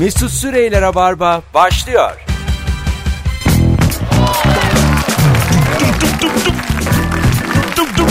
Mesut 0.00 0.30
Süreyler'e 0.30 0.94
barba 0.94 1.42
başlıyor. 1.54 2.10
Dum 7.76 7.86
dum 7.96 8.08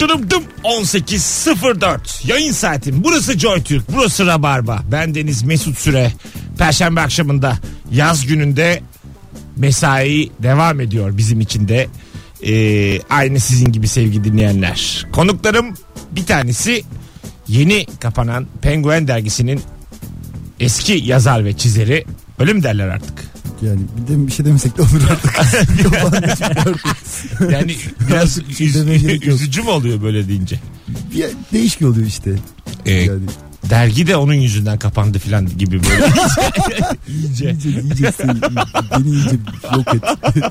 dum 0.00 0.08
dum 0.08 0.30
dum 0.30 0.42
18.04 0.64 1.98
yayın 2.28 2.52
saatim 2.52 3.04
burası 3.04 3.38
JoyTürk 3.38 3.84
burası 3.96 4.26
Rabarba 4.26 4.82
ben 4.92 5.14
Deniz 5.14 5.42
Mesut 5.42 5.78
Süre 5.78 6.12
Perşembe 6.58 7.00
akşamında 7.00 7.58
yaz 7.92 8.26
gününde 8.26 8.82
mesai 9.56 10.30
devam 10.38 10.80
ediyor 10.80 11.16
bizim 11.16 11.40
için 11.40 11.68
de 11.68 11.88
Ee, 12.46 13.00
aynı 13.10 13.40
sizin 13.40 13.72
gibi 13.72 13.88
sevgili 13.88 14.24
dinleyenler 14.24 15.06
konuklarım 15.12 15.74
bir 16.10 16.26
tanesi 16.26 16.84
yeni 17.48 17.86
kapanan 18.00 18.46
Penguen 18.62 19.08
dergisinin 19.08 19.62
eski 20.60 20.92
yazar 20.92 21.44
ve 21.44 21.56
çizeri 21.56 22.04
öyle 22.38 22.52
mi 22.52 22.62
derler 22.62 22.88
artık 22.88 23.24
Yani 23.62 23.80
bir, 24.02 24.14
de, 24.14 24.26
bir 24.26 24.32
şey 24.32 24.46
demesek 24.46 24.78
de 24.78 24.82
olur 24.82 25.02
artık. 25.10 25.36
Yani 27.50 27.76
biraz 28.08 28.34
şey 28.56 28.66
üz- 28.66 29.24
üzücü 29.34 29.62
mü 29.62 29.68
oluyor 29.68 30.02
böyle 30.02 30.28
deyince 30.28 30.60
Bir 31.14 31.24
değişik 31.52 31.82
oluyor 31.82 32.06
işte. 32.06 32.30
Ee, 32.86 32.92
Yani 32.92 33.20
dergi 33.64 34.06
de 34.06 34.16
onun 34.16 34.34
yüzünden 34.34 34.78
kapandı 34.78 35.18
filan 35.18 35.46
gibi 35.58 35.80
böyle. 35.84 36.06
İyice. 37.08 37.50
iyice 37.50 37.68
iyice 37.70 38.12
beni 38.90 39.08
iyice 39.08 39.36
yok 39.76 39.94
et. 39.94 40.02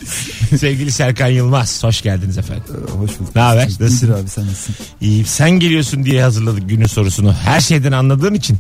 Sevgili 0.60 0.92
Serkan 0.92 1.28
Yılmaz 1.28 1.84
hoş 1.84 2.02
geldiniz 2.02 2.38
efendim. 2.38 2.64
Hoş 2.98 3.20
bulduk. 3.20 3.36
Ne 3.36 3.42
haber? 3.42 3.66
Nasılsın? 3.66 4.14
abi 4.14 4.30
sen 4.30 4.48
nasılsın? 4.48 4.76
İyi 5.02 5.26
sen 5.26 5.50
geliyorsun 5.52 6.06
diye 6.06 6.24
hazırladık 6.24 6.70
günün 6.70 6.86
sorusunu. 6.88 7.34
Her 7.34 7.62
şeyden 7.62 7.92
anladığın 7.92 8.34
için 8.34 8.58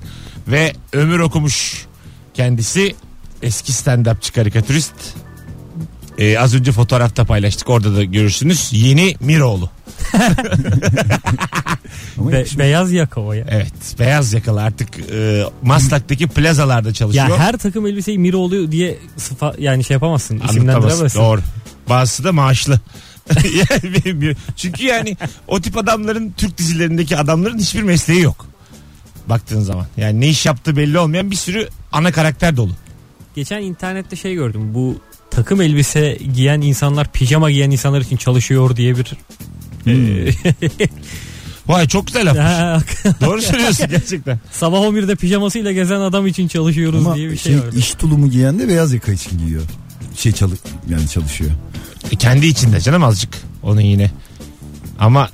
ve 0.48 0.73
ömür 0.94 1.20
okumuş 1.20 1.86
kendisi 2.34 2.95
eski 3.42 3.72
stand-upçı 3.72 4.34
karikatürist. 4.34 4.94
Ee, 6.17 6.38
az 6.39 6.56
önce 6.56 6.72
fotoğrafta 6.72 7.26
paylaştık 7.26 7.70
orada 7.70 7.95
da 7.95 8.04
görürsünüz. 8.04 8.70
Yeni 8.72 9.16
Miroğlu. 9.20 9.70
Ama 12.17 12.31
Be- 12.31 12.45
beyaz 12.58 12.91
yaka 12.91 13.22
o 13.22 13.33
ya. 13.33 13.45
Evet 13.50 13.73
beyaz 14.00 14.33
yakalı 14.33 14.61
artık 14.61 14.89
e, 15.11 15.44
Maslak'taki 15.61 16.27
plazalarda 16.27 16.94
çalışıyor. 16.94 17.27
Ya 17.30 17.38
her 17.38 17.58
takım 17.58 17.88
elbiseyi 17.88 18.19
Miroğlu 18.19 18.72
diye 18.72 18.97
sıfa 19.17 19.53
yani 19.59 19.83
şey 19.83 19.94
yapamazsın. 19.94 20.33
Anlatamazsın. 20.36 20.59
isimlendiremezsin. 20.59 21.19
Doğru. 21.19 21.41
Bazısı 21.89 22.23
da 22.23 22.31
maaşlı. 22.31 22.80
Yani 23.53 24.36
Çünkü 24.55 24.83
yani 24.83 25.17
o 25.47 25.61
tip 25.61 25.77
adamların 25.77 26.33
Türk 26.38 26.58
dizilerindeki 26.58 27.17
adamların 27.17 27.58
hiçbir 27.58 27.83
mesleği 27.83 28.21
yok. 28.21 28.45
Baktığın 29.30 29.61
zaman. 29.61 29.86
Yani 29.97 30.21
ne 30.21 30.27
iş 30.27 30.45
yaptığı 30.45 30.77
belli 30.77 30.99
olmayan 30.99 31.31
bir 31.31 31.36
sürü 31.36 31.69
ana 31.92 32.11
karakter 32.11 32.58
dolu. 32.58 32.71
Geçen 33.36 33.61
internette 33.61 34.16
şey 34.16 34.36
gördüm. 34.36 34.73
Bu 34.73 34.97
takım 35.31 35.61
elbise 35.61 36.17
giyen 36.33 36.61
insanlar 36.61 37.11
pijama 37.11 37.52
giyen 37.52 37.71
insanlar 37.71 38.02
için 38.02 38.17
çalışıyor 38.17 38.75
diye 38.75 38.97
bir 38.97 39.14
Hmm. 39.88 40.88
Vay 41.67 41.88
çok 41.88 42.07
güzel. 42.07 42.27
Ha, 42.27 42.83
Doğru 43.21 43.41
söylüyorsun 43.41 43.88
gerçekten. 43.89 44.39
Sabah 44.52 44.77
11'de 44.77 45.16
pijamasıyla 45.16 45.71
gezen 45.71 45.99
adam 45.99 46.27
için 46.27 46.47
çalışıyoruz 46.47 47.05
Ama 47.05 47.16
diye 47.16 47.31
bir 47.31 47.38
şey, 47.38 47.53
şey, 47.53 47.61
vardı. 47.61 47.75
iş 47.80 47.91
tulumu 47.91 48.30
giyen 48.30 48.59
de 48.59 48.67
beyaz 48.67 48.93
yaka 48.93 49.11
için 49.11 49.38
giyiyor. 49.38 49.61
Şey 50.15 50.31
çalı 50.31 50.53
yani 50.89 51.09
çalışıyor. 51.09 51.52
E, 52.11 52.15
kendi 52.15 52.47
içinde 52.47 52.81
canım 52.81 53.03
azıcık. 53.03 53.33
Onun 53.63 53.81
yine. 53.81 54.11
Ama 54.99 55.30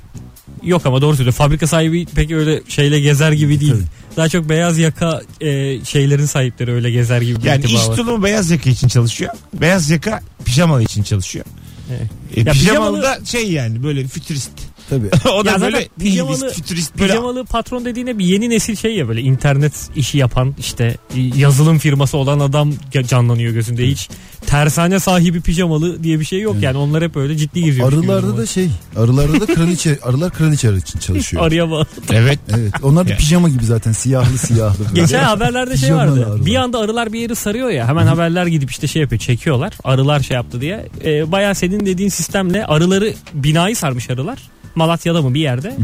Yok 0.62 0.86
ama 0.86 1.02
doğru 1.02 1.16
söylüyor. 1.16 1.34
Fabrika 1.34 1.66
sahibi 1.66 2.06
pek 2.06 2.30
öyle 2.30 2.62
şeyle 2.68 3.00
gezer 3.00 3.32
gibi 3.32 3.60
değil. 3.60 3.72
Tabii. 3.72 4.16
Daha 4.16 4.28
çok 4.28 4.48
beyaz 4.48 4.78
yaka 4.78 5.20
e, 5.40 5.84
şeylerin 5.84 6.26
sahipleri 6.26 6.72
öyle 6.72 6.90
gezer 6.90 7.20
gibi 7.20 7.46
yani 7.46 7.64
iş 7.64 7.88
var. 7.88 7.96
tulumu 7.96 8.22
beyaz 8.24 8.50
yaka 8.50 8.70
için 8.70 8.88
çalışıyor. 8.88 9.34
Beyaz 9.54 9.90
yaka 9.90 10.20
pijamalı 10.44 10.82
için 10.82 11.02
çalışıyor. 11.02 11.44
Evet. 11.90 12.08
E, 12.36 12.40
Ya 12.40 12.52
pijamalı 12.52 13.02
da 13.02 13.18
şey 13.24 13.52
yani 13.52 13.82
böyle 13.82 14.06
fütürist. 14.08 14.50
Tabii. 14.90 15.06
o 15.34 15.44
da 15.44 15.50
Ya 15.50 15.60
böyle 15.60 15.88
pijamalı- 16.00 16.52
fütürist. 16.54 16.98
Böyle 16.98 17.12
Pijamalı 17.12 17.44
patron 17.44 17.84
dediğine 17.84 18.18
bir 18.18 18.24
yeni 18.24 18.50
nesil 18.50 18.76
şey 18.76 18.94
ya 18.96 19.08
böyle 19.08 19.20
internet 19.20 19.72
işi 19.96 20.18
yapan 20.18 20.54
işte 20.58 20.96
yazılım 21.36 21.78
firması 21.78 22.16
olan 22.16 22.40
adam 22.40 22.72
canlanıyor 23.08 23.52
gözünde 23.52 23.86
hiç 23.88 24.08
tersane 24.54 25.00
sahibi 25.00 25.40
pijamalı 25.40 26.02
diye 26.02 26.20
bir 26.20 26.24
şey 26.24 26.40
yok 26.40 26.56
yani 26.60 26.76
onlar 26.76 27.02
hep 27.04 27.16
öyle 27.16 27.36
ciddi 27.36 27.64
geziyor. 27.64 27.88
Arılarda 27.88 28.36
da 28.36 28.46
şey, 28.46 28.70
arılarda 28.96 29.40
da 29.40 29.54
kraliçe, 29.54 29.98
arılar 30.02 30.30
kraliçe 30.32 30.74
için 30.76 30.98
çalışıyor. 30.98 31.46
arıya 31.46 31.70
bağlı. 31.70 31.86
Evet. 32.12 32.38
Evet. 32.58 32.72
Onlar 32.82 33.08
da 33.08 33.16
pijama 33.16 33.48
gibi 33.48 33.64
zaten 33.64 33.92
siyahlı 33.92 34.38
siyahlı. 34.38 34.84
böyle. 34.88 35.00
Geçen 35.00 35.24
haberlerde 35.24 35.76
şey 35.76 35.88
Pijamalı 35.88 36.10
vardı. 36.10 36.26
arılar. 36.26 36.46
Bir 36.46 36.56
anda 36.56 36.78
arılar 36.78 37.12
bir 37.12 37.20
yeri 37.20 37.36
sarıyor 37.36 37.68
ya. 37.70 37.88
Hemen 37.88 38.06
haberler 38.06 38.46
gidip 38.46 38.70
işte 38.70 38.86
şey 38.86 39.02
yapıyor. 39.02 39.20
Çekiyorlar. 39.20 39.72
Arılar 39.84 40.20
şey 40.20 40.34
yaptı 40.34 40.60
diye. 40.60 40.88
Ee, 41.04 41.32
Baya 41.32 41.54
senin 41.54 41.86
dediğin 41.86 42.08
sistemle 42.08 42.66
arıları 42.66 43.12
binayı 43.34 43.76
sarmış 43.76 44.10
arılar. 44.10 44.38
Malatya'da 44.74 45.22
mı 45.22 45.34
bir 45.34 45.40
yerde. 45.40 45.76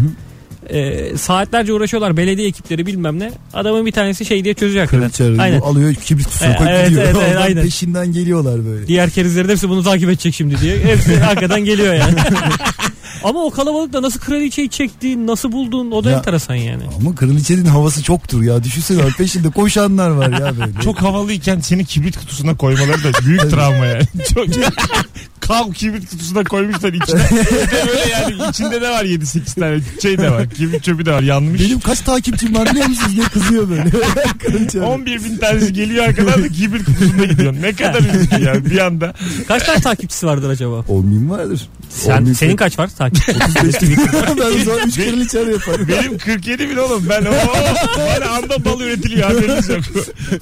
Ee, 0.68 1.16
saatlerce 1.16 1.72
uğraşıyorlar. 1.72 2.16
Belediye 2.16 2.48
ekipleri 2.48 2.86
bilmem 2.86 3.18
ne. 3.18 3.30
Adamın 3.54 3.86
bir 3.86 3.92
tanesi 3.92 4.24
şey 4.24 4.44
diye 4.44 4.54
çözüyor 4.54 4.86
hakikaten. 4.86 5.38
Aynen. 5.38 5.60
alıyor 5.60 5.94
kibrit 5.94 6.42
E, 6.42 6.56
koyup 6.56 6.70
evet, 6.70 6.88
gidiyor. 6.88 7.04
evet, 7.04 7.36
aynen. 7.36 7.62
peşinden 7.62 8.12
geliyorlar 8.12 8.66
böyle. 8.66 8.86
Diğer 8.86 9.10
kerizlerin 9.10 9.48
hepsi 9.48 9.68
bunu 9.68 9.82
takip 9.82 10.08
edecek 10.08 10.34
şimdi 10.34 10.60
diye. 10.60 10.78
Hepsi 10.78 11.16
hakikaten 11.20 11.64
geliyor 11.64 11.94
yani. 11.94 12.14
Ama 13.24 13.44
o 13.44 13.50
kalabalıkta 13.50 14.02
nasıl 14.02 14.20
kraliçeyi 14.20 14.70
çektin, 14.70 15.26
nasıl 15.26 15.52
buldun 15.52 15.90
o 15.90 16.04
da 16.04 16.10
Ya- 16.10 16.18
enteresan 16.18 16.54
yani. 16.54 16.82
Ama 17.00 17.14
kraliçenin 17.14 17.64
havası 17.64 18.02
çoktur 18.02 18.42
ya. 18.42 18.64
Düşünsene 18.64 19.02
peşinde 19.18 19.50
koşanlar 19.50 20.10
var 20.10 20.28
ya 20.40 20.58
böyle. 20.58 20.80
Çok 20.84 21.02
havalıyken 21.02 21.60
seni 21.60 21.84
kibrit 21.84 22.16
kutusuna 22.18 22.56
koymaları 22.56 23.04
da 23.04 23.26
büyük 23.26 23.50
travma 23.50 23.86
yani. 23.86 24.02
Çok 24.34 24.46
Kav 25.40 25.72
kibrit 25.72 26.10
kutusuna 26.10 26.44
koymuşlar 26.44 26.92
içine. 26.92 27.20
Böyle 27.86 28.10
yani 28.10 28.50
içinde 28.50 28.80
de 28.80 28.90
var 28.90 29.04
7-8 29.04 29.60
tane 29.60 29.80
şey 30.02 30.18
de 30.18 30.30
var. 30.30 30.50
Kibrit 30.50 30.84
çöpü 30.84 31.06
de 31.06 31.12
var 31.12 31.22
yanmış. 31.22 31.60
Benim 31.60 31.80
kaç 31.80 32.00
takipçim 32.00 32.54
var 32.54 32.70
biliyor 32.70 32.86
musunuz 32.86 33.16
diye 33.16 33.24
kızıyor 33.26 33.68
böyle. 33.70 33.90
Kraliçe 34.38 34.80
arı. 34.80 34.86
11 34.86 35.24
bin 35.24 35.36
tanesi 35.36 35.72
geliyor 35.72 36.04
arkadan 36.04 36.42
da 36.42 36.48
kibrit 36.48 36.84
kutusunda 36.84 37.24
gidiyorsun. 37.24 37.62
Ne 37.62 37.72
kadar 37.72 38.00
üzücü 38.00 38.44
yani 38.44 38.64
bir 38.64 38.78
anda. 38.78 39.14
Kaç 39.48 39.62
tane 39.66 39.80
takipçisi 39.80 40.26
vardır 40.26 40.50
acaba? 40.50 40.84
10 40.88 41.10
bin 41.10 41.30
vardır. 41.30 41.68
Sen, 41.88 42.20
10 42.20 42.26
bin 42.26 42.32
senin 42.32 42.56
kaç 42.56 42.78
var 42.78 42.88
takipçi? 43.10 43.60
35 43.60 43.82
bin. 43.82 43.96
ben 44.38 44.60
o 44.60 44.64
zaman 44.64 44.88
3 44.88 44.94
kraliçe 44.96 45.38
arı 45.40 45.52
yaparım. 45.52 45.88
Benim 45.88 46.18
47 46.18 46.70
bin 46.70 46.76
oğlum. 46.76 47.06
Ben 47.08 47.24
o 47.24 47.32
bana 47.96 48.30
anda 48.30 48.64
bal 48.64 48.80
üretiliyor 48.80 49.30
haberiniz 49.30 49.68
yok. 49.68 49.80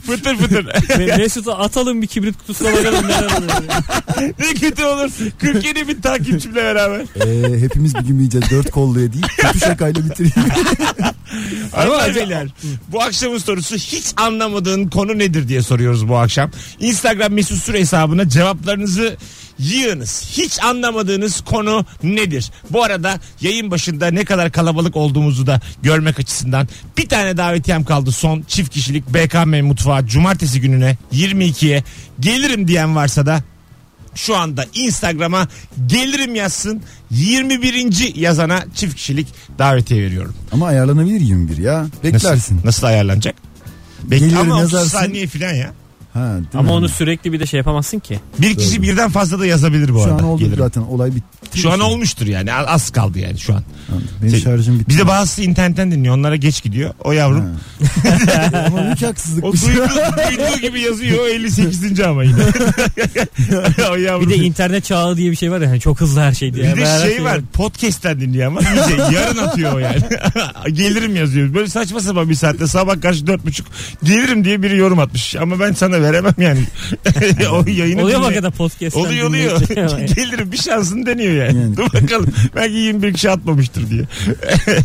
Fıtır 0.06 0.36
fıtır. 0.36 0.64
Me- 0.64 1.18
Mesut'a 1.18 1.58
atalım 1.58 2.02
bir 2.02 2.06
kibrit 2.06 2.38
kutusuna 2.38 2.72
bakalım 2.72 3.08
neler 3.08 3.24
oluyor. 3.38 3.62
ne 4.38 4.54
kötü 4.54 4.84
olur. 4.84 5.10
47 5.40 5.88
bin 5.88 6.00
takipçimle 6.00 6.56
beraber. 6.64 7.00
Ee, 7.00 7.60
hepimiz 7.60 7.94
bir 7.94 8.00
gün 8.00 8.16
yiyeceğiz. 8.18 8.50
4 8.50 8.70
kolluya 8.70 9.12
değil. 9.12 9.24
Kötü 9.38 9.60
şakayla 9.60 10.04
bitireyim. 10.04 10.50
Hanımlar 11.72 12.14
beyler 12.14 12.48
bu 12.88 13.02
akşamın 13.02 13.38
sorusu 13.38 13.76
hiç 13.76 14.04
anlamadığın 14.16 14.88
konu 14.88 15.18
nedir 15.18 15.48
diye 15.48 15.62
soruyoruz 15.62 16.08
bu 16.08 16.16
akşam. 16.16 16.50
Instagram 16.80 17.32
mesut 17.32 17.62
süre 17.62 17.80
hesabına 17.80 18.28
cevaplarınızı 18.28 19.16
yığınız. 19.58 20.24
Hiç 20.32 20.62
anlamadığınız 20.62 21.40
konu 21.40 21.86
nedir? 22.02 22.50
Bu 22.70 22.84
arada 22.84 23.20
yayın 23.40 23.70
başında 23.70 24.10
ne 24.10 24.24
kadar 24.24 24.52
kalabalık 24.52 24.96
olduğumuzu 24.96 25.46
da 25.46 25.60
görmek 25.82 26.18
açısından 26.20 26.68
bir 26.98 27.08
tane 27.08 27.36
davetiyem 27.36 27.84
kaldı 27.84 28.12
son 28.12 28.42
çift 28.48 28.70
kişilik 28.70 29.08
BKM 29.14 29.66
mutfağı 29.66 30.06
cumartesi 30.06 30.60
gününe 30.60 30.96
22'ye 31.12 31.84
gelirim 32.20 32.68
diyen 32.68 32.96
varsa 32.96 33.26
da 33.26 33.42
şu 34.14 34.36
anda 34.36 34.66
Instagram'a 34.74 35.48
gelirim 35.86 36.34
yazsın 36.34 36.82
21. 37.10 38.14
yazana 38.14 38.64
çift 38.74 38.94
kişilik 38.94 39.26
davetiye 39.58 40.02
veriyorum. 40.02 40.34
Ama 40.52 40.66
ayarlanabilir 40.66 41.20
21 41.20 41.56
ya. 41.56 41.86
Beklersin. 42.04 42.54
Nasıl, 42.56 42.66
nasıl 42.66 42.86
ayarlanacak? 42.86 43.34
Bekle 44.02 44.18
Gelirim 44.26 44.40
ama 44.40 44.54
30 44.54 44.72
yazarsın. 44.72 44.98
saniye 44.98 45.26
falan 45.26 45.54
ya. 45.54 45.72
Ha, 46.18 46.34
değil 46.34 46.46
Ama 46.54 46.62
mi? 46.62 46.70
onu 46.70 46.88
sürekli 46.88 47.32
bir 47.32 47.40
de 47.40 47.46
şey 47.46 47.58
yapamazsın 47.58 47.98
ki. 47.98 48.20
Bir 48.38 48.54
kişi 48.58 48.82
birden 48.82 49.10
fazla 49.10 49.38
da 49.38 49.46
yazabilir 49.46 49.94
bu 49.94 49.98
şu 49.98 50.04
arada. 50.04 50.14
an 50.14 50.24
oldu 50.24 50.40
Gelirim. 50.40 50.58
zaten 50.58 50.80
olay 50.80 51.14
bitti. 51.14 51.58
Şu 51.60 51.70
an 51.72 51.80
olmuştur 51.80 52.26
yani 52.26 52.52
az 52.54 52.90
kaldı 52.90 53.18
yani 53.18 53.38
şu 53.38 53.54
an. 53.54 53.62
Benim 54.22 54.30
Şey, 54.30 54.40
şarjım 54.40 54.78
bitti. 54.78 54.88
Bir 54.90 54.98
de 54.98 55.06
bazısı 55.06 55.42
internetten 55.42 55.90
dinliyor 55.90 56.14
onlara 56.14 56.36
geç 56.36 56.62
gidiyor. 56.62 56.94
O 57.04 57.12
yavrum. 57.12 57.44
Ama 58.66 58.84
büyük 58.84 59.02
haksızlık. 59.02 59.44
o 59.44 59.52
duyduğu, 59.52 59.88
duyduğu 60.30 60.60
gibi 60.62 60.80
yazıyor 60.80 61.18
o 61.24 61.26
58. 61.28 62.00
ama 62.00 62.24
yine. 62.24 62.36
o 63.92 63.94
yavrum. 63.96 64.30
Bir 64.30 64.34
de 64.34 64.44
internet 64.44 64.84
çağı 64.84 65.16
diye 65.16 65.30
bir 65.30 65.36
şey 65.36 65.50
var 65.50 65.60
ya 65.60 65.70
hani 65.70 65.80
çok 65.80 66.00
hızlı 66.00 66.20
her 66.20 66.32
şey 66.32 66.54
diye. 66.54 66.76
Bir 66.76 66.80
de 66.80 66.86
Her 66.86 67.00
şey 67.08 67.24
var 67.24 67.40
podcast'ten 67.52 68.20
dinliyor 68.20 68.46
ama 68.46 68.60
iyice 68.60 69.02
yarın 69.16 69.38
atıyor 69.38 69.72
o 69.72 69.78
yani. 69.78 70.02
gelirim 70.72 71.16
yazıyor. 71.16 71.54
Böyle 71.54 71.68
saçma 71.68 72.00
sapan 72.00 72.28
bir 72.30 72.34
saatte 72.34 72.66
sabah 72.66 73.00
karşı 73.00 73.26
dört 73.26 73.46
buçuk 73.46 73.66
gelirim 74.04 74.44
diye 74.44 74.62
biri 74.62 74.76
yorum 74.76 74.98
atmış. 74.98 75.36
Ama 75.36 75.60
ben 75.60 75.72
sana 75.72 76.02
veremem 76.08 76.34
yani. 76.38 76.60
o 77.52 77.64
yayını 77.70 78.02
Oluyor 78.02 78.20
dinle- 78.30 78.42
da 78.42 78.50
podcast'ten 78.50 79.00
Oluyor 79.00 79.28
oluyor. 79.28 79.60
dinleyince. 79.68 80.14
Gelirim 80.22 80.52
bir 80.52 80.56
şansını 80.56 81.06
deniyor 81.06 81.32
yani. 81.46 81.58
Yani. 81.58 81.76
Dur 81.76 81.84
bakalım. 82.02 82.26
Belki 82.56 82.74
21 82.76 83.12
kişi 83.12 83.30
atmamıştır 83.30 83.90
diye. 83.90 84.02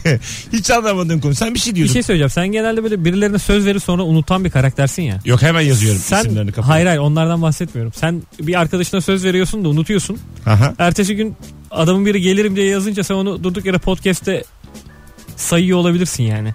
Hiç 0.53 0.71
anlamadığın 0.71 1.19
konu. 1.19 1.35
Sen 1.35 1.53
bir 1.53 1.59
şey 1.59 1.71
bir 1.71 1.75
diyordun. 1.75 1.93
şey 1.93 2.03
söyleyeceğim. 2.03 2.29
Sen 2.29 2.47
genelde 2.47 2.83
böyle 2.83 3.05
birilerine 3.05 3.39
söz 3.39 3.65
verir 3.65 3.79
sonra 3.79 4.03
unutan 4.03 4.45
bir 4.45 4.49
karaktersin 4.49 5.03
ya. 5.03 5.19
Yok 5.25 5.41
hemen 5.41 5.61
yazıyorum 5.61 6.01
Sen 6.01 6.19
isimlerini 6.19 6.51
kafama. 6.51 6.73
hayır 6.73 6.85
hayır 6.85 6.99
onlardan 6.99 7.41
bahsetmiyorum. 7.41 7.93
Sen 7.95 8.23
bir 8.41 8.59
arkadaşına 8.59 9.01
söz 9.01 9.23
veriyorsun 9.25 9.65
da 9.65 9.69
unutuyorsun. 9.69 10.17
Aha. 10.45 10.73
Ertesi 10.79 11.15
gün 11.15 11.35
adamın 11.71 12.05
biri 12.05 12.21
gelirim 12.21 12.55
diye 12.55 12.65
yazınca 12.67 13.03
sen 13.03 13.15
onu 13.15 13.43
durduk 13.43 13.65
yere 13.65 13.77
podcast'te 13.77 14.43
sayıyor 15.35 15.77
olabilirsin 15.77 16.23
yani. 16.23 16.53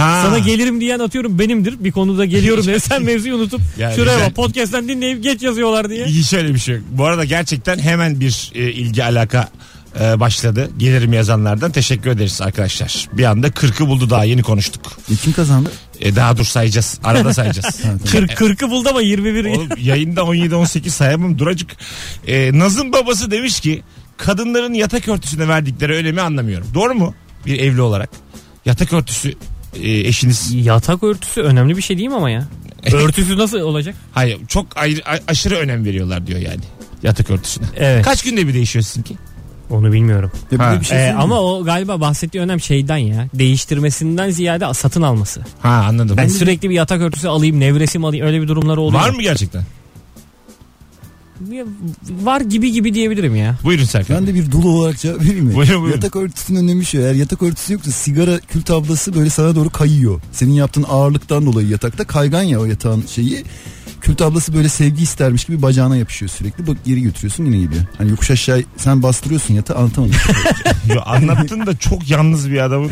Ha. 0.00 0.22
Sana 0.26 0.38
gelirim 0.38 0.80
diyen 0.80 0.98
atıyorum 0.98 1.38
benimdir. 1.38 1.84
Bir 1.84 1.92
konuda 1.92 2.24
geliyorum 2.24 2.64
diye 2.64 2.80
sen 2.80 3.02
mevzuyu 3.02 3.34
unutup 3.36 3.60
Ya 3.78 3.92
şuraya 3.92 4.14
güzel. 4.14 4.28
bak 4.28 4.36
podcast'ten 4.36 4.88
dinleyip 4.88 5.22
geç 5.22 5.42
yazıyorlar 5.42 5.90
diye. 5.90 6.06
Hiç 6.06 6.32
öyle 6.32 6.54
bir 6.54 6.58
şey 6.58 6.74
yok. 6.74 6.84
Bu 6.90 7.04
arada 7.04 7.24
gerçekten 7.24 7.78
hemen 7.78 8.20
bir 8.20 8.52
e, 8.54 8.72
ilgi 8.72 9.04
alaka 9.04 9.48
e, 10.00 10.20
başladı. 10.20 10.70
Gelirim 10.78 11.12
yazanlardan 11.12 11.72
teşekkür 11.72 12.10
ederiz 12.10 12.40
arkadaşlar. 12.42 13.08
Bir 13.12 13.24
anda 13.24 13.48
40'ı 13.48 13.86
buldu 13.86 14.10
daha 14.10 14.24
yeni 14.24 14.42
konuştuk. 14.42 14.92
E, 15.12 15.16
kim 15.16 15.32
kazandı? 15.32 15.70
E, 16.00 16.16
daha 16.16 16.36
dur 16.36 16.44
sayacağız. 16.44 16.98
Arada 17.04 17.34
sayacağız. 17.34 17.80
Kır, 18.12 18.28
kırkı 18.28 18.70
buldu 18.70 18.88
ama 18.90 19.02
21 19.02 19.44
Oğlum 19.44 19.68
yayında 19.78 20.20
17-18 20.20 20.88
sayamam 20.90 21.38
duracık. 21.38 21.70
E, 22.26 22.58
Naz'ın 22.58 22.92
babası 22.92 23.30
demiş 23.30 23.60
ki 23.60 23.82
kadınların 24.16 24.74
yatak 24.74 25.08
örtüsüne 25.08 25.48
verdikleri 25.48 25.92
önemi 25.92 26.20
anlamıyorum. 26.20 26.66
Doğru 26.74 26.94
mu? 26.94 27.14
Bir 27.46 27.58
evli 27.60 27.80
olarak. 27.80 28.10
Yatak 28.66 28.92
örtüsü 28.92 29.34
e, 29.74 29.90
eşiniz. 30.08 30.52
Yatak 30.54 31.02
örtüsü 31.02 31.40
önemli 31.40 31.76
bir 31.76 31.82
şey 31.82 31.98
değil 31.98 32.08
mi 32.08 32.14
ama 32.14 32.30
ya? 32.30 32.48
Örtüsü 32.92 33.38
nasıl 33.38 33.60
olacak? 33.60 33.94
Hayır 34.12 34.38
çok 34.48 34.76
ayrı, 34.76 35.00
a- 35.08 35.18
aşırı 35.30 35.54
önem 35.56 35.84
veriyorlar 35.84 36.26
diyor 36.26 36.40
yani. 36.40 36.60
Yatak 37.02 37.30
örtüsüne. 37.30 37.66
Evet. 37.76 38.04
Kaç 38.04 38.22
günde 38.22 38.48
bir 38.48 38.54
değişiyor 38.54 38.82
sizinki? 38.84 39.14
Onu 39.70 39.92
bilmiyorum. 39.92 40.32
Ya 40.52 40.58
bir 40.58 40.64
Ha. 40.64 40.80
bir 40.80 40.86
şey 40.86 40.96
Ee, 40.96 41.00
söyleyeyim 41.00 41.16
mi? 41.16 41.22
ama 41.22 41.40
o 41.40 41.64
galiba 41.64 42.00
bahsettiği 42.00 42.42
önem 42.42 42.60
şeyden 42.60 42.96
ya. 42.96 43.26
Değiştirmesinden 43.34 44.30
ziyade 44.30 44.74
satın 44.74 45.02
alması. 45.02 45.40
Ha 45.60 45.84
anladım. 45.88 46.16
Ben 46.16 46.28
sürekli 46.28 46.70
bir 46.70 46.74
yatak 46.74 47.00
örtüsü 47.00 47.28
alayım, 47.28 47.60
nevresim 47.60 48.04
alayım 48.04 48.26
öyle 48.26 48.42
bir 48.42 48.48
durumları 48.48 48.80
oluyor. 48.80 49.02
Var 49.02 49.10
mı 49.10 49.22
gerçekten? 49.22 49.62
Var 52.22 52.40
gibi 52.40 52.72
gibi 52.72 52.94
diyebilirim 52.94 53.36
ya. 53.36 53.56
Buyurun 53.64 53.84
Serkan. 53.84 54.16
Ben 54.16 54.26
de 54.26 54.34
bir 54.34 54.50
dulu 54.50 54.68
olarak 54.68 54.98
cevap 54.98 55.20
vereyim 55.20 55.44
mi? 55.44 55.54
Buyurun, 55.54 55.82
buyurun. 55.82 55.90
Yatak 55.90 56.16
örtüsünün 56.16 56.58
önemi 56.58 56.84
şu. 56.84 56.98
Eğer 56.98 57.14
yatak 57.14 57.42
örtüsü 57.42 57.72
yoksa 57.72 57.90
sigara 57.90 58.38
kül 58.38 58.62
tablası 58.62 59.14
böyle 59.14 59.30
sana 59.30 59.54
doğru 59.54 59.70
kayıyor. 59.70 60.20
Senin 60.32 60.52
yaptığın 60.52 60.84
ağırlıktan 60.88 61.46
dolayı 61.46 61.68
yatakta 61.68 62.04
kaygan 62.04 62.42
ya 62.42 62.60
o 62.60 62.64
yatağın 62.64 63.04
şeyi. 63.06 63.44
Kül 64.00 64.14
tablası 64.16 64.54
böyle 64.54 64.68
sevgi 64.68 65.02
istermiş 65.02 65.44
gibi 65.44 65.62
bacağına 65.62 65.96
yapışıyor 65.96 66.30
sürekli. 66.30 66.66
Bak 66.66 66.76
geri 66.84 67.02
götürüyorsun 67.02 67.44
yine 67.44 67.56
gidiyor. 67.58 67.82
Hani 67.98 68.10
yokuş 68.10 68.30
aşağı 68.30 68.62
sen 68.76 69.02
bastırıyorsun 69.02 69.54
yatağı 69.54 69.76
anlatamadım. 69.76 70.14
Yo, 70.94 71.00
anlattın 71.06 71.66
da 71.66 71.76
çok 71.76 72.10
yalnız 72.10 72.50
bir 72.50 72.58
adamın 72.60 72.90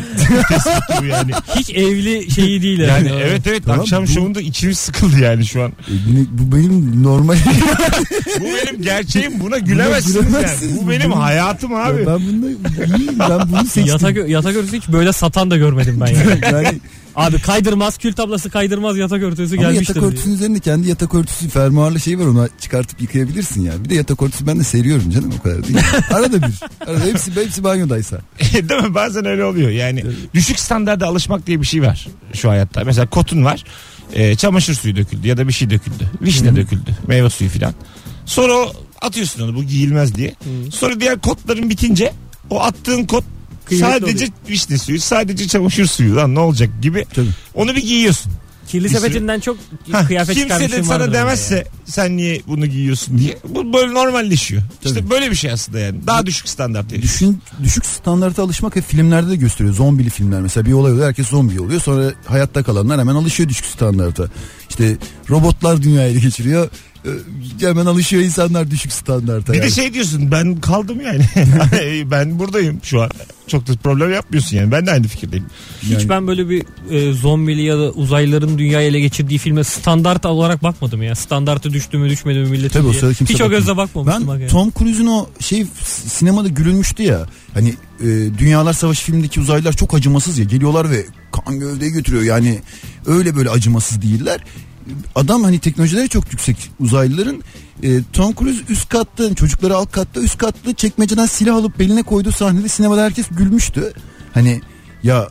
tespiti 0.49 1.01
bu 1.01 1.05
yani. 1.05 1.31
Hiç 1.55 1.69
evli 1.69 2.31
şeyi 2.31 2.61
değil 2.61 2.79
Yani 2.79 3.11
evet 3.21 3.47
evet 3.47 3.63
Tamam, 3.65 3.79
akşam 3.79 4.03
bu- 4.03 4.07
şovunda 4.07 4.41
içimiz 4.41 4.77
sıkıldı 4.77 5.19
yani 5.19 5.45
şu 5.45 5.63
an. 5.63 5.69
E, 5.69 5.93
ne- 5.93 6.25
bu 6.31 6.55
benim 6.55 7.03
normal. 7.03 7.37
Bu 8.39 8.43
benim 8.43 8.81
gerçeğim 8.81 9.39
buna 9.39 9.57
gülemezsiniz 9.57 10.15
yani. 10.15 10.27
gülemezsiniz. 10.27 10.77
Bu 10.85 10.89
benim 10.89 11.11
hayatım 11.11 11.73
abi. 11.73 11.97
ben 12.05 12.19
bunda 12.27 12.47
iyiyim. 12.97 13.19
Ben 13.19 13.39
bunu 13.51 13.65
seçtim. 13.65 13.85
Yatak, 13.85 14.29
yatak 14.29 14.55
örtüsü 14.55 14.77
hiç 14.77 14.87
böyle 14.87 15.13
satan 15.13 15.51
da 15.51 15.57
görmedim 15.57 16.01
ben 16.01 16.07
yani. 16.07 16.39
yani 16.53 16.79
Abi 17.19 17.39
kaydırmaz, 17.39 17.97
kül 17.97 18.13
tablası 18.13 18.49
kaydırmaz 18.49 18.97
yatak 18.97 19.23
örtüsü 19.23 19.57
ama 19.57 19.71
gelmiştir 19.71 19.95
yatak 19.95 20.11
örtüsünün 20.11 20.35
üzerinde 20.35 20.59
kendi 20.59 20.89
yatak 20.89 21.15
örtüsü 21.15 21.49
fermuarlı 21.49 21.99
şey 21.99 22.19
var 22.19 22.25
ona 22.25 22.49
çıkartıp 22.61 23.01
yıkayabilirsin 23.01 23.61
ya. 23.61 23.83
Bir 23.83 23.89
de 23.89 23.95
yatak 23.95 24.21
örtüsü 24.21 24.47
ben 24.47 24.59
de 24.59 24.63
seriyorum 24.63 25.11
canım 25.11 25.33
o 25.39 25.43
kadar 25.43 25.63
değil. 25.63 25.77
Arada 26.13 26.41
bir. 26.41 26.59
Arada 26.87 27.05
hepsi 27.05 27.35
hepsi 27.35 27.63
banyodaysa. 27.63 28.19
Değil 28.53 28.81
mi? 28.83 28.95
Bazen 28.95 29.25
öyle 29.25 29.43
oluyor. 29.43 29.69
Yani 29.69 30.03
düşük 30.33 30.59
standarda 30.59 31.07
alışmak 31.07 31.47
diye 31.47 31.61
bir 31.61 31.65
şey 31.65 31.81
var 31.81 32.07
şu 32.33 32.49
hayatta. 32.49 32.83
Mesela 32.83 33.07
kotun 33.07 33.45
var. 33.45 33.63
e, 34.13 34.35
çamaşır 34.35 34.73
suyu 34.73 34.95
döküldü 34.95 35.27
ya 35.27 35.37
da 35.37 35.47
bir 35.47 35.53
şey 35.53 35.69
döküldü. 35.69 36.11
Vişne 36.21 36.55
döküldü. 36.55 36.95
Meyve 37.07 37.29
suyu 37.29 37.49
filan. 37.49 37.73
Sonra 38.25 38.53
o 38.53 38.73
atıyorsun 39.01 39.43
onu 39.43 39.55
bu 39.55 39.63
giyilmez 39.63 40.15
diye. 40.15 40.35
Sonra 40.71 40.99
diğer 40.99 41.19
kotların 41.19 41.69
bitince 41.69 42.13
o 42.49 42.61
attığın 42.61 43.05
kot 43.05 43.23
Kıymetli 43.69 43.99
sadece 43.99 44.27
vişne 44.49 44.77
suyu, 44.77 44.99
sadece 44.99 45.47
çamaşır 45.47 45.85
suyu 45.85 46.15
lan 46.15 46.35
ne 46.35 46.39
olacak 46.39 46.69
gibi. 46.81 47.05
Tabii. 47.13 47.29
Onu 47.53 47.75
bir 47.75 47.81
giyiyorsun. 47.83 48.31
Kirli 48.67 48.89
sepetinden 48.89 49.39
çok 49.39 49.57
Hah, 49.91 50.07
kıyafet 50.07 50.35
kimse 50.35 50.49
de 50.49 50.53
çıkarmışım 50.53 50.85
sana 50.85 50.99
vardır 50.99 51.13
demezse 51.13 51.67
sen 51.85 52.17
niye 52.17 52.41
bunu 52.47 52.65
giyiyorsun 52.65 53.17
diye. 53.17 53.37
Bu 53.47 53.73
böyle 53.73 53.93
normalleşiyor. 53.93 54.61
İşte 54.85 55.09
böyle 55.09 55.31
bir 55.31 55.35
şey 55.35 55.51
aslında 55.51 55.79
yani. 55.79 56.07
Daha 56.07 56.25
düşük 56.25 56.49
standart 56.49 56.91
yani. 56.91 57.01
Düşün, 57.01 57.41
düşük 57.63 57.85
standarta 57.85 58.43
alışmak 58.43 58.75
hep 58.75 58.83
filmlerde 58.83 59.29
de 59.29 59.35
gösteriyor. 59.35 59.75
Zombili 59.75 60.09
filmler 60.09 60.41
mesela 60.41 60.65
bir 60.65 60.73
olay 60.73 60.91
oluyor 60.91 61.07
herkes 61.07 61.27
zombi 61.27 61.61
oluyor. 61.61 61.81
Sonra 61.81 62.11
hayatta 62.25 62.63
kalanlar 62.63 62.99
hemen 62.99 63.15
alışıyor 63.15 63.49
düşük 63.49 63.65
standarta. 63.65 64.27
İşte 64.69 64.97
robotlar 65.29 65.81
dünyayı 65.81 66.11
ele 66.11 66.19
geçiriyor. 66.19 66.69
Ee, 67.05 67.09
Hemen 67.67 67.85
alışıyor 67.85 68.23
insanlar 68.23 68.71
düşük 68.71 68.91
standarta. 68.91 69.53
Bir 69.53 69.57
yani. 69.57 69.67
de 69.67 69.71
şey 69.75 69.93
diyorsun 69.93 70.31
ben 70.31 70.55
kaldım 70.55 70.97
yani. 71.01 71.25
ben 72.11 72.39
buradayım 72.39 72.79
şu 72.83 73.01
an. 73.01 73.09
Çok 73.47 73.67
da 73.67 73.71
problem 73.83 74.13
yapmıyorsun 74.13 74.57
yani. 74.57 74.71
Ben 74.71 74.85
de 74.85 74.91
aynı 74.91 75.07
fikirdeyim. 75.07 75.45
Hiç 75.81 75.91
Yani- 75.91 76.09
ben 76.09 76.27
böyle 76.27 76.49
bir 76.49 76.63
e, 76.91 77.13
zombili 77.13 77.61
ya 77.61 77.77
da 77.77 77.91
uzaylıların 77.91 78.57
dünyayı 78.57 78.89
ele 78.89 78.99
geçirdiği 78.99 79.37
filme 79.37 79.63
standart 79.63 80.25
olarak 80.25 80.63
bakmadım 80.63 81.03
ya. 81.03 81.15
Standartı 81.15 81.73
düştü 81.73 81.97
mü 81.97 82.09
düşmedi 82.09 82.39
mi 82.39 82.49
milletin 82.49 82.73
Tabii 82.73 82.87
o 82.87 82.91
diye. 82.91 82.99
sırada 82.99 83.13
kimse 83.13 83.33
Hiç 83.33 83.41
o 83.41 83.43
bakmıyor. 83.43 83.59
gözle 83.61 83.77
bakmamıştım. 83.77 84.27
bak 84.27 84.35
Ben 84.37 84.41
ya. 84.41 84.47
Tom 84.47 84.71
Cruise'un 84.79 85.07
o 85.07 85.27
şey 85.39 85.65
sinemada 86.07 86.47
gülünmüştü 86.47 87.03
ya. 87.03 87.25
Hani 87.53 87.69
e, 88.01 88.05
Dünyalar 88.37 88.73
Savaşı 88.73 89.03
filmindeki 89.03 89.39
uzaylılar 89.39 89.73
çok 89.73 89.93
acımasız 89.93 90.37
ya. 90.37 90.45
Geliyorlar 90.45 90.91
ve 90.91 91.05
kan 91.45 91.59
gövdeye 91.59 91.91
götürüyor. 91.91 92.23
Yani 92.23 92.59
öyle 93.05 93.35
böyle 93.35 93.49
acımasız 93.49 94.01
değiller. 94.01 94.39
Adam 95.15 95.43
hani 95.43 95.59
teknolojileri 95.59 96.09
çok 96.09 96.31
yüksek 96.31 96.71
uzaylıların. 96.79 97.43
E, 97.83 98.03
Tom 98.13 98.35
Cruise 98.35 98.63
üst 98.69 98.89
katta 98.89 99.35
çocukları 99.35 99.75
alt 99.75 99.91
katta 99.91 100.21
üst 100.21 100.37
katta 100.37 100.73
çekmeceden 100.73 101.25
silah 101.25 101.55
alıp 101.55 101.79
beline 101.79 102.03
koyduğu 102.03 102.31
sahnede 102.31 102.67
sinemada 102.67 103.03
herkes 103.03 103.27
gülmüştü. 103.31 103.93
Hani 104.33 104.61
ya 105.03 105.29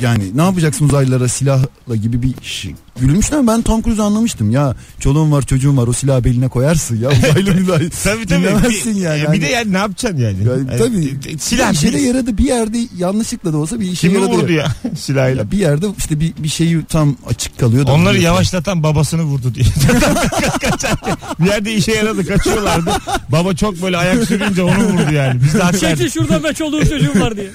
yani 0.00 0.24
ne 0.34 0.42
yapacaksın 0.42 0.84
uzaylılara 0.88 1.28
silahla 1.28 1.96
gibi 1.96 2.22
bir 2.22 2.34
şey. 2.42 2.74
Gülmüştü 3.00 3.36
ama 3.36 3.52
ben 3.52 3.62
Tom 3.62 3.82
Cruise'u 3.82 4.04
anlamıştım. 4.04 4.50
Ya 4.50 4.74
çoluğum 5.00 5.32
var 5.32 5.42
çocuğum 5.42 5.76
var 5.76 5.86
o 5.86 5.92
silahı 5.92 6.24
beline 6.24 6.48
koyarsın 6.48 6.96
ya 7.02 7.08
uzaylı 7.18 7.54
mülayim. 7.54 7.90
Tabii 8.04 8.26
tabii. 8.26 8.42
Dinlemezsin 8.42 8.96
bir, 8.96 9.00
yani. 9.00 9.32
Bir 9.32 9.42
de 9.42 9.46
yani 9.46 9.72
ne 9.72 9.78
yapacaksın 9.78 10.18
yani? 10.18 10.36
Yani 10.48 10.68
Yani, 10.68 10.78
tabii. 10.78 11.38
Silah 11.38 11.70
bir 11.72 11.76
işe 11.76 11.92
de 11.92 11.98
yaradı 11.98 12.38
bir 12.38 12.44
yerde 12.44 12.78
yanlışlıkla 12.98 13.52
da 13.52 13.56
olsa 13.56 13.80
bir 13.80 13.86
işe 13.86 14.08
Kimi 14.08 14.20
yaradı. 14.22 14.36
vurdu 14.38 14.52
ya 14.52 14.66
silahıyla? 14.98 15.42
Ya 15.42 15.50
bir 15.50 15.58
yerde 15.58 15.86
işte 15.98 16.20
bir, 16.20 16.32
bir 16.38 16.48
şeyi 16.48 16.84
tam 16.84 17.16
açık 17.26 17.58
kalıyor. 17.58 17.86
da 17.86 17.92
Onları 17.92 18.18
yavaşlatan 18.18 18.82
babasını 18.82 19.22
vurdu 19.22 19.54
diye. 19.54 19.66
Kaçarken 20.70 21.16
bir 21.40 21.46
yerde 21.46 21.74
işe 21.74 21.92
yaradı 21.92 22.26
kaçıyorlardı. 22.26 22.90
Baba 23.28 23.54
çok 23.54 23.82
böyle 23.82 23.96
ayak 23.96 24.24
sürünce 24.24 24.62
onu 24.62 24.84
vurdu 24.84 25.12
yani. 25.14 25.40
Biz 25.44 25.54
de 25.54 25.78
Çekil 25.80 26.10
şuradan 26.10 26.44
ben 26.44 26.52
çoluğum 26.52 26.84
çocuğum 26.88 27.20
var 27.20 27.36
diye. 27.36 27.50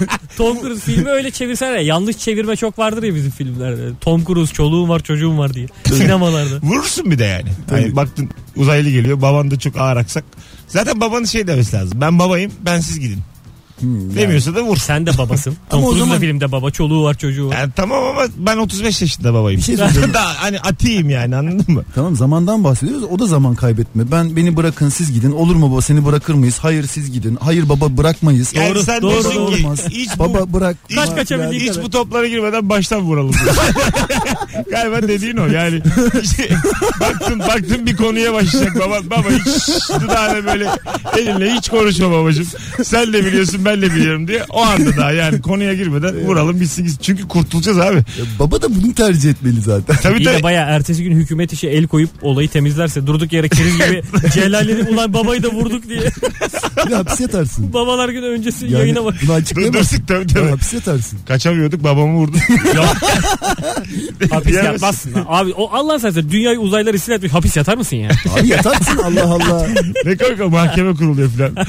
Tom 0.36 0.60
Cruise 0.60 0.80
filmi 0.80 1.08
öyle 1.08 1.30
çevirsene. 1.30 1.80
Yanlış 1.80 2.18
çevirme 2.18 2.56
çok 2.56 2.78
vardır 2.78 3.02
ya 3.02 3.14
bizim 3.14 3.30
filmlerde. 3.30 3.90
Tom 4.00 4.24
Cruise 4.24 4.52
çoluğum 4.52 4.88
var 4.88 5.00
çocuğum 5.00 5.38
var 5.38 5.54
diye. 5.54 5.66
Sinemalarda. 5.84 6.58
Vurursun 6.62 7.10
bir 7.10 7.18
de 7.18 7.24
yani. 7.24 7.48
Hani 7.70 7.96
baktın 7.96 8.30
uzaylı 8.56 8.90
geliyor 8.90 9.22
baban 9.22 9.50
da 9.50 9.58
çok 9.58 9.76
ağır 9.76 9.96
aksak. 9.96 10.24
Zaten 10.68 11.00
babanın 11.00 11.24
şey 11.24 11.46
demesi 11.46 11.76
lazım. 11.76 12.00
Ben 12.00 12.18
babayım 12.18 12.52
ben 12.60 12.80
siz 12.80 13.00
gidin. 13.00 13.20
Hmm, 13.80 14.00
yani. 14.00 14.16
Demiyorsa 14.16 14.54
da 14.54 14.62
vur. 14.62 14.76
Sen 14.76 15.06
de 15.06 15.18
babasın. 15.18 15.56
Tom 15.70 15.78
Ama 15.80 15.88
o 15.88 15.94
zaman- 15.94 16.20
filmde 16.20 16.52
baba 16.52 16.70
çoluğu 16.70 17.04
var 17.04 17.14
çocuğu 17.18 17.48
var. 17.48 17.56
Yani 17.58 17.72
tamam 17.76 18.04
ama 18.04 18.20
ben 18.36 18.56
35 18.56 19.02
yaşında 19.02 19.34
babayım. 19.34 19.58
Bir 19.60 19.64
şey 19.64 19.76
söyleyeceğim. 19.76 20.10
Daha 20.14 20.42
hani 20.42 20.60
atayım 20.60 21.10
yani 21.10 21.36
anladın 21.36 21.74
mı? 21.74 21.84
Tamam 21.94 22.16
zamandan 22.16 22.64
bahsediyoruz. 22.64 23.04
O 23.04 23.18
da 23.18 23.26
zaman 23.26 23.54
kaybetme. 23.54 24.10
Ben 24.10 24.36
beni 24.36 24.56
bırakın 24.56 24.88
siz 24.88 25.12
gidin. 25.12 25.32
Olur 25.32 25.56
mu 25.56 25.72
baba 25.72 25.80
seni 25.80 26.04
bırakır 26.04 26.34
mıyız? 26.34 26.58
Hayır 26.62 26.86
siz 26.86 27.12
gidin. 27.12 27.38
Hayır 27.40 27.68
baba 27.68 27.96
bırakmayız. 27.96 28.54
Yani 28.54 28.68
Doğru, 28.74 28.82
sen 28.82 29.02
doğru, 29.02 29.10
diyorsun 29.10 29.34
doğru. 29.36 29.56
ki 29.56 29.62
Olmaz. 29.66 29.80
hiç 29.90 30.10
bu, 30.18 30.22
Baba 30.22 30.52
bırak. 30.52 30.76
Kaç 30.94 31.14
kaçabildiğin 31.16 31.60
hiç 31.60 31.68
kadar. 31.68 31.82
bu 31.84 31.90
toplara 31.90 32.26
girmeden 32.26 32.68
baştan 32.68 33.00
vuralım. 33.00 33.34
Galiba 34.70 35.02
dediğin 35.02 35.36
o 35.36 35.46
yani. 35.46 35.82
İşte 36.22 36.48
baktın 37.00 37.38
baktın 37.38 37.86
bir 37.86 37.96
konuya 37.96 38.32
başlayacak 38.32 38.78
baba. 38.80 38.98
Baba 39.10 39.28
hiç 39.30 39.78
dudağına 40.02 40.44
böyle 40.44 40.68
elinle 41.18 41.52
hiç 41.54 41.68
konuşma 41.68 42.10
babacığım. 42.10 42.46
Sen 42.84 43.12
de 43.12 43.24
biliyorsun 43.26 43.61
ben 43.64 43.72
temelli 43.72 43.94
biliyorum 43.94 44.28
diye 44.28 44.42
o 44.50 44.62
anda 44.62 44.96
daha 44.96 45.12
yani 45.12 45.40
konuya 45.42 45.74
girmeden 45.74 46.16
vuralım 46.26 46.60
bitsin 46.60 46.82
gitsin. 46.84 46.98
Çünkü 47.02 47.28
kurtulacağız 47.28 47.78
abi. 47.78 47.96
Ya 47.96 48.02
baba 48.38 48.62
da 48.62 48.66
bunu 48.82 48.94
tercih 48.94 49.30
etmeli 49.30 49.60
zaten. 49.60 49.96
Tabii 50.02 50.18
İyi 50.18 50.24
de 50.26 50.32
tabii. 50.32 50.42
baya 50.42 50.62
ertesi 50.66 51.04
gün 51.04 51.16
hükümet 51.16 51.52
işi 51.52 51.68
el 51.68 51.86
koyup 51.86 52.10
olayı 52.22 52.48
temizlerse 52.48 53.06
durduk 53.06 53.32
yere 53.32 53.48
keriz 53.48 53.74
gibi 53.78 54.02
celallenip 54.34 54.90
ulan 54.90 55.12
babayı 55.14 55.42
da 55.42 55.48
vurduk 55.48 55.88
diye. 55.88 56.00
Bir 56.86 56.90
de 56.90 56.94
hapis 56.94 57.20
yatarsın. 57.20 57.72
Babalar 57.72 58.08
günü 58.08 58.26
öncesi 58.26 58.64
Yani 58.64 58.74
yayına 58.74 59.04
bak. 59.04 59.14
bunu 59.22 59.32
açıklayamazsın. 59.32 59.96
Durdursun 60.08 60.26
tabii 60.34 60.46
Ya, 60.46 60.52
hapis 60.52 60.72
yatarsın. 60.74 61.18
Kaçamıyorduk 61.28 61.84
babamı 61.84 62.12
vurdu. 62.14 62.36
Hapis 64.30 64.52
Diyemezsin. 64.52 64.72
yatmazsın. 64.72 65.12
Abi 65.28 65.52
o 65.52 65.70
Allah 65.72 65.98
sen 65.98 66.14
dünyayı 66.30 66.58
uzaylılar 66.58 66.94
istila 66.94 67.14
etmiş. 67.14 67.32
Hapis 67.32 67.56
yatar 67.56 67.76
mısın 67.76 67.96
ya? 67.96 68.10
Abi 68.38 68.48
yatarsın 68.48 68.98
Allah 68.98 69.24
Allah. 69.24 69.68
ne 70.04 70.44
o 70.44 70.50
mahkeme 70.50 70.94
kuruluyor 70.94 71.30
falan. 71.30 71.54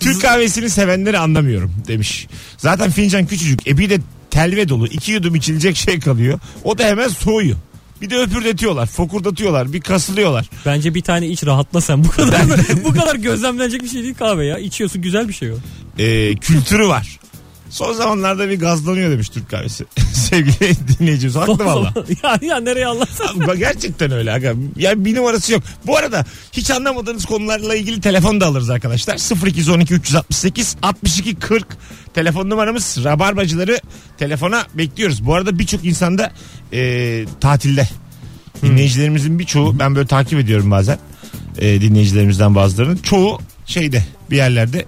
Türk 0.00 0.22
kahvesini 0.22 0.70
sevenleri 0.70 1.18
anlamıyorum 1.18 1.74
demiş. 1.88 2.26
Zaten 2.58 2.90
fincan 2.90 3.26
küçücük. 3.26 3.66
E 3.66 3.78
bir 3.78 3.90
de 3.90 3.98
telve 4.30 4.68
dolu. 4.68 4.86
iki 4.86 5.12
yudum 5.12 5.34
içilecek 5.34 5.76
şey 5.76 6.00
kalıyor. 6.00 6.38
O 6.64 6.78
da 6.78 6.84
hemen 6.84 7.08
soğuyor. 7.08 7.56
Bir 8.02 8.10
de 8.10 8.16
öpürdetiyorlar, 8.16 8.86
fokurdatıyorlar, 8.86 9.72
bir 9.72 9.80
kasılıyorlar. 9.80 10.46
Bence 10.66 10.94
bir 10.94 11.02
tane 11.02 11.26
iç 11.28 11.44
rahatla 11.46 11.80
sen. 11.80 12.04
Bu 12.04 12.08
kadar 12.08 12.42
bu 12.84 12.92
kadar 12.92 13.14
gözlemlenecek 13.14 13.82
bir 13.82 13.88
şey 13.88 14.02
değil 14.02 14.14
kahve 14.14 14.46
ya. 14.46 14.58
İçiyorsun 14.58 15.02
güzel 15.02 15.28
bir 15.28 15.32
şey 15.32 15.50
o. 15.52 15.54
Ee, 15.98 16.34
kültürü 16.34 16.88
var. 16.88 17.18
Son 17.70 17.92
zamanlarda 17.92 18.48
bir 18.48 18.60
gazlanıyor 18.60 19.10
demiş 19.10 19.28
Türk 19.28 19.50
kahvesi. 19.50 19.84
Sevgili 20.12 20.76
dinleyicimiz. 20.98 21.36
Haklı 21.36 21.64
valla. 21.64 21.94
ya, 22.22 22.38
ya 22.42 22.60
nereye 22.60 22.86
bak 23.46 23.58
Gerçekten 23.58 24.10
öyle 24.10 24.32
aga. 24.32 24.54
Yani 24.76 25.04
bir 25.04 25.14
numarası 25.14 25.52
yok. 25.52 25.62
Bu 25.86 25.96
arada 25.96 26.24
hiç 26.52 26.70
anlamadığınız 26.70 27.24
konularla 27.24 27.74
ilgili 27.74 28.00
telefon 28.00 28.40
da 28.40 28.46
alırız 28.46 28.70
arkadaşlar. 28.70 29.46
0212 29.46 29.94
368 29.94 30.76
62 30.82 31.34
40 31.34 31.66
telefon 32.14 32.50
numaramız. 32.50 33.04
Rabarbacıları 33.04 33.80
telefona 34.18 34.66
bekliyoruz. 34.74 35.26
Bu 35.26 35.34
arada 35.34 35.58
birçok 35.58 35.84
insanda 35.84 36.32
e, 36.72 37.24
tatilde. 37.40 37.88
Dinleyicilerimizin 38.62 39.38
birçoğu 39.38 39.78
ben 39.78 39.94
böyle 39.94 40.06
takip 40.06 40.38
ediyorum 40.38 40.70
bazen. 40.70 40.98
E, 41.58 41.80
dinleyicilerimizden 41.80 42.54
bazılarının. 42.54 42.96
Çoğu 42.96 43.40
şeyde 43.66 44.04
bir 44.30 44.36
yerlerde 44.36 44.84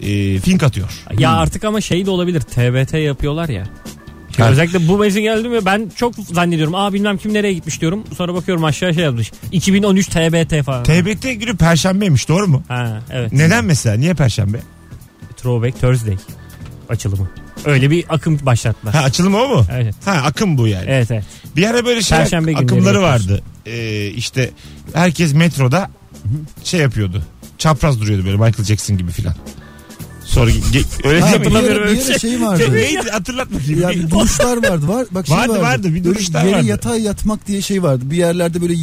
e, 0.00 0.38
fink 0.40 0.62
atıyor. 0.62 0.88
Ya 1.18 1.32
artık 1.32 1.64
ama 1.64 1.80
şey 1.80 2.06
de 2.06 2.10
olabilir. 2.10 2.40
TBT 2.40 2.94
yapıyorlar 2.94 3.48
ya. 3.48 3.64
Ha. 4.38 4.48
Özellikle 4.50 4.88
bu 4.88 4.98
mevsim 4.98 5.22
geldi 5.22 5.48
mi 5.48 5.64
ben 5.64 5.90
çok 5.96 6.14
zannediyorum. 6.14 6.74
Aa 6.74 6.92
bilmem 6.92 7.18
kim 7.18 7.34
nereye 7.34 7.52
gitmiş 7.52 7.80
diyorum. 7.80 8.04
Sonra 8.16 8.34
bakıyorum 8.34 8.64
aşağı 8.64 8.94
şey 8.94 9.04
yazmış. 9.04 9.32
2013 9.52 10.06
TBT 10.06 10.64
falan. 10.64 10.82
TBT 10.82 11.22
günü 11.40 11.56
perşembeymiş 11.56 12.28
doğru 12.28 12.46
mu? 12.48 12.62
ha 12.68 13.02
evet. 13.10 13.32
Neden 13.32 13.64
mesela? 13.64 13.96
Niye 13.96 14.14
perşembe? 14.14 14.60
Throwback 15.36 15.80
Thursday 15.80 16.16
açılımı. 16.88 17.30
Öyle 17.64 17.90
bir 17.90 18.04
akım 18.08 18.38
başlattılar. 18.42 18.94
Ha 18.94 19.00
açılım 19.02 19.34
o 19.34 19.48
mu? 19.48 19.64
Evet. 19.72 19.94
Ha 20.04 20.10
akım 20.12 20.58
bu 20.58 20.66
yani. 20.68 20.84
Evet 20.88 21.10
evet. 21.10 21.24
Bir 21.56 21.66
ara 21.66 21.84
böyle 21.84 22.02
şey 22.02 22.18
Perşembe 22.18 22.56
akımları 22.56 23.02
vardı. 23.02 23.42
Ee, 23.66 24.06
işte 24.06 24.50
herkes 24.94 25.34
metroda 25.34 25.90
şey 26.64 26.80
yapıyordu. 26.80 27.22
Çapraz 27.58 28.00
duruyordu 28.00 28.24
böyle 28.26 28.36
Michael 28.36 28.64
Jackson 28.64 28.98
gibi 28.98 29.10
filan. 29.10 29.34
Sonra 30.28 30.50
ge- 30.50 30.84
öyle 31.08 31.20
Ha, 31.20 31.40
bir 31.42 31.50
yere, 31.50 31.74
bir 31.74 31.80
öyle 31.80 32.00
yere 32.02 32.18
şey 32.18 32.40
vardı. 32.42 32.72
Neydi 32.74 33.10
hatırlat 33.10 33.52
bakayım. 33.52 33.80
Ya 33.80 33.90
bir 33.90 34.10
duruşlar 34.10 34.56
vardı. 34.70 34.88
Var, 34.88 35.06
bak 35.10 35.26
şey 35.26 35.36
Vardı, 35.36 35.60
vardı. 35.60 35.88
bir 35.88 35.92
Böyle 35.92 36.04
duruşlar 36.04 36.44
yere 36.44 36.56
vardı. 36.56 36.66
yatay 36.66 37.02
yatmak 37.02 37.46
diye 37.46 37.62
şey 37.62 37.82
vardı. 37.82 38.02
Bir 38.10 38.16
yerlerde 38.16 38.60
böyle 38.62 38.74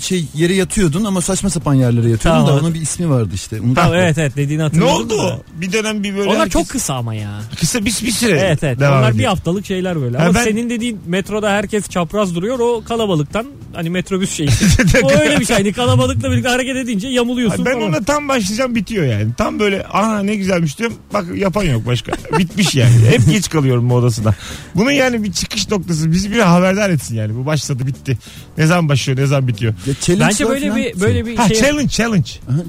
şey 0.00 0.24
yere 0.34 0.54
yatıyordun 0.54 1.04
ama 1.04 1.20
saçma 1.20 1.50
sapan 1.50 1.74
yerlere 1.74 2.08
yatıyordun 2.10 2.40
Tamam. 2.40 2.46
da 2.56 2.60
onun 2.64 2.74
bir 2.74 2.80
ismi 2.80 3.10
vardı 3.10 3.30
işte. 3.34 3.56
Unuttum. 3.56 3.74
Tamam 3.74 3.94
evet 3.94 4.18
evet 4.18 4.36
dediğini 4.36 4.58
ne 4.58 4.62
hatırladım. 4.62 4.88
oldu 4.94 5.18
da. 5.18 5.22
o? 5.22 5.42
Bir 5.60 5.72
dönem 5.72 6.02
bir 6.02 6.16
böyle 6.16 6.28
Onlar 6.30 6.38
herkes- 6.40 6.52
çok 6.52 6.68
kısa 6.68 6.94
ama 6.94 7.14
ya. 7.14 7.40
kısa 7.60 7.78
bir, 7.80 7.84
bir 7.84 8.10
süre 8.12 8.38
Evet 8.40 8.62
evet. 8.64 8.80
devam 8.80 8.98
Onlar 8.98 9.10
bir 9.10 9.14
ediyor. 9.14 9.28
haftalık 9.30 9.66
şeyler 9.66 10.00
böyle. 10.00 10.18
Ha, 10.18 10.24
Ama 10.24 10.34
ben- 10.34 10.44
senin 10.44 10.70
dediğin 10.70 11.00
metroda 11.06 11.50
herkes 11.50 11.88
çapraz 11.88 12.34
duruyor. 12.34 12.58
O 12.58 12.82
kalabalıktan 12.84 13.46
hani 13.74 13.90
metrobüs 13.90 14.30
şeyi. 14.32 14.48
o 15.02 15.10
öyle 15.10 15.40
bir 15.40 15.44
şey. 15.44 15.56
Hani 15.56 15.72
kalabalıkla 15.72 16.30
birlikte 16.30 16.48
hareket 16.48 16.76
edince 16.76 17.08
yamuluyorsun 17.08 17.64
ben 17.66 17.72
falan. 17.74 17.88
ona 17.88 18.00
tam 18.02 18.28
başlayacağım 18.28 18.74
bitiyor 18.74 19.04
yani. 19.06 19.26
Tam 19.38 19.58
böyle 19.60 19.86
aha 19.86 20.22
ne 20.22 20.34
güzelmiş 20.34 20.78
diyorum. 20.78 20.96
Bak 21.12 21.24
yapan 21.36 21.62
yok 21.64 21.86
başka. 21.86 22.12
Bitmiş 22.38 22.74
yani. 22.74 22.94
Hep 23.10 23.30
geç 23.30 23.48
kalıyorum 23.50 23.84
modasına. 23.84 24.34
Bunun 24.74 24.90
yani 24.90 25.22
bir 25.24 25.32
çıkış 25.32 25.70
noktası. 25.70 26.12
Bizi 26.12 26.30
bir 26.32 26.38
haberdar 26.38 26.90
etsin 26.90 27.14
yani. 27.16 27.36
Bu 27.36 27.46
başladı 27.46 27.86
bitti. 27.86 28.18
Ne 28.58 28.66
zaman 28.66 28.88
başlıyor 28.88 29.18
ne 29.18 29.26
zaman 29.26 29.48
bitiyor. 29.48 29.74
Ya 29.90 29.94
challenge 30.00 30.24
Bence 30.30 30.44
var 30.44 30.52
böyle 30.52 30.68
falan. 30.68 30.76
bir 30.82 31.00
böyle 31.00 31.26
bir 31.26 31.36
Ha 31.36 31.48
şey. 31.48 31.60
challenge 31.60 31.88
challenge. 31.88 32.30
Aha. 32.50 32.60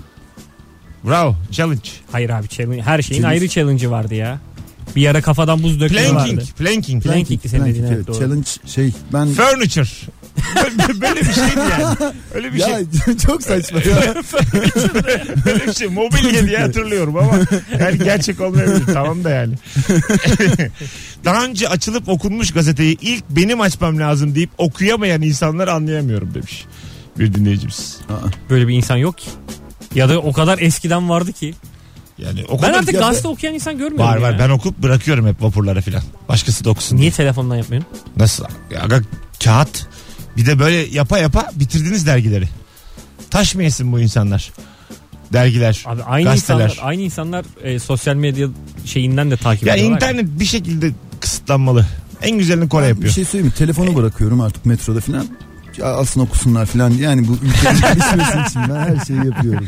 Bravo 1.03 1.35
challenge. 1.51 1.89
Hayır 2.11 2.29
abi 2.29 2.47
challenge, 2.47 2.81
her 2.81 3.01
şeyin 3.01 3.21
Challenge. 3.21 3.39
ayrı 3.41 3.49
challenge'ı 3.49 3.91
vardı 3.91 4.15
ya. 4.15 4.39
Bir 4.95 5.07
ara 5.07 5.21
kafadan 5.21 5.63
buz 5.63 5.79
dökme 5.81 5.97
Planking. 5.97 6.39
vardı. 6.39 6.49
Planking. 6.57 7.03
Planking 7.03 7.41
senin 7.47 7.65
dediğin 7.65 7.75
Planking, 7.75 7.93
evet, 7.97 8.07
doğru. 8.07 8.17
Challenge 8.19 8.47
şey 8.65 8.91
ben 9.13 9.27
Furniture. 9.27 9.87
böyle, 10.55 11.01
böyle 11.01 11.19
bir 11.21 11.33
şeydi 11.33 11.59
yani. 11.71 11.95
Öyle 12.33 12.53
bir 12.53 12.59
ya 12.59 12.67
şey. 12.67 13.17
çok 13.25 13.43
saçma 13.43 13.79
ya. 13.79 14.15
Böyle 15.45 15.67
bir 15.67 15.73
şey. 15.73 15.87
Mobilya 15.87 16.47
diye 16.47 16.57
hatırlıyorum 16.57 17.17
ama 17.17 17.33
yani 17.79 17.97
gerçek 18.03 18.41
olmayabilir. 18.41 18.93
Tamam 18.93 19.23
da 19.23 19.29
yani. 19.29 19.53
Daha 21.25 21.45
önce 21.45 21.69
açılıp 21.69 22.09
okunmuş 22.09 22.51
gazeteyi 22.51 22.97
ilk 23.01 23.23
benim 23.29 23.61
açmam 23.61 23.99
lazım 23.99 24.35
deyip 24.35 24.49
okuyamayan 24.57 25.21
insanları 25.21 25.71
anlayamıyorum 25.73 26.33
demiş. 26.33 26.65
Bir 27.19 27.33
dinleyicimiz. 27.33 27.99
Böyle 28.49 28.67
bir 28.67 28.73
insan 28.73 28.97
yok 28.97 29.17
ki. 29.17 29.29
Ya 29.95 30.09
da 30.09 30.19
o 30.19 30.33
kadar 30.33 30.59
eskiden 30.59 31.09
vardı 31.09 31.33
ki. 31.33 31.53
Yani 32.17 32.45
Ben 32.63 32.73
artık 32.73 32.93
ya 32.93 32.99
gazete 32.99 33.27
okuyan 33.27 33.53
insan 33.55 33.77
görmüyorum 33.77 34.07
Var 34.07 34.17
ya. 34.17 34.21
var 34.23 34.39
ben 34.39 34.49
okup 34.49 34.77
bırakıyorum 34.77 35.27
hep 35.27 35.41
vapurlara 35.41 35.81
filan. 35.81 36.01
Başkası 36.29 36.65
da 36.65 36.69
okusun. 36.69 36.97
Niye 36.97 37.11
telefondan 37.11 37.55
yapmıyorsun? 37.55 37.91
Nasıl? 38.17 38.45
Ya, 38.71 38.81
aga, 38.83 39.01
kağıt. 39.43 39.87
Bir 40.37 40.45
de 40.45 40.59
böyle 40.59 40.75
yapa 40.77 41.17
yapa 41.17 41.49
bitirdiniz 41.55 42.07
dergileri. 42.07 42.47
Taş 43.29 43.55
mı 43.55 43.63
yesin 43.63 43.91
bu 43.91 43.99
insanlar? 43.99 44.51
Dergiler, 45.33 45.83
Abi 45.87 46.03
aynı 46.03 46.23
gazeteler. 46.29 46.65
insanlar 46.65 46.87
aynı 46.89 47.01
insanlar 47.01 47.45
e, 47.63 47.79
sosyal 47.79 48.15
medya 48.15 48.47
şeyinden 48.85 49.31
de 49.31 49.37
takip 49.37 49.67
Ya 49.67 49.73
ediyorlar. 49.75 49.95
internet 49.95 50.39
bir 50.39 50.45
şekilde 50.45 50.91
kısıtlanmalı. 51.19 51.85
En 52.21 52.37
güzelini 52.37 52.69
Kore 52.69 52.87
yapıyor. 52.87 53.07
Bir 53.07 53.13
şey 53.13 53.25
söyleyeyim 53.25 53.45
mi? 53.47 53.53
Telefonu 53.53 53.95
bırakıyorum 53.95 54.41
artık 54.41 54.65
metroda 54.65 54.99
falan. 55.01 55.27
Alsın 55.83 56.21
okusunlar 56.21 56.65
falan 56.65 56.93
diye. 56.93 57.03
Yani 57.03 57.27
bu 57.27 57.33
ülkenin 57.33 57.81
gelişmesi 57.81 58.49
için 58.49 58.61
ben 58.69 58.75
her 58.75 59.05
şeyi 59.05 59.25
yapıyorum. 59.25 59.67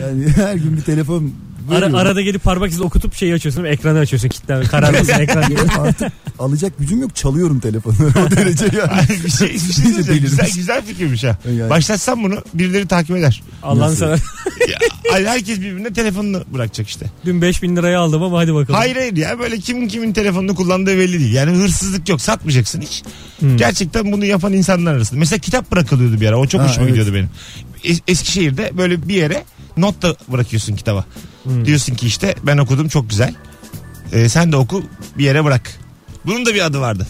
yani 0.00 0.28
her 0.36 0.54
gün 0.54 0.76
bir 0.76 0.82
telefon 0.82 1.32
Ara, 1.70 1.96
arada 1.98 2.20
gelip 2.22 2.44
parmak 2.44 2.70
izi 2.70 2.82
okutup 2.82 3.14
şeyi 3.14 3.34
açıyorsun 3.34 3.64
ekranı 3.64 3.98
açıyorsun 3.98 4.28
kilitlen 4.28 4.64
kararlısın 4.64 5.12
ekran 5.20 5.44
artık 5.78 6.12
alacak 6.38 6.78
gücüm 6.78 7.00
yok 7.00 7.16
çalıyorum 7.16 7.60
telefonu 7.60 7.94
o 8.26 8.30
derece 8.30 8.64
yani. 8.64 9.24
bir 9.24 9.30
şey, 9.30 9.48
bir 9.48 9.58
şey 9.58 9.84
söyleyeceğim. 9.92 10.20
güzel, 10.22 10.50
güzel 10.54 10.82
fikirmiş 10.84 11.24
ha. 11.24 11.38
Yani. 11.58 11.70
Başlatsam 11.70 12.22
bunu 12.24 12.42
birileri 12.54 12.86
takip 12.86 13.16
eder. 13.16 13.42
Nasıl? 13.74 13.96
sever. 13.96 14.18
Ya, 14.70 14.78
herkes 15.30 15.58
birbirine 15.60 15.92
telefonunu 15.92 16.44
bırakacak 16.54 16.88
işte. 16.88 17.06
Dün 17.24 17.42
5000 17.42 17.76
liraya 17.76 18.00
aldım 18.00 18.22
ama 18.22 18.38
hadi 18.38 18.54
bakalım. 18.54 18.80
Hayır 18.80 18.96
hayır 18.96 19.16
ya 19.16 19.38
böyle 19.38 19.58
kimin 19.58 19.88
kimin 19.88 20.12
telefonunu 20.12 20.54
kullandığı 20.54 20.98
belli 20.98 21.20
değil. 21.20 21.32
Yani 21.34 21.50
hırsızlık 21.56 22.08
yok 22.08 22.20
satmayacaksın 22.20 22.80
hiç. 22.80 23.02
Hmm. 23.40 23.56
Gerçekten 23.56 24.12
bunu 24.12 24.24
yapan 24.24 24.52
insanlar 24.52 24.94
arasında. 24.94 25.18
Mesela 25.18 25.38
kitap 25.38 25.72
bırakılıyordu 25.72 26.20
bir 26.20 26.26
ara 26.28 26.38
o 26.38 26.46
çok 26.46 26.60
Ha, 26.60 26.68
hoşuma 26.68 26.86
evet. 26.86 26.94
gidiyordu 26.96 27.14
benim. 27.14 27.30
Es- 27.84 28.00
Eskişehir'de 28.08 28.70
böyle 28.78 29.08
bir 29.08 29.14
yere 29.14 29.44
not 29.80 30.02
da 30.02 30.16
bırakıyorsun 30.32 30.76
kitaba. 30.76 31.04
Hmm. 31.42 31.64
Diyorsun 31.64 31.94
ki 31.94 32.06
işte 32.06 32.34
ben 32.42 32.58
okudum 32.58 32.88
çok 32.88 33.10
güzel. 33.10 33.34
Ee, 34.12 34.28
sen 34.28 34.52
de 34.52 34.56
oku 34.56 34.82
bir 35.18 35.24
yere 35.24 35.44
bırak. 35.44 35.70
Bunun 36.26 36.46
da 36.46 36.54
bir 36.54 36.66
adı 36.66 36.80
vardı. 36.80 37.06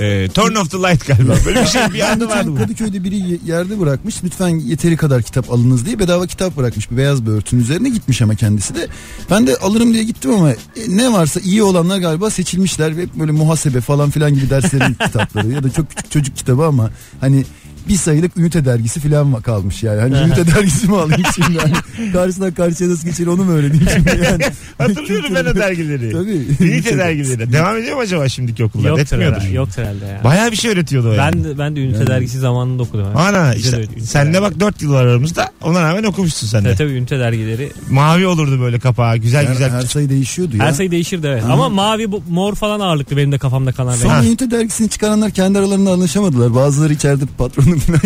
Ee, 0.00 0.28
turn 0.34 0.54
off 0.54 0.70
the 0.70 0.78
light 0.78 1.06
galiba. 1.06 1.34
Böyle 1.46 1.62
bir 1.62 1.66
şey 1.66 1.82
bir 1.94 2.12
adı 2.12 2.28
vardı. 2.28 2.54
Kadıköy'de 2.58 3.04
biri 3.04 3.16
ye- 3.16 3.38
yerde 3.46 3.80
bırakmış. 3.80 4.24
Lütfen 4.24 4.48
yeteri 4.48 4.96
kadar 4.96 5.22
kitap 5.22 5.52
alınız 5.52 5.86
diye 5.86 5.98
bedava 5.98 6.26
kitap 6.26 6.56
bırakmış. 6.56 6.90
Bir 6.90 6.96
beyaz 6.96 7.26
bir 7.26 7.30
örtünün 7.30 7.60
üzerine 7.62 7.88
gitmiş 7.88 8.22
ama 8.22 8.34
kendisi 8.34 8.74
de. 8.74 8.88
Ben 9.30 9.46
de 9.46 9.56
alırım 9.56 9.94
diye 9.94 10.04
gittim 10.04 10.30
ama 10.30 10.50
e, 10.50 10.56
ne 10.88 11.12
varsa 11.12 11.40
iyi 11.40 11.62
olanlar 11.62 11.98
galiba 11.98 12.30
seçilmişler. 12.30 12.92
Hep 12.92 13.14
böyle 13.14 13.32
muhasebe 13.32 13.80
falan 13.80 14.10
filan 14.10 14.34
gibi 14.34 14.50
derslerin 14.50 14.94
kitapları. 15.06 15.48
Ya 15.52 15.62
da 15.64 15.70
çok 15.70 15.90
küçük 15.90 16.10
çocuk 16.10 16.36
kitabı 16.36 16.64
ama 16.66 16.90
hani 17.20 17.44
bir 17.88 17.96
sayılık 17.96 18.36
ünite 18.36 18.64
dergisi 18.64 19.00
falan 19.00 19.40
kalmış 19.42 19.82
yani. 19.82 20.00
Hani 20.00 20.14
ünite 20.26 20.46
dergisi 20.46 20.88
mi 20.88 20.96
alayım 20.96 21.22
şimdi? 21.34 21.58
Hani 21.58 22.12
karşısına 22.12 22.54
karşıya 22.54 22.90
nasıl 22.90 23.08
geçer 23.08 23.26
onu 23.26 23.44
mu 23.44 23.52
öğreneyim 23.52 23.86
şimdi 23.94 24.20
yani. 24.24 24.42
Hatırlıyorum 24.78 25.30
ben 25.34 25.44
o 25.44 25.54
dergileri. 25.56 26.12
Tabii. 26.12 26.46
Ünite 26.70 26.98
dergileri. 26.98 27.52
Devam 27.52 27.76
ediyor 27.76 27.96
mu 27.96 28.00
acaba 28.02 28.28
şimdiki 28.28 28.64
okullar? 28.64 28.88
Yoktur 28.88 29.02
Etmiyordur. 29.02 29.36
herhalde, 29.36 29.54
yoktur 29.54 29.82
herhalde 29.82 30.04
ya. 30.06 30.20
Bayağı 30.24 30.50
bir 30.50 30.56
şey 30.56 30.70
öğretiyordu 30.70 31.08
o 31.08 31.12
yani. 31.12 31.32
Ben 31.34 31.44
de, 31.44 31.58
ben 31.58 31.76
de 31.76 31.80
ünite 31.80 31.98
Yani. 31.98 32.06
dergisi 32.06 32.38
zamanında 32.38 32.82
okudum. 32.82 33.04
ha. 33.14 33.20
Ana 33.22 33.54
işte 33.54 33.76
öyle 33.76 33.86
ünite 33.86 34.00
sen 34.00 34.28
de 34.28 34.32
dergi. 34.32 34.42
bak 34.44 34.60
4 34.60 34.82
yıl 34.82 34.92
var 34.92 35.04
aramızda 35.06 35.50
ona 35.62 35.82
rağmen 35.82 36.02
okumuşsun 36.04 36.46
sen 36.46 36.64
de. 36.64 36.68
Tabii 36.68 36.76
tabii 36.88 36.98
ünite 36.98 37.18
dergileri. 37.18 37.72
Mavi 37.90 38.26
olurdu 38.26 38.60
böyle 38.60 38.78
kapağı 38.78 39.16
güzel 39.16 39.46
Her, 39.46 39.52
güzel. 39.52 39.70
her 39.70 39.82
sayı 39.82 40.10
değişiyordu 40.10 40.56
ya. 40.56 40.64
Her 40.64 40.72
sayı 40.72 40.90
değişirdi 40.90 41.26
evet. 41.26 41.44
Ama 41.50 41.68
mavi 41.68 42.12
bu, 42.12 42.22
mor 42.30 42.54
falan 42.54 42.80
ağırlıklı 42.80 43.16
benim 43.16 43.32
de 43.32 43.38
kafamda 43.38 43.72
kalan. 43.72 43.94
Sonra 43.96 44.24
ünite 44.24 44.50
dergisini 44.50 44.88
çıkaranlar 44.88 45.30
kendi 45.30 45.58
aralarında 45.58 45.90
anlaşamadılar. 45.92 46.54
Bazıları 46.54 46.92
içeride 46.92 47.24
patronla 47.38 47.71
ayrıldığını 47.72 47.80
falan 47.80 48.00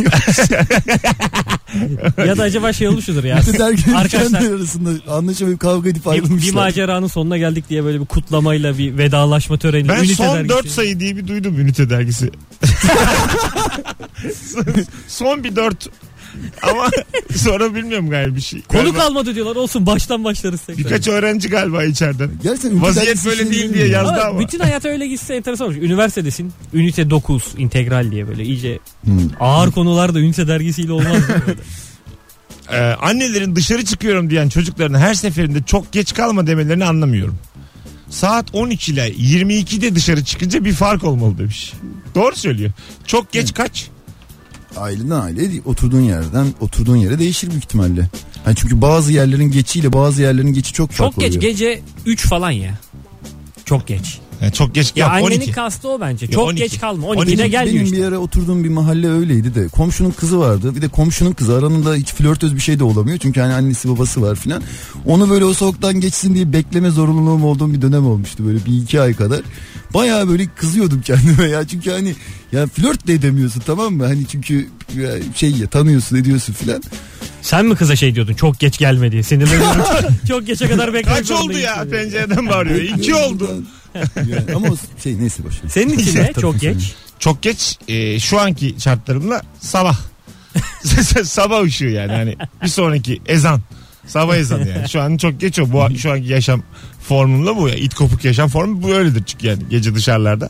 ya 2.26 2.36
da 2.36 2.42
acaba 2.42 2.72
şey 2.72 2.88
olmuştur 2.88 3.24
ya. 3.24 3.36
Arkadaşlar 3.36 4.08
kendi 4.08 4.36
arasında 4.36 5.12
anlaşamayıp 5.12 5.60
kavga 5.60 5.88
edip 5.88 6.00
bir, 6.00 6.06
bir 6.06 6.10
ayrılmışlar. 6.10 6.54
maceranın 6.54 7.06
sonuna 7.06 7.38
geldik 7.38 7.68
diye 7.68 7.84
böyle 7.84 8.00
bir 8.00 8.06
kutlamayla 8.06 8.78
bir 8.78 8.98
vedalaşma 8.98 9.58
töreni. 9.58 9.88
Ben 9.88 9.98
ünite 9.98 10.14
son 10.14 10.36
dergisi. 10.36 10.48
4 10.48 10.68
sayı 10.68 11.00
diye 11.00 11.16
bir 11.16 11.26
duydum 11.26 11.60
ünite 11.60 11.90
dergisi. 11.90 12.30
son 15.08 15.44
bir 15.44 15.56
4 15.56 15.88
ama 16.62 16.90
sonra 17.36 17.74
bilmiyorum 17.74 18.10
galiba 18.10 18.36
bir 18.36 18.40
şey. 18.40 18.62
Konu 18.62 18.82
Galiba 18.82 18.98
kalmadı 18.98 19.34
diyorlar 19.34 19.56
olsun 19.56 19.86
baştan 19.86 20.24
başlarız 20.24 20.60
tekrar. 20.60 20.84
Birkaç 20.84 21.08
öğrenci 21.08 21.48
galiba 21.48 21.84
içeriden. 21.84 22.30
Gerçekten 22.42 22.70
ünite 22.70 22.82
Vaziyet 22.86 23.24
böyle 23.26 23.42
şey 23.42 23.50
değil 23.50 23.74
diye 23.74 23.86
yazdı 23.88 24.12
Ama 24.12 24.22
ama. 24.22 24.40
bütün 24.40 24.58
hayata 24.60 24.88
öyle 24.88 25.06
gitse 25.06 25.34
enteresan 25.34 25.66
olmuş. 25.66 25.78
Üniversitedesin. 25.82 26.52
Ünite 26.74 27.10
9 27.10 27.44
integral 27.58 28.10
diye 28.10 28.28
böyle 28.28 28.44
iyice 28.44 28.78
Hmm. 29.04 29.18
ağır 29.40 29.72
konular 29.72 30.14
da 30.14 30.20
ünite 30.20 30.48
dergisiyle 30.48 30.92
olmaz. 30.92 31.22
böyle? 31.28 31.58
Ee, 32.72 32.78
annelerin 32.78 33.56
dışarı 33.56 33.84
çıkıyorum 33.84 34.30
diyen 34.30 34.48
çocukların 34.48 34.98
her 34.98 35.14
seferinde 35.14 35.62
çok 35.62 35.92
geç 35.92 36.14
kalma 36.14 36.46
demelerini 36.46 36.84
anlamıyorum. 36.84 37.38
Saat 38.10 38.54
12 38.54 38.92
ile 38.92 39.10
22'de 39.12 39.94
dışarı 39.94 40.24
çıkınca 40.24 40.64
bir 40.64 40.72
fark 40.72 41.04
olmalı 41.04 41.38
demiş. 41.38 41.72
Doğru 42.14 42.36
söylüyor. 42.36 42.70
Çok 43.06 43.32
geç 43.32 43.54
kaç? 43.54 43.86
Aileden 44.76 45.10
aileye 45.10 45.50
oturduğun 45.64 46.00
yerden 46.00 46.46
oturduğun 46.60 46.96
yere 46.96 47.18
değişir 47.18 47.50
büyük 47.50 47.64
ihtimalle. 47.64 48.08
Yani 48.46 48.56
çünkü 48.56 48.82
bazı 48.82 49.12
yerlerin 49.12 49.50
geçiyle 49.50 49.92
bazı 49.92 50.22
yerlerin 50.22 50.52
geçi 50.52 50.72
çok 50.72 50.90
farklı 50.90 51.14
Çok 51.14 51.20
geç 51.20 51.36
oluyor. 51.36 51.50
gece 51.52 51.80
3 52.06 52.26
falan 52.28 52.50
ya. 52.50 52.78
Çok 53.64 53.86
geç. 53.86 54.18
Yani 54.42 54.52
çok 54.52 54.74
geç. 54.74 54.92
Ya 54.96 55.06
Yok, 55.06 55.14
annenin 55.14 55.36
12. 55.40 55.52
kastı 55.52 55.88
o 55.88 56.00
bence. 56.00 56.26
Ya 56.26 56.32
Çok 56.32 56.44
12. 56.44 56.62
geç 56.62 56.80
kalma. 56.80 57.06
12 57.06 57.22
12'de 57.22 57.38
Benim, 57.38 57.50
gel 57.50 57.62
diyor 57.64 57.74
benim 57.74 57.84
işte. 57.84 57.96
bir 57.96 58.04
ara 58.04 58.18
oturduğum 58.18 58.64
bir 58.64 58.68
mahalle 58.68 59.08
öyleydi 59.10 59.54
de 59.54 59.68
komşunun 59.68 60.10
kızı 60.10 60.38
vardı. 60.38 60.74
Bir 60.76 60.82
de 60.82 60.88
komşunun 60.88 61.32
kızı 61.32 61.54
aranında 61.54 61.94
hiç 61.94 62.12
flörtöz 62.12 62.54
bir 62.54 62.60
şey 62.60 62.78
de 62.78 62.84
olamıyor. 62.84 63.18
Çünkü 63.18 63.40
hani 63.40 63.52
annesi 63.52 63.88
babası 63.88 64.22
var 64.22 64.36
filan. 64.36 64.62
Onu 65.06 65.30
böyle 65.30 65.44
o 65.44 65.54
sokaktan 65.54 66.00
geçsin 66.00 66.34
diye 66.34 66.52
bekleme 66.52 66.90
zorunluluğum 66.90 67.44
olduğum 67.44 67.72
bir 67.72 67.82
dönem 67.82 68.06
olmuştu 68.06 68.46
böyle 68.46 68.64
bir 68.66 68.82
iki 68.82 69.00
ay 69.00 69.14
kadar. 69.14 69.40
Bayağı 69.96 70.28
böyle 70.28 70.46
kızıyordum 70.56 71.00
kendime 71.00 71.48
ya. 71.48 71.66
Çünkü 71.66 71.90
hani 71.90 72.14
ya 72.52 72.66
flört 72.66 73.06
de 73.06 73.12
edemiyorsun 73.12 73.62
tamam 73.66 73.94
mı? 73.94 74.06
Hani 74.06 74.26
çünkü 74.26 74.68
ya 74.96 75.10
şey 75.34 75.50
ya 75.50 75.66
tanıyorsun 75.66 76.16
ediyorsun 76.16 76.52
filan. 76.52 76.82
Sen 77.42 77.66
mi 77.66 77.76
kıza 77.76 77.96
şey 77.96 78.14
diyordun 78.14 78.34
çok 78.34 78.58
geç 78.58 78.78
gelme 78.78 79.12
diye 79.12 79.22
sinirleniyorum. 79.22 79.82
çok 80.28 80.46
geçe 80.46 80.68
kadar 80.68 80.94
beklemek 80.94 81.18
Kaç 81.18 81.30
oldu 81.30 81.58
ya 81.58 81.84
diye. 81.90 82.02
pencereden 82.02 82.48
bağırıyor. 82.48 82.80
İki 82.80 83.14
oldu. 83.14 83.62
Yani 84.16 84.54
ama 84.54 84.68
şey 85.02 85.18
neyse 85.18 85.44
boş 85.44 85.64
ver. 85.64 85.68
Senin 85.68 85.98
için 85.98 86.16
ne? 86.20 86.32
Çok 86.40 86.60
geç. 86.60 86.94
Çok 87.18 87.42
geç 87.42 87.78
e, 87.88 88.20
şu 88.20 88.40
anki 88.40 88.74
şartlarımla 88.78 89.42
sabah. 89.60 89.98
sabah 91.24 91.62
ışığı 91.62 91.84
yani. 91.84 92.12
Hani 92.12 92.36
bir 92.62 92.68
sonraki 92.68 93.22
ezan. 93.26 93.60
Sabah 94.06 94.36
ezanı 94.36 94.68
yani. 94.68 94.88
Şu 94.88 95.00
an 95.00 95.16
çok 95.16 95.40
geç 95.40 95.58
o. 95.58 95.72
Bu 95.72 95.98
şu 95.98 96.12
anki 96.12 96.28
yaşam 96.28 96.62
formumla 97.08 97.56
bu. 97.56 97.70
İt 97.70 97.94
kopuk 97.94 98.24
yaşam 98.24 98.48
formu 98.48 98.82
bu 98.82 98.94
öyledir 98.94 99.22
çünkü 99.26 99.46
yani 99.46 99.62
gece 99.70 99.94
dışarılarda. 99.94 100.48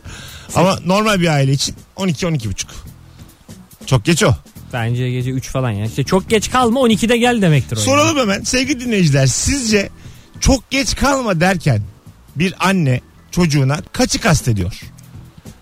Ama 0.54 0.78
normal 0.86 1.20
bir 1.20 1.28
aile 1.28 1.52
için 1.52 1.74
12-12 1.96 2.48
buçuk. 2.48 2.70
Çok 3.86 4.04
geç 4.04 4.22
o. 4.22 4.34
Bence 4.72 5.10
gece 5.10 5.30
3 5.30 5.48
falan 5.48 5.70
ya. 5.70 5.86
İşte 5.86 6.04
çok 6.04 6.30
geç 6.30 6.50
kalma 6.50 6.80
12'de 6.80 7.16
gel 7.16 7.42
demektir 7.42 7.76
o. 7.76 7.80
Soralım 7.80 8.18
hemen 8.18 8.42
sevgili 8.42 8.80
dinleyiciler. 8.80 9.26
Sizce 9.26 9.90
çok 10.40 10.70
geç 10.70 10.96
kalma 10.96 11.40
derken 11.40 11.82
bir 12.36 12.54
anne 12.68 13.00
çocuğuna 13.30 13.78
kaçı 13.92 14.20
kastediyor? 14.20 14.80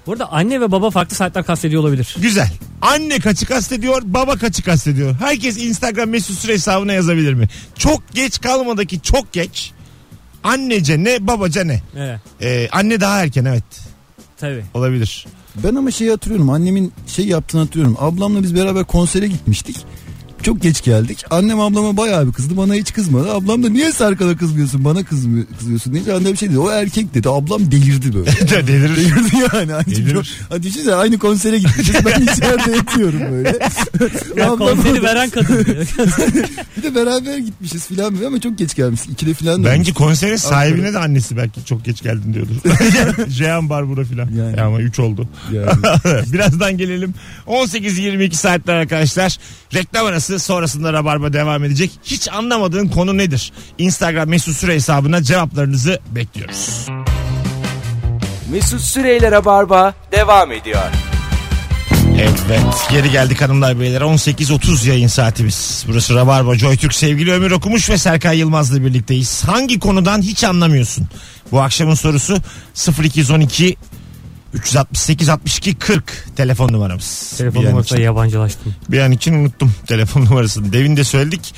Burada 0.06 0.32
anne 0.32 0.60
ve 0.60 0.72
baba 0.72 0.90
farklı 0.90 1.16
saatler 1.16 1.44
kastediyor 1.44 1.82
olabilir. 1.82 2.16
Güzel. 2.20 2.50
Anne 2.82 3.20
kaçı 3.20 3.46
kastediyor, 3.46 4.02
baba 4.04 4.36
kaçı 4.36 4.62
kastediyor. 4.62 5.14
Herkes 5.20 5.58
Instagram 5.58 6.08
mesut 6.08 6.38
süre 6.38 6.52
hesabına 6.52 6.92
yazabilir 6.92 7.34
mi? 7.34 7.48
Çok 7.78 8.02
geç 8.14 8.40
kalmadaki 8.40 9.00
çok 9.00 9.32
geç. 9.32 9.72
Annece 10.44 11.04
ne, 11.04 11.26
babaca 11.26 11.64
ne? 11.64 11.82
Evet. 11.96 12.20
Ee, 12.42 12.68
anne 12.72 13.00
daha 13.00 13.22
erken 13.22 13.44
evet. 13.44 13.64
Tabii. 14.36 14.64
Olabilir. 14.74 15.26
Ben 15.64 15.74
ama 15.74 15.90
şeyi 15.90 16.10
hatırlıyorum. 16.10 16.50
Annemin 16.50 16.92
şey 17.06 17.26
yaptığını 17.26 17.60
hatırlıyorum. 17.60 17.96
Ablamla 18.00 18.42
biz 18.42 18.54
beraber 18.54 18.84
konsere 18.84 19.26
gitmiştik. 19.26 19.76
Çok 20.44 20.62
geç 20.62 20.82
geldik. 20.82 21.24
Annem 21.30 21.60
ablama 21.60 21.96
bayağı 21.96 22.26
bir 22.28 22.32
kızdı. 22.32 22.56
Bana 22.56 22.74
hiç 22.74 22.92
kızmadı. 22.92 23.32
Ablam 23.32 23.62
da 23.62 23.68
niye 23.68 23.92
Serkan'a 23.92 24.36
kızmıyorsun? 24.36 24.84
Bana 24.84 25.02
kızmıyor, 25.04 25.46
kızıyorsun 25.58 25.94
deyince 25.94 26.12
annem 26.12 26.36
şey 26.36 26.48
dedi. 26.48 26.58
O 26.58 26.70
erkek 26.70 27.14
dedi. 27.14 27.28
Ablam 27.28 27.70
delirdi 27.70 28.14
böyle. 28.14 28.30
Delirir. 28.66 28.96
delirdi 28.96 29.36
yani. 29.54 29.72
Hani, 29.72 29.86
Delirir. 29.86 30.40
hani 30.48 30.62
düşünsene 30.62 30.94
aynı 30.94 31.18
konsere 31.18 31.58
gitmişiz. 31.58 31.94
Ben 32.06 32.22
içeride 32.22 32.76
yatıyorum 32.76 33.20
böyle. 33.32 33.58
Ya 34.36 34.52
Ablam 34.52 34.58
konseri 34.76 35.02
veren 35.02 35.30
kadın. 35.30 35.66
Bir 36.76 36.82
de 36.82 36.94
beraber 36.94 37.38
gitmişiz 37.38 37.86
filan 37.86 38.14
böyle 38.14 38.26
ama 38.26 38.40
çok 38.40 38.58
geç 38.58 38.74
gelmişiz. 38.74 39.08
İkide 39.12 39.34
filan 39.34 39.64
da. 39.64 39.68
Bence 39.68 39.92
konserin 39.92 40.36
sahibine 40.36 40.92
de 40.92 40.98
annesi 40.98 41.36
belki 41.36 41.64
çok 41.64 41.84
geç 41.84 42.02
geldin 42.02 42.34
diyordur. 42.34 42.54
Jean 43.28 43.70
Barbara 43.70 44.04
filan. 44.04 44.28
Yani. 44.38 44.56
Ya 44.58 44.66
ama 44.66 44.80
3 44.80 44.98
oldu. 44.98 45.28
Yani. 45.52 45.68
Birazdan 46.32 46.76
gelelim. 46.78 47.14
18-22 47.46 48.32
saatler 48.34 48.74
arkadaşlar. 48.74 49.38
Reklam 49.74 50.07
arası 50.07 50.34
sonrasında 50.38 50.92
Rabarba 50.92 51.33
devam 51.33 51.64
edecek. 51.64 51.90
Hiç 52.05 52.29
anlamadığın 52.29 52.88
konu 52.88 53.18
nedir? 53.18 53.53
Instagram 53.79 54.29
mesut 54.29 54.57
süre 54.57 54.75
hesabına 54.75 55.23
cevaplarınızı 55.23 56.01
bekliyoruz. 56.11 56.87
Mesut 58.51 58.81
Süreyler'e 58.81 59.44
barba 59.44 59.94
devam 60.12 60.53
ediyor. 60.53 60.83
Evet 62.20 62.87
geri 62.90 63.11
geldik 63.11 63.40
hanımlar 63.40 63.81
beyler 63.81 64.01
18.30 64.01 64.88
yayın 64.88 65.09
saatimiz. 65.09 65.85
Burası 65.88 66.14
Rabarba 66.14 66.55
Joytürk 66.59 66.94
sevgili 66.94 67.33
Ömür 67.33 67.51
Okumuş 67.51 67.90
ve 67.90 67.99
Serkay 67.99 68.38
Yılmaz'la 68.38 68.85
birlikteyiz. 68.85 69.44
Hangi 69.44 69.79
konudan 69.79 70.23
hiç 70.23 70.44
anlamıyorsun? 70.44 71.07
Bu 71.53 71.61
akşamın 71.61 71.94
sorusu 71.94 72.37
0212 73.03 73.77
368 74.55 75.29
62 75.29 75.75
40 75.75 76.27
telefon 76.37 76.73
numaramız. 76.73 77.35
Telefon 77.38 77.64
numarasına 77.64 77.99
için- 77.99 78.05
yabancılaştım. 78.05 78.75
Bir 78.88 78.99
an 78.99 79.12
için 79.12 79.35
unuttum 79.35 79.75
telefon 79.87 80.25
numarasını. 80.25 80.73
Devin 80.73 80.97
de 80.97 81.05
söyledik. 81.05 81.55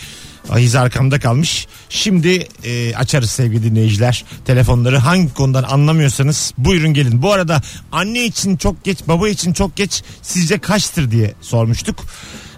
Ahiz 0.50 0.74
arkamda 0.74 1.20
kalmış. 1.20 1.66
Şimdi 1.88 2.48
e, 2.64 2.94
açarız 2.94 3.30
sevgili 3.30 3.62
dinleyiciler. 3.62 4.24
Telefonları 4.44 4.98
hangi 4.98 5.34
konudan 5.34 5.62
anlamıyorsanız 5.62 6.54
buyurun 6.58 6.94
gelin. 6.94 7.22
Bu 7.22 7.32
arada 7.32 7.62
anne 7.92 8.24
için 8.24 8.56
çok 8.56 8.84
geç, 8.84 8.98
baba 9.08 9.28
için 9.28 9.52
çok 9.52 9.76
geç 9.76 10.02
sizce 10.22 10.58
kaçtır 10.58 11.10
diye 11.10 11.34
sormuştuk. 11.40 12.04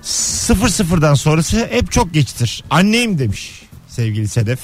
Sıfır 0.03 0.68
sıfırdan 0.68 1.14
sonrası 1.14 1.68
hep 1.70 1.92
çok 1.92 2.14
geçtir. 2.14 2.64
Anneyim 2.70 3.18
demiş 3.18 3.62
sevgili 3.88 4.29
Sedef. 4.29 4.59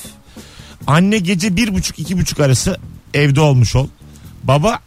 Anne 0.86 1.18
gece 1.18 1.56
bir 1.56 1.74
buçuk 1.74 1.98
iki 1.98 2.18
buçuk 2.18 2.40
arası 2.40 2.78
evde 3.14 3.40
olmuş 3.40 3.76
ol. 3.76 3.88
Baba 4.42 4.78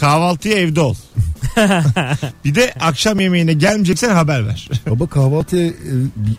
kahvaltıya 0.00 0.58
evde 0.58 0.80
ol. 0.80 0.94
bir 2.44 2.54
de 2.54 2.74
akşam 2.80 3.20
yemeğine 3.20 3.52
gelmeyeceksen 3.52 4.10
haber 4.14 4.46
ver. 4.46 4.68
Baba 4.90 5.06
kahvaltıya 5.06 5.66
e, 5.66 5.72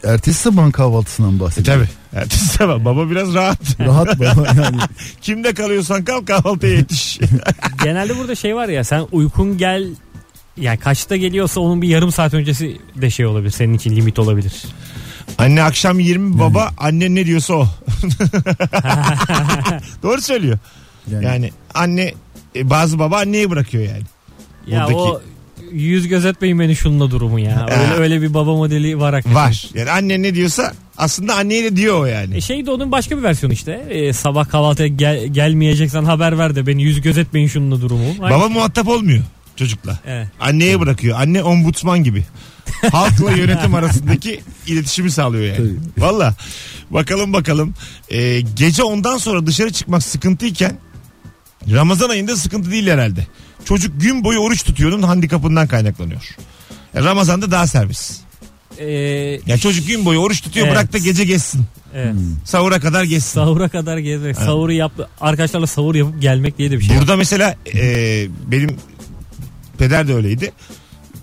ertesi 0.03 0.39
sabah 0.41 0.71
kahvaltısından 0.71 1.35
E 1.35 1.39
bahsediyor. 1.39 1.77
tabi. 1.77 1.87
Ertesi 2.21 2.45
sabah 2.45 2.85
baba 2.85 3.09
biraz 3.09 3.33
rahat. 3.33 3.79
Rahat 3.79 4.19
baba 4.19 4.47
yani. 4.61 4.77
Kimde 5.21 5.53
kalıyorsan 5.53 6.03
kal 6.05 6.21
kahvaltıya 6.25 6.71
yetiş. 6.73 7.19
Genelde 7.83 8.17
burada 8.17 8.35
şey 8.35 8.55
var 8.55 8.67
ya 8.69 8.83
sen 8.83 9.05
uykun 9.11 9.57
gel 9.57 9.87
yani 10.57 10.77
kaçta 10.79 11.15
geliyorsa 11.15 11.59
onun 11.59 11.81
bir 11.81 11.87
yarım 11.87 12.11
saat 12.11 12.33
öncesi 12.33 12.77
de 12.95 13.09
şey 13.09 13.25
olabilir. 13.25 13.51
Senin 13.51 13.73
için 13.73 13.95
limit 13.95 14.19
olabilir. 14.19 14.53
Anne 15.37 15.63
akşam 15.63 15.99
20 15.99 16.39
baba 16.39 16.71
anne 16.77 17.15
ne 17.15 17.25
diyorsa 17.25 17.53
o. 17.53 17.67
Doğru 20.03 20.21
söylüyor. 20.21 20.57
Yani, 21.11 21.25
Yani 21.25 21.51
anne 21.73 22.13
e, 22.55 22.69
bazı 22.69 22.99
baba 22.99 23.17
anneyi 23.17 23.49
bırakıyor 23.49 23.83
yani. 23.83 24.03
Ya 24.67 24.79
Buradaki- 24.87 24.95
o 24.99 25.21
yüz 25.71 26.07
gözetmeyin 26.07 26.59
beni 26.59 26.75
şununla 26.75 27.11
durumu 27.11 27.39
ya. 27.39 27.65
Öyle, 27.69 27.93
öyle 27.93 28.21
bir 28.21 28.33
baba 28.33 28.55
modeli 28.55 28.99
var 28.99 29.13
hakikaten. 29.13 29.35
Var. 29.49 29.69
Yani 29.75 29.91
anne 29.91 30.21
ne 30.21 30.35
diyorsa 30.35 30.73
aslında 30.97 31.35
anneye 31.35 31.63
de 31.63 31.75
diyor 31.75 31.99
o 32.01 32.05
yani. 32.05 32.35
E 32.37 32.41
şey 32.41 32.65
de 32.65 32.71
onun 32.71 32.91
başka 32.91 33.17
bir 33.17 33.23
versiyonu 33.23 33.53
işte. 33.53 33.71
E, 33.89 34.13
sabah 34.13 34.49
kahvaltıya 34.49 34.87
gel, 34.87 35.27
gelmeyeceksen 35.27 36.03
haber 36.03 36.37
ver 36.37 36.55
de 36.55 36.67
beni 36.67 36.83
yüz 36.83 37.01
gözetmeyin 37.01 37.47
şununla 37.47 37.81
durumu. 37.81 38.05
Aynı- 38.21 38.35
Baba 38.35 38.49
muhatap 38.49 38.87
olmuyor 38.87 39.23
çocukla. 39.55 39.99
Evet. 40.05 40.27
Anneye 40.39 40.79
bırakıyor. 40.79 41.19
Anne 41.19 41.43
ombudsman 41.43 42.03
gibi. 42.03 42.23
Halkla 42.91 43.31
yönetim 43.31 43.75
arasındaki 43.75 44.41
iletişimi 44.67 45.11
sağlıyor 45.11 45.43
yani. 45.57 45.71
Valla. 45.97 46.35
Bakalım 46.89 47.33
bakalım. 47.33 47.73
Ee, 48.09 48.41
gece 48.41 48.83
ondan 48.83 49.17
sonra 49.17 49.45
dışarı 49.47 49.71
çıkmak 49.73 50.03
sıkıntıyken 50.03 50.77
Ramazan 51.71 52.09
ayında 52.09 52.35
sıkıntı 52.37 52.71
değil 52.71 52.87
herhalde. 52.87 53.27
Çocuk 53.65 54.01
gün 54.01 54.23
boyu 54.23 54.39
oruç 54.39 54.63
tutuyor'nun 54.63 55.01
handikapından 55.03 55.67
kaynaklanıyor. 55.67 56.35
Yani 56.93 57.05
Ramazan'da 57.05 57.51
daha 57.51 57.67
servis. 57.67 58.19
E, 58.77 58.85
Ya 59.47 59.57
çocuk 59.57 59.87
gün 59.87 60.05
boyu 60.05 60.19
oruç 60.19 60.41
tutuyor 60.41 60.65
Evet. 60.67 60.75
bırak 60.75 60.93
da 60.93 60.97
gece 60.97 61.23
geçsin. 61.25 61.65
evet. 61.95 62.15
Sahura 62.45 62.79
kadar 62.79 63.03
geçsin. 63.03 63.29
Sahura 63.33 63.69
kadar 63.69 63.97
gezmek. 63.97 64.35
Sahuru 64.35 64.71
yap, 64.71 64.91
arkadaşlarla 65.21 65.67
sahur 65.67 65.95
yapıp 65.95 66.21
gelmek 66.21 66.57
diye 66.57 66.71
de 66.71 66.77
bir 66.79 66.83
şey. 66.83 66.97
Burada 66.97 67.15
mesela 67.15 67.55
e, 67.75 68.27
benim 68.47 68.77
peder 69.77 70.07
de 70.07 70.13
öyleydi. 70.15 70.51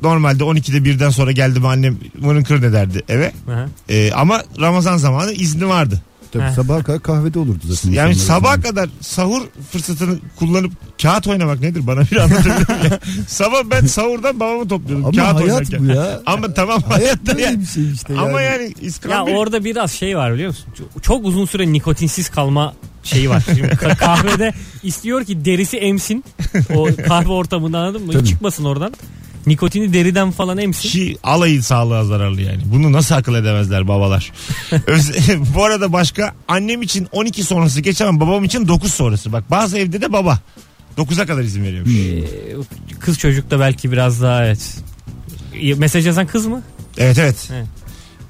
normalde 0.02 0.42
12'de 0.44 0.84
birden 0.84 1.10
sonra 1.10 1.32
geldi 1.32 1.60
mi 1.60 1.68
annem 1.68 1.98
mırın 2.20 2.42
kırın 2.42 2.62
ederdi 2.62 3.02
eve. 3.08 3.32
Aha. 3.50 3.66
Ee, 3.88 4.12
ama 4.12 4.42
Ramazan 4.60 4.96
zamanı 4.96 5.32
izni 5.32 5.68
vardı. 5.68 6.02
Tabii 6.32 6.54
sabaha 6.54 6.82
kadar 6.82 7.02
kahvede 7.02 7.38
olurdu 7.38 7.60
zaten. 7.64 7.90
Yani 7.92 8.14
zaman. 8.14 8.60
kadar 8.60 8.88
sahur 9.00 9.42
fırsatını 9.72 10.18
kullanıp 10.38 10.72
kağıt 11.02 11.26
oynamak 11.26 11.60
nedir 11.60 11.86
bana 11.86 12.00
bir 12.00 12.16
anlatabilir 12.16 12.68
miyim 12.68 12.90
ya? 12.90 12.98
Sabah 13.28 13.62
ben 13.70 13.86
sahurdan 13.86 14.40
babamı 14.40 14.68
topluyordum 14.68 15.04
Ama 15.06 15.16
kağıt 15.16 15.34
hayat 15.36 15.50
oynarken. 15.50 15.88
bu 15.88 15.92
ya. 15.92 16.20
Ama 16.26 16.54
tamam 16.54 16.82
Hayat 16.82 17.02
hayatta 17.02 17.32
böyle 17.34 17.42
yani. 17.42 17.60
bir 17.60 17.66
şey 17.66 17.92
işte 17.92 18.14
yani. 18.14 18.28
Ama 18.28 18.40
yani 18.42 18.62
Ya 18.62 18.70
iskambil 18.88 19.32
orada 19.32 19.64
biraz 19.64 19.92
şey 19.92 20.16
var 20.16 20.34
biliyor 20.34 20.48
musun? 20.48 20.66
Çok- 20.78 21.02
Çok 21.02 21.24
uzun 21.26 21.46
süre 21.46 21.72
nikotinsiz 21.72 22.28
kalma 22.30 22.74
şeyi 23.02 23.30
var. 23.30 23.42
Şimdi 23.46 23.60
ka- 23.68 23.96
kahvede 23.98 24.52
istiyor 24.82 25.24
ki 25.24 25.44
derisi 25.44 25.76
emsin. 25.76 26.24
O 26.74 26.88
kahve 27.08 27.32
ortamında 27.32 27.78
anladın 27.78 28.06
mı? 28.06 28.12
Tabii. 28.12 28.24
Çıkmasın 28.28 28.64
oradan. 28.64 28.92
Nikotini 29.48 29.92
deriden 29.92 30.30
falan 30.30 30.58
emsin. 30.58 30.88
Ki 30.88 31.16
alayı 31.22 31.62
sağlığa 31.62 32.04
zararlı 32.04 32.42
yani. 32.42 32.62
Bunu 32.64 32.92
nasıl 32.92 33.14
akıl 33.14 33.34
edemezler 33.34 33.88
babalar. 33.88 34.32
Öz- 34.86 35.12
Bu 35.54 35.64
arada 35.64 35.92
başka 35.92 36.34
annem 36.48 36.82
için 36.82 37.08
12 37.12 37.44
sonrası 37.44 37.80
geçemem 37.80 38.20
babam 38.20 38.44
için 38.44 38.68
9 38.68 38.92
sonrası. 38.94 39.32
Bak 39.32 39.50
bazı 39.50 39.78
evde 39.78 40.00
de 40.00 40.12
baba 40.12 40.38
9'a 40.98 41.26
kadar 41.26 41.42
izin 41.42 41.64
veriyormuş. 41.64 41.92
Ee, 41.94 42.24
kız 43.00 43.18
çocuk 43.18 43.50
da 43.50 43.60
belki 43.60 43.92
biraz 43.92 44.22
daha 44.22 44.46
evet. 44.46 44.76
Mesaj 45.76 46.06
yazan 46.06 46.26
kız 46.26 46.46
mı? 46.46 46.62
Evet 46.98 47.18
evet. 47.18 47.48
Evet. 47.52 47.66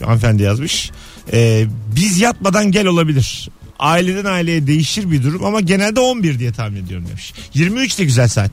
Hanımefendi 0.05 0.43
yazmış. 0.43 0.91
Ee, 1.33 1.67
biz 1.97 2.21
yatmadan 2.21 2.71
gel 2.71 2.87
olabilir. 2.87 3.49
Aileden 3.79 4.25
aileye 4.25 4.67
değişir 4.67 5.11
bir 5.11 5.23
durum 5.23 5.45
ama 5.45 5.61
genelde 5.61 6.01
11 6.01 6.39
diye 6.39 6.53
tahmin 6.53 6.85
ediyorum 6.85 7.07
demiş. 7.09 7.33
23 7.55 7.99
de 7.99 8.05
güzel 8.05 8.29
saat. 8.29 8.51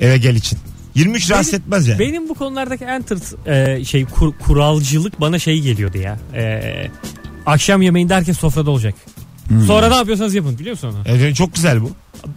Eve 0.00 0.18
gel 0.18 0.36
için. 0.36 0.58
23 0.98 1.30
rahatsız 1.30 1.54
etmez 1.54 1.88
yani. 1.88 1.98
Benim 1.98 2.28
bu 2.28 2.34
konulardaki 2.34 2.84
en 2.84 3.02
tırt 3.02 3.22
e, 3.46 3.84
şey 3.84 4.04
kur- 4.04 4.32
kuralcılık 4.38 5.20
bana 5.20 5.38
şey 5.38 5.60
geliyordu 5.60 5.98
ya. 5.98 6.18
E, 6.34 6.62
akşam 7.46 7.82
yemeğinde 7.82 8.14
herkes 8.14 8.38
sofrada 8.38 8.70
olacak. 8.70 8.94
Hmm. 9.48 9.62
Sonra 9.62 9.88
ne 9.88 9.94
yapıyorsanız 9.94 10.34
yapın 10.34 10.58
biliyor 10.58 10.72
musun 10.74 10.88
onu? 10.88 10.98
Evet, 11.06 11.36
çok 11.36 11.54
güzel 11.54 11.82
bu. 11.82 11.90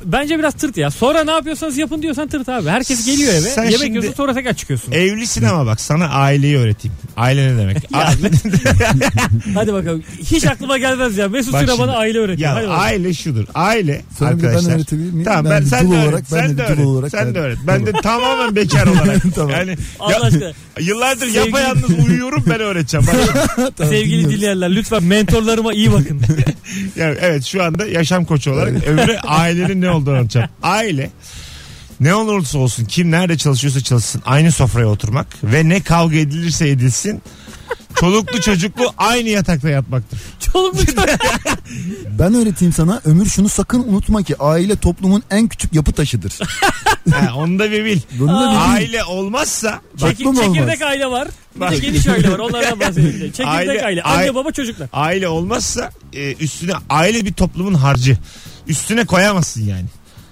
Bence 0.06 0.40
biraz 0.40 0.54
tırt 0.54 0.78
ya. 0.78 0.92
Sonra 0.92 1.24
ne 1.24 1.32
yapıyorsanız 1.32 1.78
yapın 1.78 2.02
diyorsan 2.02 2.28
tırt 2.28 2.50
abi. 2.50 2.70
Herkes 2.70 3.06
geliyor 3.06 3.34
eve. 3.34 3.42
Sen 3.42 3.64
yemek 3.64 3.78
şimdi- 3.80 3.90
yiyorsun 3.90 4.14
sonra 4.14 4.34
tekrar 4.34 4.54
çıkıyorsun. 4.54 4.92
Evlisin 4.92 5.44
ama 5.44 5.66
bak 5.66 5.82
sana 5.82 6.08
aileyi 6.10 6.58
öğreteyim. 6.58 6.98
Aile 7.18 7.54
ne 7.54 7.58
demek? 7.58 7.78
Hadi 9.54 9.74
bakalım. 9.74 10.04
Hiç 10.24 10.46
aklıma 10.46 10.78
gelmez 10.78 11.18
ya. 11.18 11.28
Mesut 11.28 11.54
Bak 11.54 11.62
Süre 11.62 11.72
şimdi- 11.72 11.82
bana 11.88 11.98
aile 11.98 12.18
öğretiyor. 12.20 12.50
ya 12.50 12.56
Hadi 12.56 12.68
bakalım. 12.68 12.82
aile 12.84 13.14
şudur. 13.14 13.46
Aile 13.54 14.02
Sonra 14.20 14.38
bir 14.38 14.44
ben 14.44 14.48
arkadaşlar. 14.48 14.76
öğretebilir 14.76 15.12
miyim? 15.12 15.24
Tamam 15.26 15.46
Ben 15.46 15.52
ben, 15.52 15.62
bir 15.62 15.68
sen 15.70 15.88
dul 15.88 15.92
de 15.92 15.96
olarak, 15.96 16.14
öğret. 16.14 16.26
ben 16.32 16.38
Sen 16.48 16.50
de 16.50 16.58
de 16.58 16.64
bir 16.64 16.68
dul 16.68 16.74
öğret. 16.78 16.86
olarak 16.88 17.12
Sen 17.12 17.36
de 17.36 17.40
öğret. 17.40 17.58
Ben 17.68 17.86
de 17.86 17.92
tamamen 17.92 18.56
bekar 18.56 18.88
olarak. 18.88 19.22
Tamam. 19.36 19.52
Yani 19.52 19.78
Allah 20.00 20.12
ya- 20.14 20.20
aşkına. 20.22 20.52
yıllardır 20.80 21.26
Sevgili- 21.28 21.38
yapayalnız 21.46 21.90
uyuyorum 22.08 22.44
ben 22.50 22.60
öğreteceğim. 22.60 23.08
Bak, 23.08 23.16
Tamam, 23.78 23.94
Sevgili 23.94 24.12
dinliyoruz. 24.14 24.38
dinleyenler 24.38 24.76
lütfen 24.76 25.04
mentorlarıma 25.04 25.74
iyi 25.74 25.92
bakın. 25.92 26.22
yani 26.96 27.16
evet 27.22 27.44
şu 27.46 27.64
anda 27.64 27.86
yaşam 27.88 28.26
koçu 28.26 28.52
olarak 28.52 28.88
öbürü 28.88 29.18
ailenin 29.18 29.71
ne 29.76 29.90
olduğunu 29.90 30.16
anlatacağım. 30.16 30.50
Aile 30.64 31.10
ne 32.00 32.14
olursa 32.16 32.58
olsun 32.58 32.86
kim 32.86 33.12
nerede 33.12 33.38
çalışıyorsa 33.38 33.82
çalışsın 33.82 34.22
aynı 34.26 34.52
sofraya 34.52 34.88
oturmak 34.88 35.28
ve 35.44 35.70
ne 35.70 35.82
kavga 35.84 36.18
edilirse 36.18 36.70
edilsin 36.70 37.22
çoluklu 38.00 38.42
çocuklu 38.42 38.94
aynı 38.98 39.30
yatakta 39.30 39.70
yatmaktır. 39.70 40.20
Çoluk 40.40 40.74
mu 40.74 40.80
çocuk? 40.86 41.00
Ben 42.20 42.34
öğreteyim 42.34 42.74
sana. 42.74 43.02
Ömür 43.06 43.26
şunu 43.26 43.50
sakın 43.50 43.80
unutma 43.84 44.24
ki 44.24 44.36
aile 44.40 44.76
toplumun 44.76 45.24
en 45.32 45.48
küçük 45.48 45.74
yapı 45.74 45.92
taşıdır. 45.92 46.40
Ha, 47.12 47.34
onu 47.36 47.60
da 47.60 47.72
bir 47.72 47.86
bil. 47.86 48.00
Bunu 48.20 48.28
da 48.32 48.48
bir 48.52 48.56
bil. 48.56 48.74
Aile 48.74 49.04
olmazsa 49.04 49.82
Çeki- 49.98 50.06
Aklım 50.12 50.28
olmaz. 50.28 50.46
çekirdek 50.46 50.82
aile 50.82 51.08
var. 51.08 51.28
Bir 51.56 51.60
Bak. 51.62 51.72
de 51.72 51.78
geniş 51.78 52.08
aile 52.08 52.32
var. 52.32 52.40
Onlardan 52.40 52.80
bahsedelim. 52.80 53.20
Çekirdek 53.32 53.48
Aile- 53.48 53.86
aile. 53.86 54.04
Anne 54.04 54.18
aile- 54.24 54.36
baba 54.36 54.52
çocuklar. 54.52 54.90
aile 54.94 55.28
olmazsa 55.28 55.92
e, 56.14 56.34
üstüne 56.34 56.72
aile 56.90 57.26
bir 57.26 57.34
toplumun 57.34 57.74
harcı. 57.74 58.18
Üstüne 58.68 59.06
koyamazsın 59.06 59.62
yani. 59.62 59.86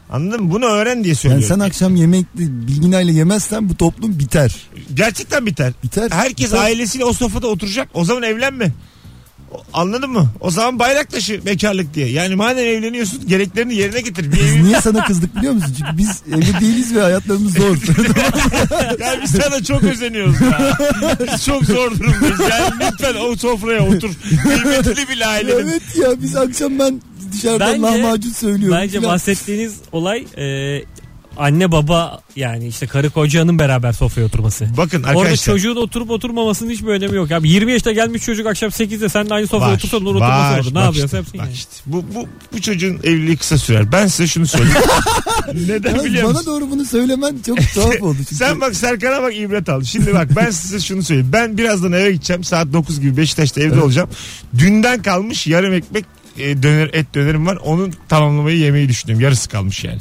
Anladın 0.10 0.44
mı? 0.44 0.52
Bunu 0.52 0.66
öğren 0.66 1.04
diye 1.04 1.08
Yani 1.12 1.16
söylüyorum. 1.16 1.48
sen 1.48 1.60
akşam 1.60 1.96
yemekli 1.96 2.68
bilginayla 2.68 3.14
yemezsen 3.14 3.70
bu 3.70 3.76
toplum 3.78 4.20
biter. 4.20 4.56
Gerçekten 4.94 5.46
biter. 5.46 5.74
Biter. 5.84 6.10
Herkes 6.12 6.48
Biter. 6.52 6.64
ailesiyle 6.64 7.06
o 7.06 7.14
sofrada 7.14 7.48
oturacak. 7.48 7.90
O 7.94 8.06
zaman 8.06 8.24
evlenme. 8.24 8.72
Anladın 9.74 10.10
mı? 10.10 10.30
O 10.40 10.52
zaman 10.52 10.80
bayrak 10.80 11.12
taşı 11.12 11.46
bekarlık 11.46 11.94
diye. 11.94 12.10
Yani 12.10 12.36
madem 12.36 12.66
evleniyorsun 12.66 13.28
gereklerini 13.28 13.76
yerine 13.76 14.02
getir. 14.02 14.32
Bir 14.32 14.40
evin... 14.40 14.64
niye 14.64 14.82
sana 14.82 15.06
kızdık 15.06 15.36
biliyor 15.36 15.54
musun? 15.54 15.76
Çünkü 15.78 15.98
biz 15.98 16.22
evli 16.34 16.60
değiliz 16.60 16.96
ve 16.96 17.02
hayatlarımız 17.02 17.54
zor. 17.54 17.78
ya 19.00 19.20
biz 19.24 19.32
sana 19.32 19.64
çok 19.64 19.84
özeniyoruz 19.84 20.42
ya. 20.42 20.78
Biz 21.34 21.46
çok 21.46 21.66
zor 21.66 21.92
durumdayız. 21.92 22.40
Yani 22.50 22.74
lütfen 22.92 23.16
o 23.22 23.36
sofraya 23.36 23.88
otur. 23.88 24.10
Kıymetli 24.44 25.10
bir 25.10 25.30
ailenin. 25.30 25.68
evet 25.68 25.82
ya 26.02 26.22
biz 26.22 26.36
akşam 26.36 26.80
ben 26.80 27.02
dışarıdan 27.40 27.84
Bence- 27.84 28.04
lahmacun 28.04 28.30
söylüyorum. 28.32 28.78
Bence 28.82 28.98
filan. 29.00 29.14
bahsettiğiniz 29.14 29.76
olay 29.92 30.26
e, 30.38 30.84
anne 31.38 31.72
baba 31.72 32.20
yani 32.36 32.68
işte 32.68 32.88
karı 32.88 33.10
kocanın 33.10 33.60
beraber 33.60 33.92
sofraya 33.94 34.26
oturması. 34.26 34.68
Bakın 34.78 35.04
Orada 35.04 35.20
arkadaşlar. 35.20 35.54
çocuğun 35.54 35.76
oturup 35.76 36.10
oturmamasının 36.12 36.70
hiçbir 36.70 36.88
önemi 36.88 37.16
yok. 37.16 37.32
Abi 37.32 37.50
20 37.50 37.72
yaşta 37.72 37.92
gelmiş 37.92 38.24
çocuk 38.24 38.48
akşam 38.48 38.70
8'de 38.70 39.10
sen 39.10 39.30
de 39.30 39.34
aynı 39.34 39.48
sofraya 39.48 39.74
otursan 39.76 40.02
olur 40.02 40.16
oturmasa 40.16 40.52
var. 40.54 40.60
olur. 40.60 40.72
Ne 40.72 40.76
Bak 40.76 40.84
yapıyorsun 40.86 41.18
işte, 41.18 41.38
bak 41.38 41.46
yani. 41.46 41.54
işte. 41.54 41.72
Bu, 41.86 42.06
bu, 42.16 42.28
bu 42.54 42.62
çocuğun 42.62 43.00
evliliği 43.04 43.38
kısa 43.38 43.58
sürer. 43.58 43.92
Ben 43.92 44.08
size 44.08 44.28
şunu 44.28 44.48
söyleyeyim. 44.48 44.78
Neden 45.68 45.90
Yalnız 45.90 46.06
biliyor 46.06 46.24
bana 46.24 46.34
musun? 46.34 46.46
doğru 46.54 46.72
bunu 46.72 46.86
söylemen 46.86 47.36
çok 47.46 47.58
tuhaf 47.74 48.02
oldu. 48.02 48.18
Çünkü 48.18 48.36
Sen 48.36 48.62
bak 48.62 48.76
Serkan'a 48.76 49.22
bak 49.24 49.36
ibret 49.38 49.70
al. 49.70 49.84
Şimdi 49.84 50.14
bak 50.14 50.28
ben 50.36 50.50
size 50.50 50.80
şunu 50.80 51.04
söyleyeyim. 51.04 51.30
Ben 51.34 51.58
birazdan 51.58 51.92
eve 51.92 52.12
gideceğim. 52.12 52.44
Saat 52.44 52.74
9 52.74 53.00
gibi 53.00 53.18
Beşiktaş'ta 53.18 53.62
evde 53.62 53.82
olacağım. 53.82 54.10
Dünden 54.58 55.02
kalmış 55.02 55.48
yarım 55.48 55.74
ekmek 55.74 56.06
e, 56.38 56.64
döner 56.64 56.90
et 56.94 57.06
dönerim 57.14 57.46
var. 57.46 57.56
Onun 57.56 57.94
tamamlamayı 58.10 58.58
yemeyi 58.58 58.90
düşünüyorum. 58.90 59.24
Yarısı 59.24 59.50
kalmış 59.50 59.84
yani. 59.84 60.00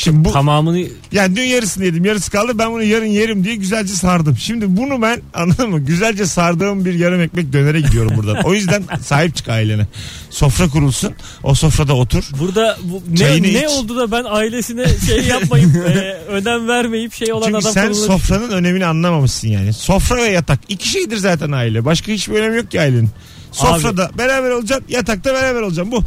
Şimdi 0.00 0.24
bu 0.24 0.32
Tamamını 0.32 0.86
yani 1.12 1.36
dün 1.36 1.42
yarısını 1.42 1.84
yedim 1.84 2.04
yarısı 2.04 2.30
kaldı 2.30 2.58
ben 2.58 2.72
bunu 2.72 2.82
yarın 2.82 3.06
yerim 3.06 3.44
diye 3.44 3.54
güzelce 3.54 3.92
sardım. 3.92 4.36
Şimdi 4.36 4.76
bunu 4.76 5.02
ben 5.02 5.22
anladın 5.34 5.70
mı 5.70 5.80
güzelce 5.80 6.26
sardığım 6.26 6.84
bir 6.84 6.94
yarım 6.94 7.20
ekmek 7.20 7.52
dönere 7.52 7.80
gidiyorum 7.80 8.16
buradan. 8.16 8.36
O 8.44 8.54
yüzden 8.54 8.82
sahip 9.02 9.36
çık 9.36 9.48
ailene. 9.48 9.86
Sofra 10.30 10.68
kurulsun 10.68 11.14
o 11.42 11.54
sofrada 11.54 11.94
otur. 11.96 12.24
burada 12.38 12.78
bu, 12.82 13.02
ne, 13.20 13.42
ne 13.42 13.48
iç. 13.48 13.66
oldu 13.68 13.96
da 13.96 14.12
ben 14.12 14.24
ailesine 14.28 14.86
şey 15.06 15.24
yapmayıp 15.24 15.76
e, 15.88 16.16
önem 16.28 16.68
vermeyip 16.68 17.14
şey 17.14 17.32
olan 17.32 17.46
Çünkü 17.46 17.58
adam 17.58 17.72
sen 17.72 17.92
sofranın 17.92 18.50
önemini 18.50 18.86
anlamamışsın 18.86 19.48
yani. 19.48 19.72
Sofra 19.72 20.16
ve 20.16 20.28
yatak 20.28 20.58
iki 20.68 20.88
şeydir 20.88 21.16
zaten 21.16 21.52
aile. 21.52 21.84
Başka 21.84 22.12
hiçbir 22.12 22.34
önemi 22.34 22.56
yok 22.56 22.70
ki 22.70 22.80
ailenin. 22.80 23.10
Sofrada 23.52 24.10
beraber 24.18 24.50
olacaksın, 24.50 24.84
yatakta 24.88 25.34
beraber 25.34 25.60
olacaksın 25.62 25.92
bu. 25.92 26.04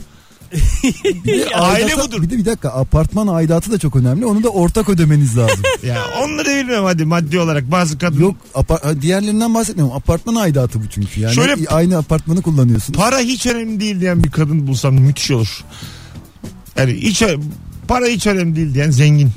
aile 1.54 1.86
aidata- 1.94 2.08
budur. 2.08 2.22
Bir 2.22 2.30
de 2.30 2.38
bir 2.38 2.46
dakika 2.46 2.70
apartman 2.70 3.28
aidatı 3.28 3.72
da 3.72 3.78
çok 3.80 3.96
önemli. 3.96 4.26
Onu 4.26 4.44
da 4.44 4.50
ortak 4.50 4.90
ödemeniz 4.90 5.38
lazım. 5.38 5.64
Ya 5.84 5.98
onları 6.24 6.48
bilmiyorum 6.50 6.86
hadi 6.86 7.06
maddi 7.06 7.40
olarak 7.40 7.72
bazı 7.72 7.98
kadın 7.98 8.20
Yok 8.22 8.36
apar- 8.56 9.02
diğerlerinden 9.02 9.54
bahsetmiyorum. 9.56 9.96
Apartman 9.96 10.36
aidatı 10.36 10.80
bu 10.84 10.88
çünkü. 10.90 11.22
Yani 11.22 11.34
Şöyle- 11.36 11.68
aynı 11.68 11.98
apartmanı 11.98 12.42
kullanıyorsunuz. 12.42 13.00
para 13.00 13.20
hiç 13.20 13.46
önemli 13.48 13.80
değil 13.80 14.00
diyen 14.02 14.24
bir 14.24 14.32
kadın 14.32 14.68
bulsam 14.68 14.94
müthiş 14.96 15.32
olur. 15.32 15.64
Yani 16.78 16.94
hiç 16.94 17.24
para 17.88 18.06
hiç 18.06 18.28
önemli 18.28 18.56
değil 18.56 18.74
diyen 18.74 18.92
zengin. 18.92 19.32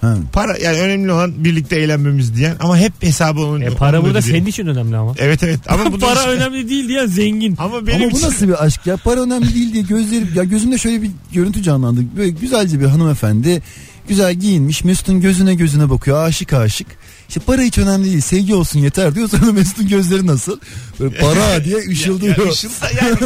Ha. 0.00 0.16
Para 0.32 0.56
yani 0.58 0.78
önemli 0.80 1.12
olan 1.12 1.44
birlikte 1.44 1.76
eğlenmemiz 1.76 2.34
diyen 2.36 2.56
ama 2.60 2.78
hep 2.78 2.92
hesabı 3.00 3.40
onun. 3.40 3.60
E, 3.60 3.70
para 3.70 3.96
onun 3.98 4.06
burada 4.06 4.22
senin 4.22 4.46
için 4.46 4.66
önemli 4.66 4.96
ama. 4.96 5.14
Evet 5.18 5.42
evet 5.42 5.60
ama 5.68 5.92
bu 5.92 5.98
para 5.98 6.14
işte- 6.20 6.30
önemli 6.30 6.68
değil 6.68 6.88
diyen 6.88 7.06
zengin. 7.06 7.54
Ama 7.58 7.86
benim 7.86 8.02
Ama 8.02 8.10
bu 8.12 8.16
için- 8.16 8.26
nasıl 8.26 8.48
bir 8.48 8.64
aşk 8.64 8.86
ya? 8.86 8.96
Para 8.96 9.20
önemli 9.22 9.54
değil 9.54 9.72
diye 9.72 9.82
gözleri 9.82 10.24
ya 10.34 10.44
gözümde 10.44 10.78
şöyle 10.78 11.02
bir 11.02 11.10
görüntü 11.32 11.62
canlandı. 11.62 12.00
Böyle 12.16 12.30
güzelce 12.30 12.80
bir 12.80 12.86
hanımefendi 12.86 13.62
güzel 14.08 14.34
giyinmiş 14.34 14.84
Mesut'un 14.84 15.20
gözüne 15.20 15.54
gözüne 15.54 15.90
bakıyor 15.90 16.24
aşık 16.24 16.52
aşık. 16.52 16.86
İşte 17.28 17.40
para 17.40 17.62
hiç 17.62 17.78
önemli 17.78 18.04
değil 18.04 18.20
sevgi 18.20 18.54
olsun 18.54 18.78
yeter 18.80 19.14
diyor 19.14 19.28
sonra 19.28 19.52
Mesut'un 19.52 19.88
gözleri 19.88 20.26
nasıl? 20.26 20.58
Böyle 21.00 21.18
para 21.18 21.64
diye 21.64 21.76
ışıldıyor. 21.88 22.38
Ya, 22.38 22.44
ya 22.44 22.50
ışılda 22.50 22.90
yani 23.02 23.16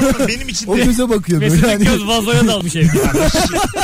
ama 0.00 0.28
benim 0.28 0.48
için 0.48 0.66
o 0.66 0.76
de 0.76 0.84
göze 0.84 1.08
bakıyor 1.08 1.40
Mesut'un 1.40 1.68
hani. 1.68 1.84
göz 1.84 2.06
vazoya 2.06 2.46
dalmış 2.46 2.76
evde. 2.76 2.88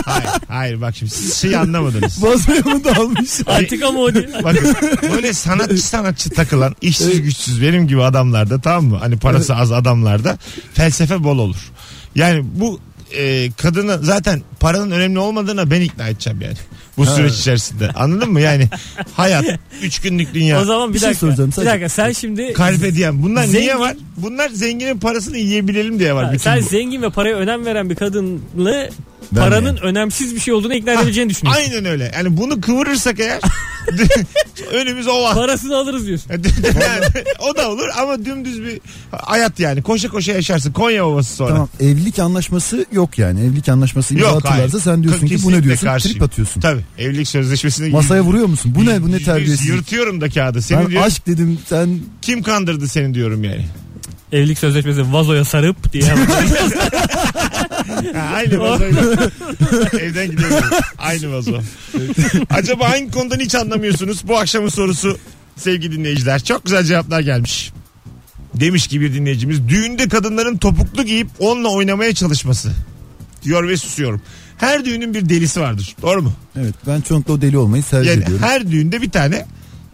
hayır, 0.05 0.31
hayır 0.49 0.81
bak 0.81 0.97
şimdi 0.97 1.13
siz 1.13 1.35
şeyi 1.35 1.59
anlamadınız. 1.59 2.23
Vazoya 2.23 2.61
mı 2.61 2.85
dalmış? 2.85 3.31
Antika 3.47 3.91
mı 3.91 3.99
o 3.99 4.15
diye. 4.15 4.29
Bakın 4.45 4.77
böyle 5.13 5.33
sanatçı 5.33 5.87
sanatçı 5.87 6.31
takılan 6.31 6.77
işsiz 6.81 7.23
güçsüz 7.23 7.63
benim 7.63 7.89
gibi 7.89 8.03
adamlarda 8.03 8.61
tamam 8.61 8.85
mı? 8.85 8.97
Hani 9.01 9.17
parası 9.17 9.57
az 9.57 9.73
adamlarda 9.73 10.39
felsefe 10.75 11.25
bol 11.25 11.39
olur. 11.39 11.73
Yani 12.15 12.43
bu 12.55 12.81
e, 13.17 13.51
kadını 13.57 13.99
zaten 14.03 14.43
paranın 14.61 14.91
önemli 14.91 15.19
olmadığına 15.19 15.71
ben 15.71 15.81
ikna 15.81 16.09
edeceğim 16.09 16.41
yani. 16.41 16.57
Bu 16.99 17.07
süreç 17.07 17.35
içerisinde. 17.35 17.91
Anladın 17.91 18.33
mı? 18.33 18.41
Yani 18.41 18.69
hayat, 19.15 19.45
üç 19.83 19.99
günlük 20.01 20.35
dünya. 20.35 20.61
O 20.61 20.65
zaman 20.65 20.89
bir, 20.89 20.95
Bir 20.95 20.99
şey 20.99 21.09
dakika. 21.09 21.27
soracağım, 21.27 21.51
bir 21.51 21.55
sadece- 21.55 21.71
dakika 21.71 21.89
sen 21.89 22.13
şimdi 22.13 22.53
Kalbe 22.53 22.95
diyen. 22.95 23.23
Bunlar 23.23 23.43
niye 23.49 23.53
Zengin- 23.73 23.79
var? 23.79 23.97
Bunlar 24.17 24.49
zenginin 24.49 24.99
parasını 24.99 25.39
yiyebilelim 25.39 25.99
diye 25.99 26.15
var. 26.15 26.25
Ha, 26.25 26.33
bütün 26.33 26.43
sen 26.45 26.59
bu. 26.63 26.63
zengin 26.69 27.03
ve 27.03 27.11
paraya 27.11 27.37
önem 27.37 27.67
veren 27.67 27.91
bir 27.91 27.95
kadınla 27.95 28.89
Ben 29.33 29.41
paranın 29.41 29.77
önemsiz 29.77 30.35
bir 30.35 30.41
şey 30.41 30.55
olduğunu 30.55 30.75
ikna 30.75 30.93
edebileceğini 30.93 31.31
düşünüyorsun. 31.31 31.63
Aynen 31.63 31.85
öyle. 31.85 32.13
Yani 32.17 32.37
bunu 32.37 32.61
kıvırırsak 32.61 33.21
eğer 33.21 33.41
Önümüz 34.73 35.07
ova. 35.09 35.33
Parasını 35.35 35.77
alırız 35.77 36.07
diyorsun. 36.07 36.31
Yani 36.31 37.05
o 37.51 37.57
da 37.57 37.71
olur 37.71 37.89
ama 38.01 38.25
dümdüz 38.25 38.63
bir 38.63 38.81
hayat 39.11 39.61
yani. 39.61 39.83
Koşa 39.83 40.09
koşa 40.09 40.33
yaşarsın. 40.33 40.73
Konya 40.73 41.07
Ovası 41.07 41.35
sonra. 41.37 41.51
Tamam 41.51 41.69
evlilik 41.81 42.19
anlaşması 42.19 42.87
yok 42.93 43.19
yani. 43.19 43.41
Evlilik 43.41 43.69
anlaşması 43.69 44.19
Yok, 44.19 44.43
hayır. 44.45 44.69
sen 44.85 45.03
diyorsun 45.03 45.21
ki 45.21 45.25
bu 45.27 45.29
Kesinlikle 45.37 45.59
ne 45.61 45.65
diyorsun? 45.65 45.87
karşıyım. 45.87 46.15
Trip 46.15 46.23
atıyorsun. 46.23 46.61
Tabii. 46.61 46.84
Evlilik 46.99 47.29
sözleşmesine 47.29 47.89
Masaya 47.89 48.23
vuruyor 48.23 48.47
musun? 48.47 48.73
Bu 48.75 48.87
ne 48.87 49.03
bu 49.03 49.13
ne 49.13 49.19
terbiyesiz. 49.19 49.67
Yırtıyorum 49.69 50.21
da 50.21 50.31
kağıdı. 50.31 50.63
Seni 50.63 50.79
Ben 50.79 50.91
diyorum, 50.91 51.07
aşk 51.07 51.27
dedim 51.27 51.59
sen 51.69 51.99
kim 52.23 52.43
kandırdı 52.43 52.89
seni 52.89 53.15
diyorum 53.15 53.45
yani. 53.45 53.67
Evlilik 54.33 54.59
sözleşmesi 54.59 55.13
vazoya 55.13 55.45
sarıp 55.45 55.93
diye. 55.93 56.05
Ha, 58.15 58.21
aynı 58.35 58.61
vazoyla. 58.61 59.31
Evden 60.01 60.31
gidiyorum. 60.31 60.65
Aynı 60.99 61.33
vazo. 61.33 61.61
Acaba 62.51 62.91
hangi 62.91 63.11
konudan 63.11 63.41
hiç 63.41 63.55
anlamıyorsunuz? 63.55 64.29
Bu 64.29 64.39
akşamın 64.39 64.69
sorusu 64.69 65.19
sevgili 65.57 65.97
dinleyiciler. 65.97 66.45
Çok 66.45 66.65
güzel 66.65 66.85
cevaplar 66.85 67.21
gelmiş. 67.21 67.73
Demiş 68.55 68.87
ki 68.87 69.01
bir 69.01 69.15
dinleyicimiz 69.15 69.69
düğünde 69.69 70.09
kadınların 70.09 70.57
topuklu 70.57 71.03
giyip 71.05 71.29
onunla 71.39 71.69
oynamaya 71.69 72.15
çalışması. 72.15 72.73
Diyor 73.43 73.69
ve 73.69 73.77
susuyorum. 73.77 74.23
Her 74.65 74.85
düğünün 74.85 75.15
bir 75.15 75.29
delisi 75.29 75.61
vardır. 75.61 75.97
Doğru 76.03 76.23
mu? 76.23 76.33
evet 76.61 76.75
ben 76.87 77.01
çoğunlukla 77.01 77.33
o 77.33 77.41
deli 77.41 77.59
olmayı 77.59 77.83
tercih 77.83 78.11
Yani 78.11 78.23
ediyorum. 78.23 78.45
her 78.47 78.71
düğünde 78.71 79.03
bir 79.03 79.11
tane 79.11 79.47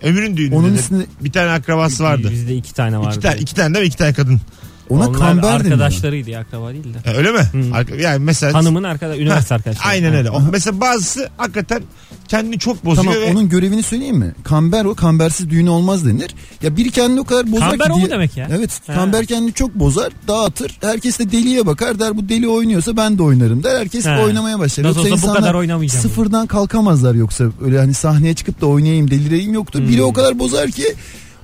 ömrünün 0.02 0.36
düğününde 0.36 0.56
Onun 0.56 0.74
de 0.76 0.80
ismi- 0.80 1.06
bir 1.20 1.32
tane 1.32 1.50
akrabası 1.50 2.02
vardı. 2.02 2.28
Bizde 2.30 2.54
iki 2.56 2.74
tane 2.74 2.98
vardı. 2.98 3.10
İki 3.16 3.20
tane, 3.20 3.38
iki 3.40 3.54
tane 3.54 3.74
de 3.74 3.84
iki 3.84 3.96
tane 3.96 4.12
kadın. 4.12 4.40
Ona 4.90 5.08
Onlar 5.08 5.18
kamber 5.18 5.48
arkadaşlarıydı 5.52 6.30
ya 6.30 6.40
akraba 6.40 6.72
değil 6.72 6.84
de. 6.94 7.10
Ha, 7.10 7.16
Öyle 7.16 7.32
mi? 7.32 7.38
Arka- 7.72 8.00
Yani 8.02 8.18
mesela 8.24 8.54
Hanımın 8.54 8.82
arkadaş, 8.82 9.18
üniversite 9.18 9.54
arkadaşları. 9.54 9.88
Aynen 9.88 10.14
öyle. 10.14 10.30
O, 10.30 10.42
mesela 10.52 10.80
bazısı 10.80 11.28
hakikaten 11.36 11.82
kendini 12.28 12.58
çok 12.58 12.84
bozuyor 12.84 13.04
Tamam 13.14 13.20
ve 13.28 13.32
onun 13.32 13.48
görevini 13.48 13.82
söyleyeyim 13.82 14.16
mi? 14.16 14.34
Kamber 14.44 14.84
o 14.84 14.94
kambersiz 14.94 15.50
düğün 15.50 15.66
olmaz 15.66 16.06
denir. 16.06 16.34
Ya 16.62 16.76
biri 16.76 16.90
kendini 16.90 17.20
o 17.20 17.24
kadar 17.24 17.52
bozar 17.52 17.70
Kamber 17.70 17.86
ki 17.86 17.92
o 17.92 17.96
mu 17.96 18.00
diye- 18.02 18.10
demek 18.10 18.36
ya? 18.36 18.48
Evet 18.52 18.80
Ha. 18.86 18.94
kamber 18.94 19.26
kendini 19.26 19.52
çok 19.52 19.74
bozar 19.74 20.12
dağıtır. 20.28 20.78
Herkes 20.80 21.18
de 21.18 21.32
deliye 21.32 21.66
bakar 21.66 21.98
der 22.00 22.16
bu 22.16 22.28
deli 22.28 22.48
oynuyorsa 22.48 22.96
ben 22.96 23.18
de 23.18 23.22
oynarım 23.22 23.62
der. 23.64 23.80
Herkes 23.80 24.06
Ha. 24.06 24.20
oynamaya 24.24 24.58
başlar. 24.58 24.84
Nasıl 24.84 25.00
olsa 25.00 25.10
bu 25.10 25.14
insanlar 25.14 25.36
kadar 25.40 25.54
oynamayacağım. 25.54 26.02
Sıfırdan 26.02 26.46
kalkamazlar 26.46 27.14
yoksa 27.14 27.44
öyle 27.64 27.78
hani 27.78 27.94
sahneye 27.94 28.34
çıkıp 28.34 28.60
da 28.60 28.66
oynayayım 28.66 29.10
delireyim 29.10 29.54
yoktur. 29.54 29.80
Hmm. 29.80 29.88
Biri 29.88 30.02
o 30.02 30.12
kadar 30.12 30.38
bozar 30.38 30.70
ki 30.70 30.94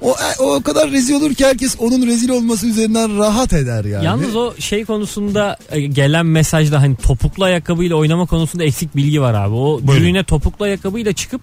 o, 0.00 0.16
o 0.38 0.62
kadar 0.62 0.90
rezil 0.90 1.14
olur 1.14 1.34
ki 1.34 1.46
herkes 1.46 1.76
onun 1.78 2.06
rezil 2.06 2.28
olması 2.28 2.66
üzerinden 2.66 3.18
rahat 3.18 3.52
eder 3.52 3.84
yani. 3.84 4.04
Yalnız 4.04 4.36
o 4.36 4.54
şey 4.58 4.84
konusunda 4.84 5.56
e, 5.70 5.80
gelen 5.80 6.26
mesajda 6.26 6.80
hani 6.80 6.96
topuklu 6.96 7.44
ayakkabıyla 7.44 7.96
oynama 7.96 8.26
konusunda 8.26 8.64
eksik 8.64 8.96
bilgi 8.96 9.20
var 9.20 9.34
abi. 9.34 9.54
O 9.54 9.80
Buyurun. 9.82 10.04
düğüne 10.04 10.24
topuklu 10.24 10.64
ayakkabıyla 10.64 11.12
çıkıp 11.12 11.40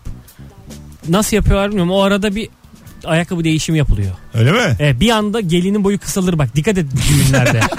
nasıl 1.10 1.36
yapıyorlar 1.36 1.68
bilmiyorum. 1.70 1.92
O 1.92 2.02
arada 2.02 2.36
bir 2.36 2.50
ayakkabı 3.06 3.44
değişimi 3.44 3.78
yapılıyor. 3.78 4.12
öyle 4.34 4.52
mi? 4.52 4.78
E, 4.80 5.00
bir 5.00 5.10
anda 5.10 5.40
gelinin 5.40 5.84
boyu 5.84 6.00
kısalır 6.00 6.38
bak 6.38 6.56
dikkat 6.56 6.78
et 6.78 6.86
düğünlerde. 7.10 7.60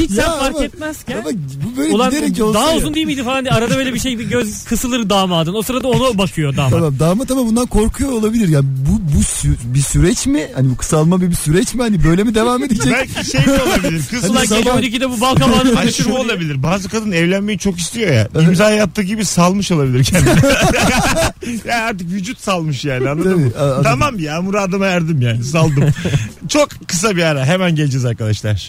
Hiç 0.00 0.10
sen 0.10 0.16
Ya 0.22 0.32
fark 0.38 0.54
ama- 0.56 0.64
etmezken. 0.64 1.16
Ama 1.16 1.30
bu 1.64 1.76
böyle 1.76 1.94
Ulan 1.94 2.10
giderek 2.10 2.40
olsa 2.42 2.60
daha 2.60 2.70
ya. 2.70 2.76
uzun 2.76 2.94
değil 2.94 3.06
miydi 3.06 3.22
falan 3.24 3.44
diye 3.44 3.54
arada 3.54 3.76
böyle 3.76 3.94
bir 3.94 3.98
şey 3.98 4.18
bir 4.18 4.24
göz 4.24 4.64
kısılır 4.64 5.10
damadın. 5.10 5.54
O 5.54 5.62
sırada 5.62 5.88
ona 5.88 6.18
bakıyor 6.18 6.56
damat. 6.56 6.70
Tamam 6.72 6.98
damat 6.98 7.30
ama 7.30 7.46
bundan 7.46 7.66
korkuyor 7.66 8.12
olabilir. 8.12 8.48
Ya 8.48 8.60
bu 8.62 9.16
bu 9.16 9.20
sü- 9.20 9.74
bir 9.74 9.80
süreç 9.80 10.26
mi? 10.26 10.46
Hani 10.54 10.70
bu 10.70 10.76
kısalma 10.76 11.20
bir, 11.20 11.30
bir 11.30 11.34
süreç 11.34 11.74
mi? 11.74 11.82
Hani 11.82 12.04
böyle 12.04 12.24
mi 12.24 12.34
devam 12.34 12.64
edecek? 12.64 12.92
Belki 12.92 13.30
şey 13.30 13.46
de 13.46 13.62
olabilir. 13.62 14.02
Kız 14.10 14.24
Ulan 14.30 14.34
Hani 14.36 14.48
gece 14.48 14.54
sabah- 14.70 14.80
12'de 14.82 15.10
bu 15.10 15.20
bal 15.20 15.34
kabağını 15.36 15.92
şu 15.92 16.12
olabilir. 16.12 16.62
Bazı 16.62 16.88
kadın 16.88 17.12
evlenmeyi 17.12 17.58
çok 17.58 17.78
istiyor 17.78 18.12
ya. 18.12 18.28
İmzaya 18.42 18.84
attığı 18.84 19.02
gibi 19.02 19.24
salmış 19.24 19.72
olabilir 19.72 20.04
kendini. 20.04 20.30
ya 21.68 21.80
artık 21.84 22.10
vücut 22.10 22.40
salmış 22.40 22.84
yani 22.84 23.08
anladın 23.10 23.30
Tabii, 23.32 23.44
mı? 23.44 23.50
anladım. 23.60 23.82
Tamam 23.82 24.18
ya 24.18 24.42
muradıma 24.42 24.86
erdim 24.86 25.22
yani 25.22 25.44
saldım. 25.44 25.84
çok 26.48 26.68
kısa 26.86 27.16
bir 27.16 27.22
ara 27.22 27.44
hemen 27.46 27.74
geleceğiz 27.76 28.04
arkadaşlar. 28.04 28.68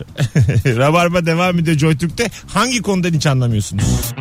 Rabarba 0.83 1.25
devam 1.25 1.59
ediyor 1.59 1.77
JoyTürk'te. 1.77 2.29
Hangi 2.53 2.81
konudan 2.81 3.13
hiç 3.13 3.27
anlamıyorsunuz? 3.27 4.13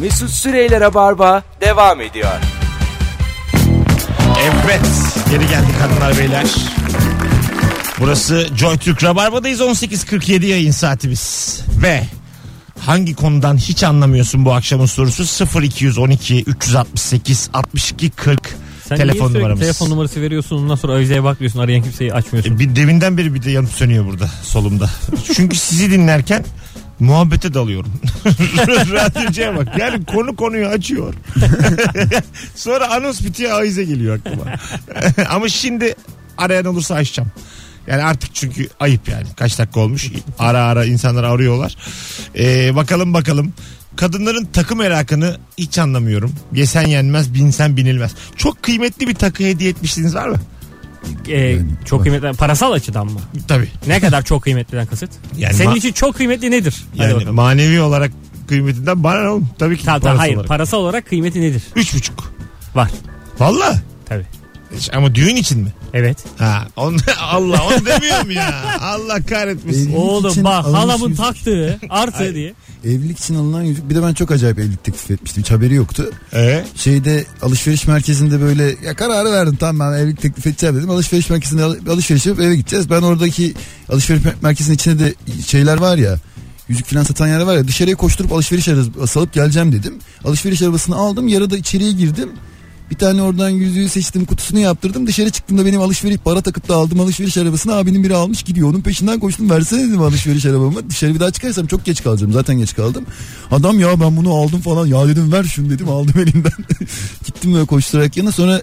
Mesut 0.00 0.30
Süreyler'e 0.30 0.94
barba 0.94 1.42
devam 1.60 2.00
ediyor. 2.00 2.32
Evet 4.42 4.86
geri 5.30 5.48
geldik 5.48 5.80
hanımlar 5.80 6.18
beyler. 6.18 6.46
Burası 8.00 8.48
JoyTürk 8.56 9.04
Rabarba'dayız 9.04 9.60
18.47 9.60 10.46
yayın 10.46 10.70
saatimiz. 10.70 11.60
Ve 11.82 12.02
hangi 12.80 13.14
konudan 13.14 13.56
hiç 13.56 13.82
anlamıyorsun 13.84 14.44
bu 14.44 14.52
akşamın 14.52 14.86
sorusu 14.86 15.60
0212 15.62 16.42
368 16.42 17.50
62 17.52 18.10
40 18.10 18.56
Sen 18.96 19.06
telefon 19.08 19.34
numaramız. 19.34 19.60
telefon 19.60 19.90
numarası 19.90 20.20
veriyorsun 20.20 20.56
ondan 20.56 20.74
sonra 20.74 20.92
avizeye 20.92 21.24
bakmıyorsun 21.24 21.60
arayan 21.60 21.82
kimseyi 21.82 22.14
açmıyorsun. 22.14 22.54
E, 22.54 22.58
Bir 22.58 22.76
deminden 22.76 23.18
beri 23.18 23.34
bir 23.34 23.42
de 23.42 23.50
yanıp 23.50 23.70
sönüyor 23.70 24.06
burada 24.06 24.30
solumda. 24.42 24.90
Çünkü 25.34 25.56
sizi 25.56 25.90
dinlerken 25.90 26.44
muhabbete 27.00 27.54
dalıyorum. 27.54 27.92
Radyocuya 28.92 29.56
bak. 29.56 29.68
Yani 29.78 30.04
konu 30.04 30.36
konuyu 30.36 30.66
açıyor. 30.66 31.14
Sonra 32.56 32.90
anons 32.90 33.20
bitiyor 33.24 33.50
avize 33.50 33.84
geliyor 33.84 34.18
aklıma. 34.18 34.44
Ama 35.30 35.48
şimdi 35.48 35.94
arayan 36.38 36.64
olursa 36.64 36.94
açacağım. 36.94 37.30
Yani 37.86 38.02
artık 38.02 38.34
çünkü 38.34 38.68
ayıp 38.80 39.08
yani. 39.08 39.26
Kaç 39.36 39.58
dakika 39.58 39.80
olmuş. 39.80 40.10
Ara 40.38 40.64
ara 40.64 40.84
insanlar 40.84 41.24
arıyorlar. 41.24 41.76
Ee, 42.38 42.76
bakalım 42.76 43.14
bakalım. 43.14 43.52
Kadınların 43.96 44.44
takı 44.44 44.76
merakını 44.76 45.36
hiç 45.58 45.78
anlamıyorum. 45.78 46.32
Yesen 46.52 46.86
yenmez, 46.86 47.34
binsen 47.34 47.76
binilmez. 47.76 48.14
Çok 48.36 48.62
kıymetli 48.62 49.08
bir 49.08 49.14
takı 49.14 49.42
hediye 49.44 49.70
etmiştiniz 49.70 50.14
var 50.14 50.28
mı? 50.28 50.36
Ee, 51.28 51.58
çok 51.84 52.00
var. 52.00 52.04
kıymetli 52.08 52.36
parasal 52.38 52.72
açıdan 52.72 53.06
mı? 53.06 53.20
Tabii. 53.48 53.68
Ne 53.86 54.00
kadar 54.00 54.22
çok 54.22 54.42
kıymetliden 54.42 54.86
kasıt? 54.86 55.10
Yani 55.36 55.54
Senin 55.54 55.70
ma- 55.70 55.78
için 55.78 55.92
çok 55.92 56.14
kıymetli 56.16 56.50
nedir? 56.50 56.84
Hadi 56.90 57.02
Yani 57.02 57.14
bakalım. 57.14 57.34
manevi 57.34 57.80
olarak 57.80 58.12
kıymetinden 58.48 59.04
bana 59.04 59.22
ne 59.22 59.28
oğlum? 59.28 59.48
Tabii 59.58 59.76
ki 59.76 59.84
Ta- 59.84 59.92
ta- 59.94 60.00
parası 60.00 60.18
hayır 60.18 60.34
olarak. 60.34 60.48
parasal 60.48 60.78
olarak 60.78 61.06
kıymeti 61.06 61.40
nedir? 61.40 61.62
Üç 61.76 61.94
buçuk. 61.94 62.34
Var. 62.74 62.90
Valla. 63.38 63.74
Tabii. 64.06 64.26
Ama 64.92 65.14
düğün 65.14 65.36
için 65.36 65.58
mi? 65.60 65.72
Evet. 65.94 66.18
Ha, 66.38 66.66
on, 66.76 66.96
Allah 67.20 67.62
onu 67.66 67.86
demiyorum 67.86 68.30
ya. 68.30 68.64
Allah 68.80 69.22
kahretmesin. 69.22 69.94
Oğlum 69.94 70.30
için 70.30 70.44
bak 70.44 70.64
alınmış 70.64 70.78
halamın 70.80 71.08
yüzük. 71.08 71.24
taktığı 71.24 71.78
artı 71.90 72.34
diye. 72.34 72.54
Evlilik 72.84 73.18
için 73.18 73.34
alınan 73.34 73.62
yüzük. 73.62 73.88
Bir 73.90 73.94
de 73.94 74.02
ben 74.02 74.14
çok 74.14 74.30
acayip 74.30 74.58
evlilik 74.58 74.84
teklif 74.84 75.10
etmiştim. 75.10 75.42
Hiç 75.42 75.50
haberi 75.50 75.74
yoktu. 75.74 76.10
Ee, 76.34 76.64
Şeyde 76.76 77.24
alışveriş 77.42 77.86
merkezinde 77.86 78.40
böyle 78.40 78.74
ya 78.84 78.94
kararı 78.96 79.32
verdim 79.32 79.56
tamam 79.60 79.92
ben 79.92 79.98
evlilik 79.98 80.22
teklif 80.22 80.46
edeceğim 80.46 80.76
dedim. 80.76 80.90
Alışveriş 80.90 81.30
merkezinde 81.30 81.62
al- 81.62 81.76
alışveriş 81.90 82.26
yapıp 82.26 82.42
eve 82.44 82.56
gideceğiz. 82.56 82.90
Ben 82.90 83.02
oradaki 83.02 83.54
alışveriş 83.88 84.22
mer- 84.24 84.34
merkezinin 84.42 84.74
içinde 84.74 84.98
de 85.04 85.14
şeyler 85.46 85.76
var 85.78 85.96
ya 85.96 86.16
yüzük 86.68 86.86
falan 86.86 87.02
satan 87.02 87.26
yerler 87.26 87.44
var 87.46 87.56
ya 87.56 87.68
dışarıya 87.68 87.96
koşturup 87.96 88.32
alışveriş 88.32 88.68
arabası 88.68 89.06
salıp 89.06 89.32
geleceğim 89.32 89.72
dedim. 89.72 89.94
Alışveriş 90.24 90.62
arabasını 90.62 90.96
aldım 90.96 91.28
yarıda 91.28 91.56
içeriye 91.56 91.92
girdim. 91.92 92.30
Bir 92.92 92.96
tane 92.98 93.22
oradan 93.22 93.48
yüzüğü 93.48 93.88
seçtim 93.88 94.24
kutusunu 94.24 94.58
yaptırdım. 94.58 95.06
Dışarı 95.06 95.30
çıktığımda 95.30 95.66
benim 95.66 95.80
alışveriş 95.80 96.16
para 96.16 96.40
takıp 96.40 96.68
da 96.68 96.74
aldım 96.74 97.00
alışveriş 97.00 97.38
arabasını 97.38 97.74
abinin 97.74 98.04
biri 98.04 98.14
almış 98.14 98.42
gidiyor. 98.42 98.68
Onun 98.68 98.80
peşinden 98.80 99.20
koştum 99.20 99.50
versene 99.50 99.88
dedim 99.88 100.02
alışveriş 100.02 100.46
arabamı. 100.46 100.90
Dışarı 100.90 101.14
bir 101.14 101.20
daha 101.20 101.30
çıkarsam 101.30 101.66
çok 101.66 101.84
geç 101.84 102.02
kalacağım 102.02 102.32
zaten 102.32 102.58
geç 102.58 102.74
kaldım. 102.74 103.06
Adam 103.50 103.80
ya 103.80 104.00
ben 104.00 104.16
bunu 104.16 104.34
aldım 104.34 104.60
falan 104.60 104.86
ya 104.86 105.08
dedim 105.08 105.32
ver 105.32 105.44
şunu 105.44 105.70
dedim 105.70 105.88
aldım 105.88 106.20
elimden. 106.20 106.52
Gittim 107.26 107.54
böyle 107.54 107.66
koşturarak 107.66 108.16
yana 108.16 108.32
sonra 108.32 108.62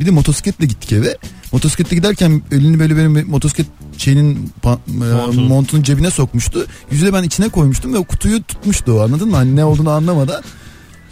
bir 0.00 0.06
de 0.06 0.10
motosikletle 0.10 0.66
gittik 0.66 0.92
eve. 0.92 1.16
Motosikletle 1.52 1.96
giderken 1.96 2.42
elini 2.52 2.78
böyle 2.78 2.96
benim 2.96 3.28
motosiklet 3.30 3.66
şeyinin 3.98 4.52
e, 4.64 4.68
Montun. 4.86 5.44
montunun 5.44 5.82
cebine 5.82 6.10
sokmuştu. 6.10 6.66
Yüzüğü 6.90 7.12
ben 7.12 7.22
içine 7.22 7.48
koymuştum 7.48 7.94
ve 7.94 8.04
kutuyu 8.04 8.42
tutmuştu 8.42 8.92
o 8.92 9.00
anladın 9.00 9.28
mı? 9.28 9.36
Hani 9.36 9.56
ne 9.56 9.64
olduğunu 9.64 9.90
anlamadan. 9.90 10.42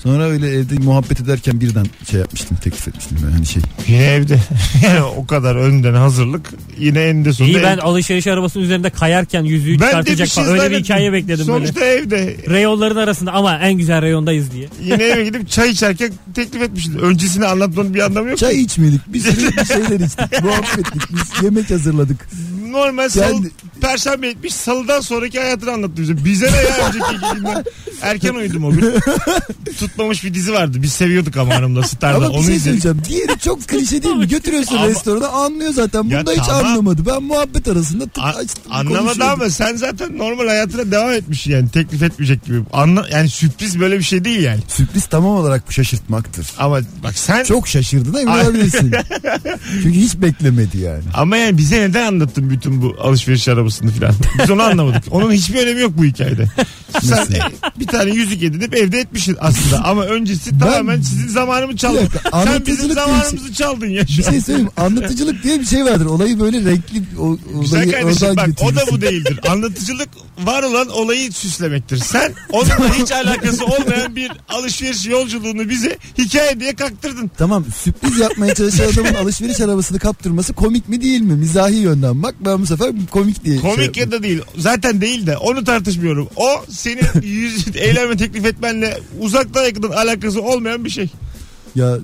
Sonra 0.02 0.24
öyle 0.24 0.48
evde 0.50 0.74
muhabbet 0.74 1.20
ederken 1.20 1.60
birden 1.60 1.86
şey 2.10 2.20
yapmıştım 2.20 2.58
teklif 2.64 2.88
etmiştim 2.88 3.18
böyle 3.22 3.34
hani 3.34 3.46
şey. 3.46 3.62
yine 3.88 4.04
evde. 4.04 4.38
yani 4.84 5.02
o 5.02 5.26
kadar 5.26 5.56
önden 5.56 5.94
hazırlık. 5.94 6.50
Yine 6.78 7.00
eninde 7.02 7.32
sonunda. 7.32 7.58
İyi 7.58 7.62
ben 7.62 7.76
ev- 7.78 7.82
alışveriş 7.82 8.26
arabasının 8.26 8.64
üzerinde 8.64 8.90
kayarken 8.90 9.44
yüzüğü 9.44 9.80
ben 9.80 9.86
çıkartacak 9.86 10.26
bir 10.26 10.32
şey 10.32 10.44
falan. 10.44 10.58
Öyle 10.58 10.70
bir 10.76 10.84
hikaye 10.84 11.12
bekledim 11.12 11.44
Sonuçta 11.44 11.80
böyle. 11.80 11.94
evde. 11.94 12.36
Reyonların 12.48 12.96
arasında 12.96 13.32
ama 13.32 13.58
en 13.58 13.72
güzel 13.72 14.02
reyondayız 14.02 14.52
diye. 14.52 14.68
Yine 14.84 15.02
eve 15.04 15.24
gidip 15.24 15.48
çay 15.50 15.70
içerken 15.70 16.12
teklif 16.34 16.62
etmiştin. 16.62 16.98
Öncesini 16.98 17.46
anlatmanın 17.46 17.94
bir 17.94 18.00
anlamı 18.00 18.28
yok. 18.28 18.38
Çay 18.38 18.60
içmedik 18.60 19.00
bir 19.12 19.20
sürü 19.20 19.50
bir 19.56 19.64
şeyler 19.64 20.00
içtik 20.00 20.42
muhabbet 20.44 20.78
ettik 20.78 21.02
biz 21.10 21.42
yemek 21.44 21.70
hazırladık. 21.70 22.28
Normal 22.72 23.08
salı, 23.08 23.32
Geldi. 23.32 23.50
perşembe 23.80 24.28
etmiş 24.28 24.54
salıdan 24.54 25.00
sonraki 25.00 25.38
hayatını 25.40 25.72
anlattı 25.72 25.92
bize. 26.02 26.24
Bize 26.24 26.52
ne 26.52 26.56
ya 26.56 26.86
önceki 26.88 27.04
iki 27.16 27.34
günden? 27.36 27.64
Erken 28.02 28.34
uyudum 28.34 28.64
o 28.64 28.70
gün. 28.70 28.94
Tutmamış 29.78 30.24
bir 30.24 30.34
dizi 30.34 30.52
vardı. 30.52 30.78
Biz 30.82 30.92
seviyorduk 30.92 31.36
ama 31.36 31.54
hanımla 31.54 31.82
Star'da. 31.82 32.16
Ama 32.16 32.28
bir 32.28 32.34
Onu 32.34 32.44
şey 32.44 32.56
izledik. 32.56 32.82
söyleyeceğim. 32.82 33.02
Diğeri 33.26 33.38
çok 33.40 33.68
klişe 33.68 34.02
değil 34.02 34.14
mi? 34.14 34.28
Götürüyorsun 34.28 34.76
Ama- 34.76 34.86
restorana 34.88 35.28
anlıyor 35.28 35.72
zaten. 35.72 36.04
Ya 36.04 36.20
Bunda 36.20 36.32
hiç 36.32 36.46
tamam. 36.46 36.66
anlamadı. 36.66 37.06
Ben 37.06 37.22
muhabbet 37.22 37.68
arasında 37.68 38.04
tık 38.04 38.18
A- 38.18 38.26
açtım. 38.26 38.62
anlamadı 38.70 38.98
konuşuyordum. 38.98 39.40
ama 39.42 39.50
sen 39.50 39.76
zaten 39.76 40.18
normal 40.18 40.46
hayatına 40.46 40.90
devam 40.90 41.10
etmiş 41.12 41.46
yani 41.46 41.68
teklif 41.70 42.02
etmeyecek 42.02 42.44
gibi. 42.44 42.58
Anla, 42.72 43.06
yani 43.12 43.28
sürpriz 43.28 43.80
böyle 43.80 43.98
bir 43.98 44.04
şey 44.04 44.24
değil 44.24 44.40
yani. 44.40 44.60
Sürpriz 44.68 45.06
tamam 45.06 45.30
olarak 45.36 45.68
bu 45.68 45.72
şaşırtmaktır. 45.72 46.46
Ama 46.58 46.80
bak 47.02 47.18
sen 47.18 47.44
Çok 47.44 47.68
şaşırdın 47.68 48.14
emin 48.14 48.26
Ay. 48.32 48.42
olabilirsin. 48.42 48.92
Çünkü 49.82 49.98
hiç 50.00 50.16
beklemedi 50.16 50.78
yani. 50.78 51.02
ama 51.14 51.36
yani 51.36 51.58
bize 51.58 51.80
neden 51.80 52.06
anlattın 52.06 52.50
bütün 52.58 52.82
bu 52.82 52.96
alışveriş 53.00 53.48
arabasını 53.48 53.90
filan? 53.90 54.14
Biz 54.42 54.50
onu 54.50 54.62
anlamadık. 54.62 55.02
Onun 55.10 55.32
hiçbir 55.32 55.58
önemi 55.66 55.80
yok 55.80 55.92
bu 55.98 56.04
hikayede. 56.04 56.46
Sen 57.02 57.10
Nasıl? 57.10 57.32
bir 57.80 57.86
tane 57.86 58.10
yüzük 58.10 58.42
edinip 58.42 58.74
evde 58.76 59.00
etmişsin 59.00 59.36
aslında. 59.40 59.84
Ama 59.84 60.04
öncesi 60.04 60.58
tamamen 60.58 61.00
sizin 61.00 61.28
zamanımı 61.28 61.76
çaldın. 61.76 61.98
Bir 61.98 62.02
dakika, 62.14 62.30
Sen 62.30 62.38
anlatıcılık 62.38 62.66
bizim 62.66 62.84
diye 62.84 62.90
bir 62.90 62.94
zamanımızı 62.94 63.52
çaldın 63.54 63.86
ya 63.86 64.06
şu 64.06 64.18
Bir 64.22 64.26
an. 64.26 64.30
şey 64.30 64.40
söyleyeyim 64.40 64.70
anlatıcılık 64.76 65.42
diye 65.44 65.60
bir 65.60 65.64
şey 65.66 65.84
vardır. 65.84 66.06
Olayı 66.06 66.40
böyle 66.40 66.58
renkli 66.70 67.02
o, 67.20 67.38
Güzel 67.60 67.78
olayı 67.78 67.92
kardeşim 67.92 68.28
oradan 68.28 68.50
bak 68.50 68.62
o 68.62 68.76
da 68.76 68.80
bu 68.92 69.00
değildir. 69.00 69.40
Anlatıcılık 69.48 70.08
var 70.44 70.62
olan 70.62 70.88
olayı 70.88 71.32
süslemektir. 71.32 71.96
Sen 71.96 72.32
onunla 72.52 72.94
hiç 72.94 73.12
alakası 73.12 73.64
olmayan 73.64 74.16
bir 74.16 74.30
alışveriş 74.48 75.06
yolculuğunu 75.06 75.68
bize 75.68 75.98
hikaye 76.18 76.60
diye 76.60 76.74
kaktırdın. 76.74 77.30
Tamam 77.38 77.64
sürpriz 77.84 78.18
yapmaya 78.18 78.54
çalışan 78.54 78.84
adamın 78.92 79.14
alışveriş 79.14 79.60
arabasını 79.60 79.98
kaptırması 79.98 80.52
komik 80.52 80.88
mi 80.88 81.00
değil 81.00 81.20
mi? 81.20 81.32
Mizahi 81.34 81.74
yönden 81.76 82.22
bak 82.22 82.34
ben 82.48 82.62
bu 82.62 82.66
sefer 82.66 82.92
komik 83.10 83.44
diye 83.44 83.54
şey 83.60 83.70
Komik 83.70 83.84
yaptım. 83.96 84.02
ya 84.02 84.10
da 84.12 84.22
değil. 84.22 84.42
Zaten 84.56 85.00
değil 85.00 85.26
de 85.26 85.36
onu 85.36 85.64
tartışmıyorum. 85.64 86.28
O 86.36 86.64
senin 86.70 87.02
yüz 87.22 87.76
eyleme 87.76 88.16
teklif 88.16 88.44
etmenle 88.46 88.98
uzaktan 89.20 89.64
yakından 89.64 89.90
alakası 89.90 90.42
olmayan 90.42 90.84
bir 90.84 90.90
şey. 90.90 91.08
Ya 91.74 91.96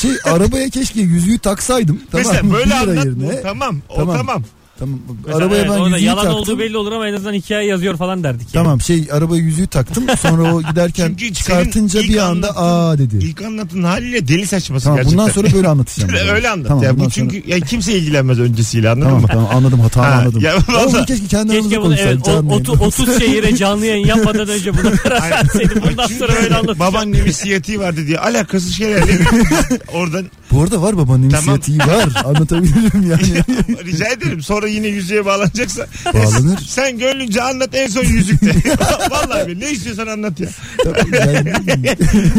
şey 0.00 0.10
arabaya 0.24 0.68
keşke 0.70 1.00
yüzüğü 1.00 1.38
taksaydım. 1.38 2.00
Tamam 2.10 2.26
Mesela 2.26 2.42
mı? 2.42 2.52
böyle 2.54 2.64
Bir 2.64 2.70
lira 2.70 2.80
anlat 2.80 3.04
yerine. 3.04 3.38
bu. 3.38 3.42
Tamam. 3.42 3.80
O 3.88 3.96
Tamam. 3.96 4.16
tamam. 4.16 4.44
Tamam. 4.80 4.98
Mesela 5.26 5.38
arabaya 5.38 5.60
evet, 5.62 5.70
ben 5.78 5.84
yüzüğü 5.94 6.04
yalan 6.04 6.22
taktım. 6.24 6.40
olduğu 6.40 6.58
belli 6.58 6.76
olur 6.76 6.92
ama 6.92 7.08
en 7.08 7.14
azından 7.14 7.32
hikaye 7.32 7.66
yazıyor 7.68 7.96
falan 7.96 8.24
derdik. 8.24 8.54
yani. 8.54 8.64
Tamam 8.64 8.80
şey 8.80 9.08
arabaya 9.12 9.42
yüzüğü 9.42 9.66
taktım. 9.66 10.04
Sonra 10.22 10.54
o 10.54 10.62
giderken 10.62 11.06
Çünkü 11.18 11.34
çıkartınca 11.34 12.00
bir 12.00 12.16
anda 12.16 12.56
aa 12.56 12.98
dedi. 12.98 13.16
İlk 13.16 13.42
anlattığın 13.42 13.82
haliyle 13.82 14.28
deli 14.28 14.46
saçması 14.46 14.84
Tamam 14.84 14.96
gerçekten. 14.96 15.18
bundan 15.18 15.32
sonra 15.32 15.52
böyle 15.52 15.68
anlatacağım. 15.68 16.12
Öyle 16.34 16.48
anlat. 16.48 16.68
Tamam, 16.68 16.84
ya. 16.84 16.94
Bu 16.96 17.00
sonra- 17.00 17.10
çünkü 17.10 17.42
ya 17.50 17.60
kimse 17.60 17.92
ilgilenmez 17.98 18.38
öncesiyle 18.40 18.90
anladın 18.90 19.04
Tamam 19.06 19.22
mı? 19.22 19.28
tamam 19.32 19.48
anladım 19.54 19.80
hatamı 19.80 20.06
Ha, 20.06 20.12
anladım. 20.12 20.40
ya 20.40 20.52
Ya, 20.52 20.58
vallahi- 20.68 20.92
bunu 20.92 21.04
keşke 21.06 21.26
kendi 21.26 21.52
aramızda 21.52 21.68
Keşke 21.68 21.82
bunu 21.82 21.94
evet, 21.94 22.04
konuşsaydık. 22.04 22.28
o, 22.28 22.30
canlı 22.30 22.50
yayında. 22.52 22.72
otu- 22.72 22.84
30 22.84 23.18
şehire 23.18 23.56
canlı 23.56 23.86
yayın 23.86 24.06
yapmadan 24.06 24.48
önce 24.48 24.72
buna 24.78 24.90
karar. 24.92 25.42
Bundan 25.90 26.06
sonra 26.06 26.32
böyle 26.42 26.54
anlatacağım. 26.54 26.78
Babaannemin 26.78 27.30
siyatiği 27.32 27.80
vardı 27.80 28.06
diye 28.06 28.18
alakasız 28.18 28.74
şeylerle 28.74 29.18
oradan 29.92 30.24
Bu 30.52 30.62
arada 30.62 30.82
var 30.82 30.96
babanın 30.96 31.30
Tamam. 31.30 31.54
inisiyatifi 31.56 31.78
var. 31.78 32.08
Anlatabilirim 32.24 33.10
yani. 33.10 33.44
rica 33.84 34.06
ederim 34.08 34.42
sonra 34.42 34.68
yine 34.68 34.86
yüzüğe 34.86 35.24
bağlanacaksa 35.24 35.86
Bağlanır. 36.14 36.58
sen 36.68 36.98
gönlünce 36.98 37.42
anlat 37.42 37.70
en 37.72 37.86
son 37.86 38.04
yüzükte. 38.04 38.54
Vallahi 39.10 39.48
be, 39.48 39.60
ne 39.66 39.70
istiyorsan 39.70 40.06
anlat 40.06 40.40
ya. 40.40 40.48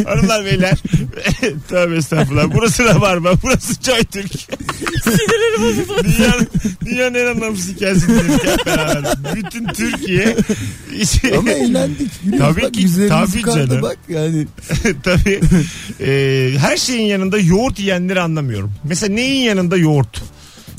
Hanımlar 0.06 0.45
beyler. 0.45 0.78
Tövbe 1.69 1.95
estağfurullah. 1.95 2.45
Burası 2.54 2.86
da 2.86 3.02
var 3.02 3.17
mı? 3.17 3.30
Burası 3.43 3.74
Joy 3.84 4.04
Türk. 4.04 4.32
Sinirlerim 5.04 5.63
bozuldu. 5.63 6.04
Dünyanın, 6.04 6.47
dünyanın 6.86 7.15
en 7.15 7.26
anlamsız 7.26 7.69
hep 7.82 8.65
beraber. 8.65 9.04
Bütün 9.36 9.65
Türkiye. 9.67 10.36
Ama 11.38 11.52
eğlendik. 11.52 12.12
Tabii 12.39 12.62
bak, 12.62 12.74
ki, 12.74 12.88
tabii 13.10 13.43
canım. 13.43 13.82
bak 13.82 13.97
yani. 14.10 14.47
Tabii. 15.04 15.39
Ee, 16.02 16.52
her 16.60 16.78
şeyin 16.78 17.08
yanında 17.08 17.39
yoğurt 17.39 17.80
yiyenleri 18.02 18.22
anlamıyorum. 18.22 18.72
Mesela 18.84 19.14
neyin 19.14 19.44
yanında 19.44 19.78
yoğurt? 19.78 20.22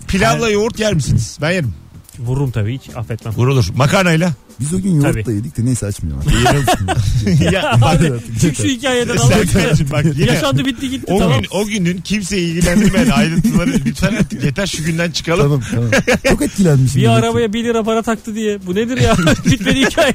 Pilavla 0.09 0.51
yoğurt 0.51 0.79
yer 0.79 0.95
misiniz? 0.95 1.39
Ben 1.41 1.51
yerim. 1.51 1.75
Vururum 2.19 2.51
tabii 2.51 2.75
hiç 2.79 2.97
affetmem. 2.97 3.35
Vurulur. 3.35 3.65
Makarnayla. 3.75 4.33
Biz 4.61 4.75
o 4.75 4.81
gün 4.83 4.95
yoğurtla 4.95 5.23
Tabii. 5.23 5.35
yedik 5.35 5.57
de 5.57 5.65
neyse 5.65 5.87
açmayalım. 5.87 6.23
artık. 6.49 7.41
ya 7.53 7.79
bak, 7.81 8.01
Çık 8.41 8.57
şu 8.57 8.65
hikayeden 8.65 9.17
Allah 9.17 9.35
aşkına. 9.35 9.47
Serkan'cığım 9.63 9.91
bak 9.91 10.05
yine 10.05 10.33
Yaşandı 10.33 10.65
bitti 10.65 10.91
gitti 10.91 11.13
o, 11.13 11.19
tamam. 11.19 11.41
gün, 11.41 11.49
o 11.51 11.67
günün 11.67 11.99
kimseyi 12.01 12.49
ilgilendirmeyen 12.49 13.11
ayrıntıları 13.15 13.71
lütfen 13.87 14.15
artık 14.15 14.45
yeter 14.45 14.67
şu 14.67 14.85
günden 14.85 15.11
çıkalım. 15.11 15.43
tamam 15.43 15.61
tamam. 15.71 15.91
Çok 16.29 16.43
etkilenmişim. 16.43 17.01
Bir 17.01 17.07
demek 17.07 17.21
ki. 17.21 17.27
arabaya 17.27 17.53
1 17.53 17.65
lira 17.65 17.83
para 17.83 18.03
taktı 18.03 18.35
diye. 18.35 18.67
Bu 18.67 18.75
nedir 18.75 18.97
ya? 19.01 19.17
Bitmedi 19.47 19.81
hikaye. 19.81 20.15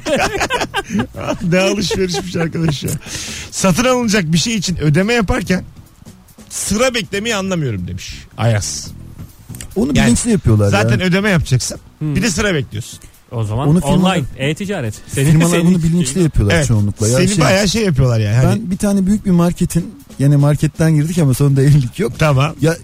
ne 1.52 1.58
alışverişmiş 1.60 2.36
arkadaş 2.36 2.84
ya. 2.84 2.90
Satın 3.50 3.84
alınacak 3.84 4.32
bir 4.32 4.38
şey 4.38 4.54
için 4.54 4.76
ödeme 4.76 5.12
yaparken 5.14 5.64
sıra 6.50 6.94
beklemeyi 6.94 7.36
anlamıyorum 7.36 7.88
demiş 7.88 8.14
Ayaz. 8.38 8.88
Onu 9.76 9.92
Yani 9.94 10.06
bilinçli 10.06 10.30
yapıyorlar 10.30 10.70
Zaten 10.70 10.98
ya. 10.98 11.04
ödeme 11.06 11.30
yapacaksın. 11.30 11.78
Hmm. 11.98 12.16
Bir 12.16 12.22
de 12.22 12.30
sıra 12.30 12.54
bekliyorsun. 12.54 12.98
O 13.32 13.44
zaman 13.44 13.68
Onu 13.68 13.78
firmalar- 13.80 14.16
online 14.18 14.24
e-ticaret. 14.36 14.94
Senin, 15.08 15.30
Firmalar 15.30 15.50
senin- 15.50 15.66
bunu 15.66 15.82
bilinçli 15.82 16.22
yapıyorlar 16.22 16.54
Evet. 16.56 16.66
çoğunlukla. 16.66 17.08
Ya 17.08 17.18
Seni 17.18 17.28
şey, 17.28 17.44
bayağı 17.44 17.68
şey 17.68 17.84
yapıyorlar 17.84 18.20
yani. 18.20 18.36
Hani, 18.36 18.60
ben 18.60 18.70
bir 18.70 18.76
tane 18.76 19.06
büyük 19.06 19.26
bir 19.26 19.30
marketin 19.30 19.94
yani 20.18 20.36
marketten 20.36 20.94
girdik 20.94 21.18
ama 21.18 21.34
sonunda 21.34 21.62
evlilik 21.62 21.98
yok. 21.98 22.12
Tamam. 22.18 22.54
Ya 22.60 22.76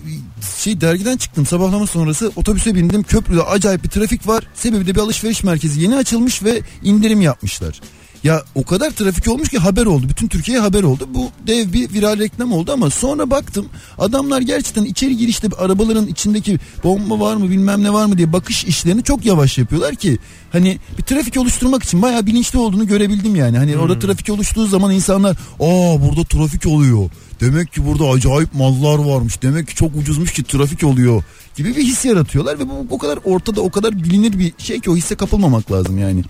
şey 0.59 0.81
dergiden 0.81 1.17
çıktım 1.17 1.47
sabahlama 1.47 1.87
sonrası 1.87 2.33
otobüse 2.37 2.75
bindim 2.75 3.03
köprüde 3.03 3.43
acayip 3.43 3.85
bir 3.85 3.89
trafik 3.89 4.27
var. 4.29 4.45
Sebebi 4.55 4.87
de 4.87 4.95
bir 4.95 5.01
alışveriş 5.01 5.45
merkezi 5.45 5.81
yeni 5.81 5.97
açılmış 5.97 6.43
ve 6.43 6.61
indirim 6.83 7.21
yapmışlar. 7.21 7.81
Ya 8.25 8.43
o 8.55 8.65
kadar 8.65 8.91
trafik 8.91 9.29
olmuş 9.29 9.49
ki 9.49 9.59
haber 9.59 9.87
oldu. 9.87 10.09
Bütün 10.09 10.29
Türkiye'ye 10.29 10.63
haber 10.63 10.83
oldu. 10.83 11.09
Bu 11.15 11.31
dev 11.47 11.73
bir 11.73 11.93
viral 11.93 12.19
reklam 12.19 12.53
oldu 12.53 12.73
ama 12.73 12.91
sonra 12.91 13.31
baktım 13.31 13.67
adamlar 13.99 14.41
gerçekten 14.41 14.85
içeri 14.85 15.17
girişte 15.17 15.49
arabaların 15.59 16.07
içindeki 16.07 16.59
bomba 16.85 17.21
var 17.21 17.37
mı 17.37 17.51
bilmem 17.51 17.83
ne 17.83 17.93
var 17.93 18.07
mı 18.07 18.19
diye 18.19 18.33
bakış 18.33 18.65
işlerini 18.65 19.03
çok 19.03 19.27
yavaş 19.27 19.59
yapıyorlar 19.59 19.95
ki 19.95 20.19
hani 20.53 20.79
bir 20.99 21.03
trafik 21.03 21.37
oluşturmak 21.37 21.83
için 21.83 22.03
bayağı 22.03 22.27
bilinçli 22.27 22.59
olduğunu 22.59 22.87
görebildim 22.87 23.37
yani. 23.37 23.59
Hani 23.59 23.77
orada 23.77 23.99
trafik 23.99 24.31
oluştuğu 24.31 24.67
zaman 24.67 24.91
insanlar 24.93 25.37
aa 25.61 26.03
burada 26.03 26.25
trafik 26.25 26.67
oluyor. 26.67 27.11
Demek 27.41 27.73
ki 27.73 27.87
burada 27.87 28.05
acayip 28.05 28.55
mallar 28.55 28.99
varmış. 28.99 29.43
Demek 29.43 29.69
ki 29.69 29.75
çok 29.75 29.97
ucuzmuş 29.97 30.33
ki 30.33 30.45
trafik 30.45 30.85
oluyor 30.85 31.23
gibi 31.57 31.77
bir 31.77 31.83
his 31.83 32.05
yaratıyorlar 32.05 32.59
ve 32.59 32.69
bu 32.69 32.87
o 32.91 32.99
kadar 32.99 33.19
ortada 33.25 33.61
o 33.61 33.71
kadar 33.71 34.05
bilinir 34.05 34.39
bir 34.39 34.53
şey 34.59 34.81
ki 34.81 34.91
o 34.91 34.97
hisse 34.97 35.15
kapılmamak 35.15 35.73
lazım 35.73 35.99
yani. 35.99 36.25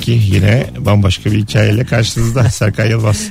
Bilerek 0.00 0.18
yapıyorlar. 0.18 0.56
Peki 0.58 0.76
yine 0.76 0.84
bambaşka 0.86 1.32
bir 1.32 1.38
hikayeyle 1.38 1.84
karşınızda 1.84 2.44
Serkan 2.50 2.86
Yılmaz. 2.86 3.28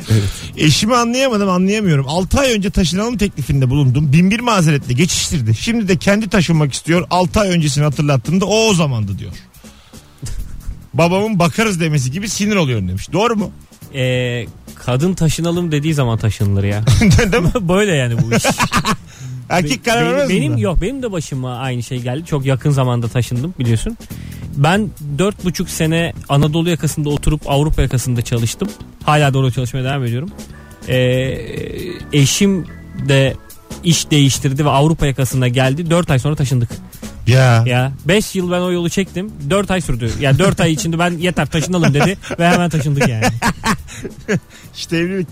Eşimi 0.58 0.96
anlayamadım 0.96 1.50
anlayamıyorum. 1.50 2.06
6 2.10 2.40
ay 2.40 2.54
önce 2.54 2.70
taşınalım 2.70 3.18
teklifinde 3.18 3.70
bulundum. 3.70 4.14
Binbir 4.14 4.40
mazeretle 4.40 4.94
geçiştirdi. 4.94 5.56
Şimdi 5.56 5.88
de 5.88 5.98
kendi 5.98 6.30
taşınmak 6.30 6.74
istiyor. 6.74 7.08
6 7.10 7.40
ay 7.40 7.50
öncesini 7.50 7.84
hatırlattığımda 7.84 8.46
o 8.46 8.70
o 8.70 8.74
zamandı 8.74 9.20
diyor. 9.20 9.32
Babamın 10.94 11.40
bakarız 11.40 11.80
demesi 11.80 12.12
gibi 12.12 12.30
sinir 12.30 12.56
oluyorum 12.56 12.88
demiş. 12.88 13.14
Doğru 13.14 13.36
mu? 13.36 13.52
Ee, 13.96 14.46
kadın 14.86 15.14
taşınalım 15.14 15.72
dediği 15.72 15.94
zaman 15.94 16.18
taşınılır 16.18 16.64
ya. 16.64 16.84
Değil 17.32 17.44
mi? 17.44 17.52
Böyle 17.70 17.96
yani 17.96 18.22
bu 18.22 18.36
iş. 18.36 18.44
Erkek 19.50 19.86
karar 19.86 20.02
benim, 20.02 20.14
vermez 20.14 20.30
benim 20.30 20.54
mi? 20.54 20.62
yok 20.62 20.82
benim 20.82 21.04
de 21.04 21.12
başıma 21.12 21.58
aynı 21.58 21.84
şey 21.84 22.00
geldi. 22.02 22.26
Çok 22.26 22.46
yakın 22.46 22.70
zamanda 22.72 23.08
taşındım 23.08 23.54
biliyorsun. 23.60 23.98
Ben 24.56 24.90
dört 25.18 25.46
buçuk 25.46 25.70
sene 25.70 26.14
Anadolu 26.30 26.70
yakasında 26.70 27.10
oturup 27.10 27.42
Avrupa 27.50 27.82
yakasında 27.82 28.22
çalıştım. 28.22 28.70
Hala 29.04 29.34
da 29.34 29.38
orada 29.38 29.52
çalışmaya 29.52 29.84
devam 29.84 30.04
ediyorum. 30.04 30.30
Ee, 30.88 30.98
eşim 32.14 32.68
de 33.08 33.36
iş 33.84 34.12
değiştirdi 34.12 34.66
ve 34.66 34.70
Avrupa 34.70 35.06
yakasına 35.06 35.48
geldi. 35.48 35.90
4 35.90 36.12
ay 36.12 36.20
sonra 36.20 36.36
taşındık. 36.36 36.70
Ya. 37.28 37.64
Ya 37.66 37.92
5 38.06 38.36
yıl 38.36 38.52
ben 38.52 38.60
o 38.60 38.72
yolu 38.72 38.90
çektim. 38.90 39.32
4 39.50 39.72
ay 39.72 39.82
sürdü. 39.82 40.12
Yani 40.20 40.40
4 40.40 40.60
ay 40.60 40.72
içinde 40.72 41.00
ben 41.00 41.12
yeter 41.12 41.46
taşınalım 41.46 41.94
dedi 41.94 42.18
ve 42.40 42.50
hemen 42.50 42.70
taşındık 42.70 43.10
yani. 43.10 43.26
İşte 44.76 44.98
evlilik. 44.98 45.28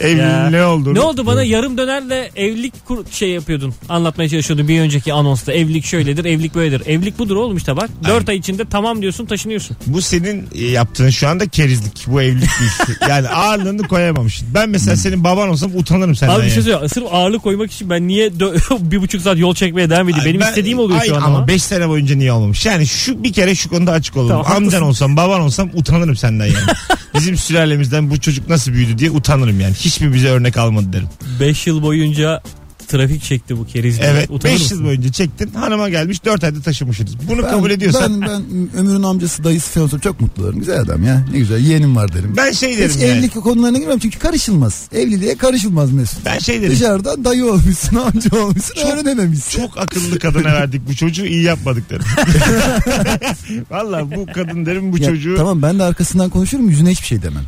Evliliğin 0.00 0.18
Ya. 0.18 0.50
ne 0.50 0.64
olduğunu. 0.64 0.94
Ne 0.94 1.00
oldu 1.00 1.26
bana 1.26 1.42
yarım 1.42 1.78
dönerle 1.78 2.30
evlilik 2.36 2.84
kur 2.86 2.98
şey 3.10 3.28
yapıyordun. 3.30 3.74
Anlatmaya 3.88 4.28
çalışıyordun 4.28 4.68
bir 4.68 4.80
önceki 4.80 5.12
anonsta. 5.12 5.52
Evlilik 5.52 5.84
şöyledir, 5.84 6.24
evlilik 6.24 6.54
böyledir. 6.54 6.82
Evlilik 6.86 7.18
budur 7.18 7.36
oğlum 7.36 7.56
işte 7.56 7.76
bak. 7.76 7.90
4 8.08 8.28
ay 8.28 8.36
içinde 8.36 8.64
tamam 8.70 9.02
diyorsun, 9.02 9.26
taşınıyorsun. 9.26 9.76
Bu 9.86 10.02
senin 10.02 10.48
e, 10.54 10.64
yaptığın 10.66 11.10
şu 11.10 11.28
anda 11.28 11.46
kerizlik. 11.48 12.04
Bu 12.06 12.22
evlilik 12.22 12.50
değil. 12.60 12.98
yani 13.08 13.28
ağırlığını 13.28 13.88
koyamamışsın. 13.88 14.48
Ben 14.54 14.68
mesela 14.70 14.96
senin 14.96 15.24
baban 15.24 15.48
olsam 15.48 15.70
utanırım 15.76 16.14
senden. 16.16 16.34
Abi 16.34 16.38
bir 16.38 16.44
yani. 16.46 16.54
şey 16.54 16.62
söyleyeyim. 16.62 16.88
Sırf 16.88 17.04
ağırlık 17.12 17.42
koymak 17.42 17.72
için 17.72 17.90
ben 17.90 18.08
niye 18.08 18.28
dö- 18.28 18.90
bir 18.90 19.00
buçuk 19.02 19.22
saat 19.22 19.38
yol 19.38 19.54
çekmeye 19.54 19.90
devam 19.90 20.08
edeyim? 20.08 20.24
Benim 20.28 20.40
Ben- 20.40 20.48
istediğim 20.48 20.78
oluyor 20.78 21.00
Ay, 21.00 21.08
şu 21.08 21.16
an 21.16 21.22
ama 21.22 21.36
ama. 21.38 21.48
5 21.48 21.62
sene 21.62 21.88
boyunca 21.88 22.16
niye 22.16 22.32
olmamış? 22.32 22.66
Yani 22.66 22.86
şu 22.86 23.24
bir 23.24 23.32
kere 23.32 23.54
şu 23.54 23.68
konuda 23.68 23.92
açık 23.92 24.16
olalım. 24.16 24.28
Tamam, 24.28 24.46
Amcan 24.46 24.62
haklısın. 24.64 24.82
olsam 24.84 25.16
baban 25.16 25.40
olsam 25.40 25.70
utanırım 25.74 26.16
senden 26.16 26.46
yani. 26.46 26.56
Bizim 27.14 27.36
sülalemizden 27.36 28.10
bu 28.10 28.20
çocuk 28.20 28.48
nasıl 28.48 28.72
büyüdü 28.72 28.98
diye 28.98 29.10
utanırım 29.10 29.47
yani. 29.60 29.74
Hiç 29.74 30.00
mi 30.00 30.14
bize 30.14 30.28
örnek 30.28 30.56
almadı 30.56 30.92
derim. 30.92 31.08
5 31.40 31.66
yıl 31.66 31.82
boyunca 31.82 32.42
trafik 32.88 33.22
çekti 33.22 33.58
bu 33.58 33.66
keriz. 33.66 33.98
Evet 34.02 34.30
Utanır 34.30 34.54
5 34.54 34.60
mısın? 34.62 34.76
yıl 34.76 34.84
boyunca 34.84 35.12
çektin 35.12 35.50
hanıma 35.54 35.88
gelmiş 35.88 36.24
4 36.24 36.44
ayda 36.44 36.60
taşımışsınız. 36.62 37.12
Bunu 37.28 37.42
kabul 37.42 37.70
ediyorsan 37.70 38.20
Ben, 38.20 38.28
ben 38.28 38.42
Ömür'ün 38.78 39.02
amcası 39.02 39.44
dayısı 39.44 39.70
falan 39.70 39.84
olsa 39.86 39.98
çok 39.98 40.20
mutlu 40.20 40.42
olurum. 40.42 40.58
Güzel 40.58 40.80
adam 40.80 41.04
ya. 41.04 41.24
Ne 41.32 41.38
güzel 41.38 41.64
yeğenim 41.66 41.96
var 41.96 42.12
derim. 42.14 42.34
ben 42.36 42.52
şey 42.52 42.78
derim 42.78 42.90
Hiç 42.90 42.96
yani. 43.02 43.04
evlilik 43.10 43.34
konularına 43.34 43.78
girmem 43.78 43.98
çünkü 43.98 44.18
karışılmaz. 44.18 44.88
Evliliğe 44.92 45.36
karışılmaz 45.36 45.92
Mesut. 45.92 46.24
Ben 46.24 46.38
şey 46.38 46.62
derim. 46.62 46.72
Dışarıdan 46.72 47.24
dayı 47.24 47.44
olmuşsun 47.46 47.96
amca 47.96 48.38
olmuşsun 48.44 48.74
Çok- 48.74 48.92
öğrenememişsin. 48.92 49.60
Çok 49.60 49.78
akıllı 49.78 50.18
kadına 50.18 50.44
verdik 50.52 50.82
bu 50.88 50.96
çocuğu 50.96 51.26
iyi 51.26 51.42
yapmadık 51.42 51.90
derim. 51.90 52.04
Valla 53.70 54.10
bu 54.16 54.26
kadın 54.34 54.66
derim 54.66 54.92
bu 54.92 54.98
Ya, 54.98 55.08
çocuğu 55.08 55.34
Tamam 55.36 55.62
ben 55.62 55.78
de 55.78 55.82
arkasından 55.82 56.30
konuşurum 56.30 56.70
yüzüne 56.70 56.90
hiçbir 56.90 57.06
şey 57.06 57.22
demem. 57.22 57.44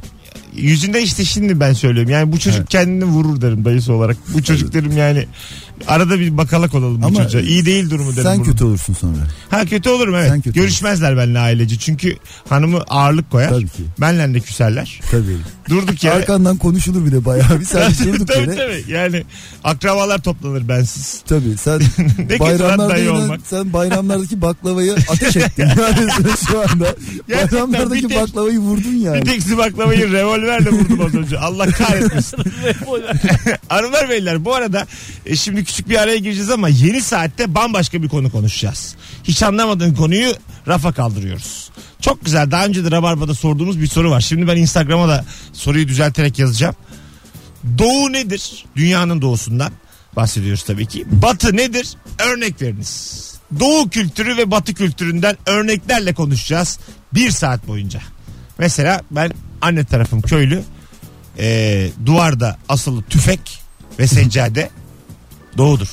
Yüzünde 0.56 1.02
işte 1.02 1.24
şimdi 1.24 1.60
ben 1.60 1.72
söylüyorum. 1.72 2.10
Yani 2.12 2.32
bu 2.32 2.38
çocuk 2.38 2.58
Evet. 2.60 2.68
kendini 2.68 3.04
vurur 3.04 3.40
derim 3.40 3.64
dayısı 3.64 3.92
olarak. 3.92 4.16
Bu 4.34 4.42
çocuk 4.42 4.72
derim 4.72 4.96
yani 4.96 5.26
arada 5.88 6.20
bir 6.20 6.36
bakalak 6.36 6.74
olalım 6.74 7.02
bu 7.02 7.06
Ama 7.06 7.22
çocuğa. 7.22 7.40
İyi 7.40 7.66
değil 7.66 7.90
durumu 7.90 8.12
derim. 8.12 8.22
Sen 8.22 8.36
bunun. 8.36 8.44
kötü 8.44 8.64
olursun 8.64 8.94
sonra. 8.94 9.16
Ha 9.50 9.64
kötü 9.64 9.88
olurum 9.90 10.14
evet. 10.14 10.28
Sen 10.28 10.40
kötü 10.40 10.60
Görüşmezler 10.60 11.16
benimle 11.16 11.38
ailece. 11.38 11.78
Çünkü 11.78 12.16
hanımı 12.48 12.78
ağırlık 12.88 13.30
koyar. 13.30 13.48
Tabii 13.50 13.68
ki. 13.68 13.82
Benle 14.00 14.34
de 14.34 14.40
küserler. 14.40 15.00
Tabii. 15.10 15.36
Durduk 15.68 16.04
yere. 16.04 16.14
Arkandan 16.14 16.56
konuşulur 16.56 17.06
bir 17.06 17.12
de 17.12 17.24
bayağı 17.24 17.60
bir 17.60 17.64
sen 17.64 17.92
durduk 18.04 18.28
tabii 18.28 18.40
yere. 18.50 18.56
tabii. 18.56 18.92
Yani 18.92 19.24
akrabalar 19.64 20.18
toplanır 20.22 20.68
bensiz. 20.68 21.22
Tabii 21.28 21.56
sen 21.56 21.80
Ne 22.30 22.38
bayramlarda 22.38 22.88
dayı 22.88 23.04
yine- 23.04 23.12
olmak. 23.18 23.40
sen 23.44 23.72
bayramlardaki 23.72 24.42
baklavayı 24.42 24.96
ateş 25.08 25.36
ettin. 25.36 25.68
Şu 26.48 26.60
anda 26.60 26.96
Gerçekten 27.28 27.52
bayramlardaki 27.52 28.08
tek- 28.08 28.20
baklavayı 28.22 28.58
vurdun 28.58 28.92
yani. 28.94 29.22
Bir 29.22 29.26
tek 29.26 29.58
baklavayı 29.58 30.12
revolverle 30.42 30.70
vurdum 30.70 31.00
az 31.00 31.14
önce. 31.14 31.38
Allah 31.38 31.66
kahretmesin. 31.70 32.38
Hanımlar 33.68 34.08
beyler 34.08 34.44
bu 34.44 34.54
arada 34.54 34.86
e, 35.26 35.36
şimdi 35.36 35.64
küçük 35.64 35.88
bir 35.88 36.02
araya 36.02 36.18
gireceğiz 36.18 36.50
ama 36.50 36.68
yeni 36.68 37.00
saatte 37.00 37.54
bambaşka 37.54 38.02
bir 38.02 38.08
konu 38.08 38.30
konuşacağız. 38.30 38.94
Hiç 39.24 39.42
anlamadığın 39.42 39.94
konuyu 39.94 40.34
rafa 40.68 40.92
kaldırıyoruz. 40.92 41.70
Çok 42.00 42.24
güzel 42.24 42.50
daha 42.50 42.66
önce 42.66 42.84
de 42.84 42.90
Rabarba'da 42.90 43.34
sorduğumuz 43.34 43.80
bir 43.80 43.86
soru 43.86 44.10
var. 44.10 44.20
Şimdi 44.20 44.48
ben 44.48 44.56
Instagram'a 44.56 45.08
da 45.08 45.24
soruyu 45.52 45.88
düzelterek 45.88 46.38
yazacağım. 46.38 46.74
Doğu 47.78 48.12
nedir? 48.12 48.64
Dünyanın 48.76 49.22
doğusundan 49.22 49.72
bahsediyoruz 50.16 50.62
tabii 50.62 50.86
ki. 50.86 51.04
Batı 51.10 51.56
nedir? 51.56 51.88
Örnek 52.18 52.62
veriniz. 52.62 53.20
Doğu 53.60 53.90
kültürü 53.90 54.36
ve 54.36 54.50
batı 54.50 54.74
kültüründen 54.74 55.36
örneklerle 55.46 56.14
konuşacağız. 56.14 56.78
Bir 57.14 57.30
saat 57.30 57.68
boyunca. 57.68 58.00
Mesela 58.58 59.02
ben 59.10 59.32
anne 59.60 59.84
tarafım 59.84 60.22
köylü. 60.22 60.62
Ee, 61.38 61.88
duvarda 62.06 62.56
asılı 62.68 63.02
tüfek 63.02 63.40
ve 63.98 64.06
seccade 64.06 64.70
doğudur. 65.58 65.88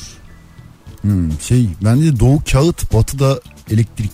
Hmm, 1.01 1.41
şey 1.41 1.65
bende 1.81 2.05
de 2.05 2.19
doğu 2.19 2.41
kağıt 2.51 2.93
batıda 2.93 3.39
elektrik. 3.71 4.11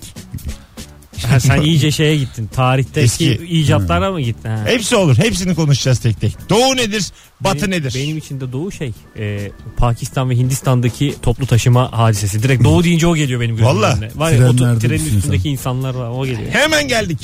Ha, 1.28 1.40
sen 1.40 1.62
iyice 1.62 1.92
şeye 1.92 2.18
gittin. 2.18 2.48
Tarihteki 2.48 3.06
Eski- 3.32 3.46
icatlara 3.48 4.12
mı 4.12 4.22
gittin? 4.22 4.50
Ha? 4.50 4.64
Hepsi 4.66 4.96
olur. 4.96 5.18
Hepsini 5.18 5.56
konuşacağız 5.56 6.00
tek 6.00 6.22
tek. 6.22 6.50
Doğu 6.50 6.76
nedir? 6.78 7.06
Batı 7.42 7.58
benim, 7.58 7.72
nedir? 7.72 7.94
Benim 7.96 8.18
için 8.18 8.42
de 8.42 8.52
doğu 8.52 8.72
şey 8.72 8.92
e, 9.18 9.52
Pakistan 9.78 10.30
ve 10.30 10.36
Hindistan'daki 10.38 11.16
toplu 11.22 11.46
taşıma 11.48 11.92
hadisesi. 11.92 12.44
Direkt 12.44 12.64
doğu 12.64 12.84
deyince 12.84 13.08
o 13.08 13.16
geliyor 13.16 13.42
benim 13.42 13.56
gözümün 13.56 13.76
Vallahi. 13.76 13.98
önüne. 13.98 14.10
Var 14.16 14.32
ya 14.32 14.50
o 14.50 14.56
Trenlerde 14.56 14.80
trenin 14.80 15.00
düşünsen. 15.00 15.18
üstündeki 15.18 15.50
insanlar 15.50 15.94
var 15.96 16.10
o 16.10 16.26
geliyor. 16.26 16.52
Hemen 16.52 16.88
geldik. 16.88 17.20